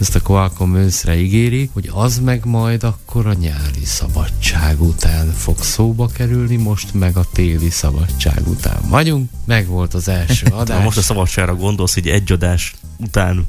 ezt 0.00 0.14
a 0.14 0.20
Qualcomm 0.20 0.74
őszre 0.74 1.16
ígéri, 1.16 1.70
hogy 1.72 1.90
az 1.92 2.18
meg 2.18 2.44
majd 2.44 2.82
akkor 2.82 3.26
a 3.26 3.32
nyári 3.32 3.84
szabadság 3.84 4.80
után 4.82 5.32
fog 5.32 5.62
szóba 5.62 6.06
kerülni, 6.06 6.56
most 6.56 6.94
meg 6.94 7.16
a 7.16 7.26
téli 7.32 7.70
szabadság 7.70 8.48
után 8.48 8.80
vagyunk. 8.88 9.30
Meg 9.44 9.66
volt 9.66 9.94
az 9.94 10.08
első 10.08 10.46
Ha 10.50 10.56
adás. 10.56 10.84
most 10.84 10.98
a 10.98 11.02
szabadságra 11.02 11.54
gondolsz, 11.54 11.94
hogy 11.94 12.06
egy 12.06 12.32
adás 12.32 12.74
után 12.96 13.46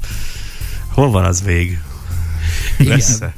hol 0.88 1.10
van 1.10 1.24
az 1.24 1.42
vég? 1.42 1.78
Igen. 2.78 2.96
Lesz-e? 2.96 3.34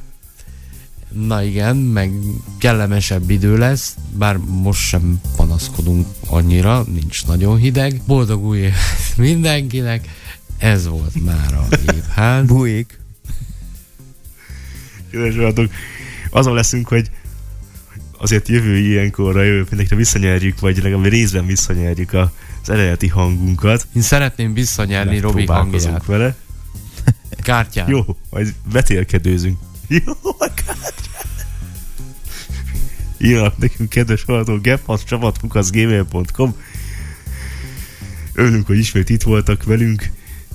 Na 1.12 1.42
igen, 1.42 1.76
meg 1.76 2.12
kellemesebb 2.58 3.30
idő 3.30 3.58
lesz, 3.58 3.94
bár 4.12 4.36
most 4.36 4.80
sem 4.80 5.20
panaszkodunk 5.36 6.06
annyira, 6.26 6.82
nincs 6.82 7.26
nagyon 7.26 7.56
hideg. 7.56 8.00
Boldog 8.06 8.44
új 8.44 8.58
évet 8.58 9.16
mindenkinek, 9.16 10.08
ez 10.60 10.86
volt 10.88 11.24
már 11.24 11.54
a 11.54 11.66
gépház. 11.92 12.46
Bujék. 12.46 12.98
Kedves 15.10 15.34
hallgatók, 15.34 15.72
azon 16.30 16.54
leszünk, 16.54 16.88
hogy 16.88 17.10
azért 18.18 18.48
jövő 18.48 18.76
ilyenkorra, 18.78 19.42
jövő 19.42 19.64
péntekre 19.64 19.96
visszanyerjük, 19.96 20.60
vagy 20.60 20.82
legalább 20.82 21.04
részben 21.10 21.46
visszanyerjük 21.46 22.12
a- 22.12 22.32
az 22.62 22.68
eredeti 22.70 23.08
hangunkat. 23.08 23.86
Én 23.94 24.02
szeretném 24.02 24.54
visszanyerni 24.54 25.18
Robi 25.18 25.44
Próbálkozunk 25.44 25.82
hangját. 26.02 26.06
vele. 26.06 26.36
Kártyán. 27.42 27.88
Jó, 27.88 28.16
majd 28.30 28.54
vetélkedőzünk. 28.72 29.58
Jó, 29.88 30.12
a 30.22 30.50
kártyán. 30.54 30.94
Írnak 33.18 33.58
nekünk, 33.58 33.88
kedves 33.88 34.22
hallgató, 34.24 34.58
gephasz.gmail.com 34.58 36.54
Örülünk, 38.34 38.66
hogy 38.66 38.78
ismét 38.78 39.08
itt 39.08 39.22
voltak 39.22 39.64
velünk 39.64 40.10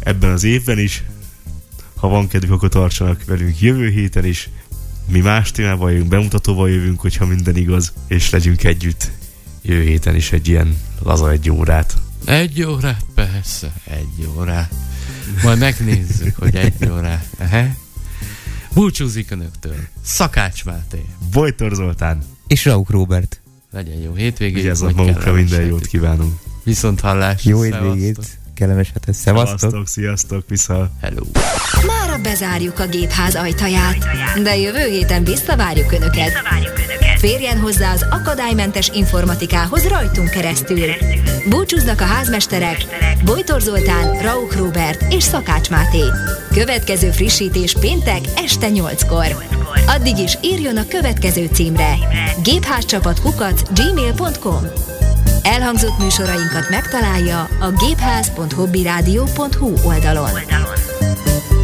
ebben 0.06 0.32
az 0.32 0.44
évben 0.44 0.80
is. 0.80 1.03
Ha 1.95 2.07
van 2.07 2.27
kedvük, 2.27 2.52
akkor 2.52 2.69
tartsanak 2.69 3.26
velünk 3.26 3.60
jövő 3.61 3.90
héten 3.90 4.26
is. 4.26 4.49
Mi 5.07 5.19
más 5.19 5.52
témával 5.52 5.91
jövünk, 5.91 6.10
bemutatóval 6.10 6.69
jövünk, 6.69 6.99
hogyha 6.99 7.26
minden 7.26 7.56
igaz, 7.56 7.94
és 8.07 8.30
legyünk 8.30 8.64
együtt 8.64 9.11
jövő 9.61 9.82
héten 9.82 10.15
is 10.15 10.32
egy 10.32 10.48
ilyen 10.48 10.77
laza 10.99 11.32
egy 11.32 11.49
órát. 11.49 11.98
Egy 12.26 12.64
órát, 12.64 13.06
persze, 13.15 13.73
egy 13.84 14.27
órát. 14.38 14.73
Majd 15.44 15.60
megnézzük, 15.60 16.36
hogy 16.36 16.56
egy 16.56 16.90
órát. 16.91 17.27
Ehe. 17.38 17.77
Búcsúzik 18.73 19.32
önöktől. 19.32 19.76
Szakács 20.02 20.65
Máté. 20.65 21.06
Bojtor 21.32 21.73
Zoltán, 21.73 22.23
És 22.48 22.65
Rauk 22.65 22.90
Robert. 22.90 23.41
Legyen 23.72 23.98
jó 23.98 24.14
hétvégét. 24.14 24.77
vagy 24.77 24.95
magukra, 24.95 25.34
minden 25.34 25.65
jót 25.65 25.86
kívánunk. 25.86 26.40
Viszont 26.64 26.99
hallás. 26.99 27.45
Jó 27.45 27.64
Szevasztok. 27.64 28.23
Kellemes 28.56 28.91
hetet. 28.94 29.15
Szevasztok. 29.15 29.60
Szevasztok, 29.60 29.88
sziasztok, 29.88 30.44
vissza. 30.48 30.90
Hello. 31.02 31.23
Mára 31.88 32.22
bezárjuk 32.22 32.80
a 32.80 32.88
gépház 32.88 33.36
ajtaját, 33.36 33.98
de 34.44 34.57
jövő 34.57 34.88
héten 34.90 35.23
visszavárjuk 35.23 35.91
Önöket. 35.91 36.32
Férjen 37.18 37.60
hozzá 37.60 37.91
az 37.94 38.06
akadálymentes 38.10 38.90
informatikához 38.94 39.88
rajtunk 39.88 40.30
keresztül. 40.30 40.88
Búcsúznak 41.49 42.02
a 42.02 42.03
házmesterek, 42.03 42.77
Bojtor 43.26 43.61
Zoltán, 43.61 44.22
Rauch 44.22 44.57
Robert 44.57 45.14
és 45.14 45.23
Szakács 45.23 45.69
Máté. 45.69 46.03
Következő 46.53 47.11
frissítés 47.11 47.73
péntek 47.80 48.22
este 48.36 48.68
8-kor. 48.69 49.45
Addig 49.88 50.18
is 50.18 50.38
írjon 50.41 50.77
a 50.77 50.88
következő 50.88 51.49
címre 51.53 51.98
gépházcsapatkukac 52.44 53.61
gmail.com 53.73 54.61
Elhangzott 55.45 55.99
műsorainkat 55.99 56.69
megtalálja 56.69 57.47
a 57.59 57.72
gépház.hobbyradio.hu 57.72 59.73
oldalon. 59.84 60.30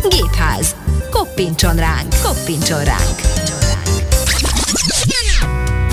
Gépház. 0.09 0.75
Koppintson 1.09 1.75
ránk, 1.75 2.15
koppintson 2.23 2.83
ránk. 2.83 3.19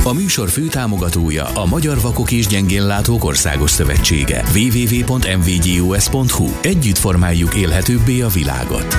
A 0.05 0.13
műsor 0.13 0.49
főtámogatója 0.49 1.45
a 1.45 1.67
Magyar 1.67 2.01
Vakok 2.01 2.31
és 2.31 2.47
Gyengénlátók 2.47 3.25
Országos 3.25 3.71
Szövetsége. 3.71 4.45
www.mvgus.hu 4.55 6.49
Együtt 6.63 6.99
formáljuk 6.99 7.55
élhetőbbé 7.55 8.21
a 8.21 8.29
világot. 8.29 8.97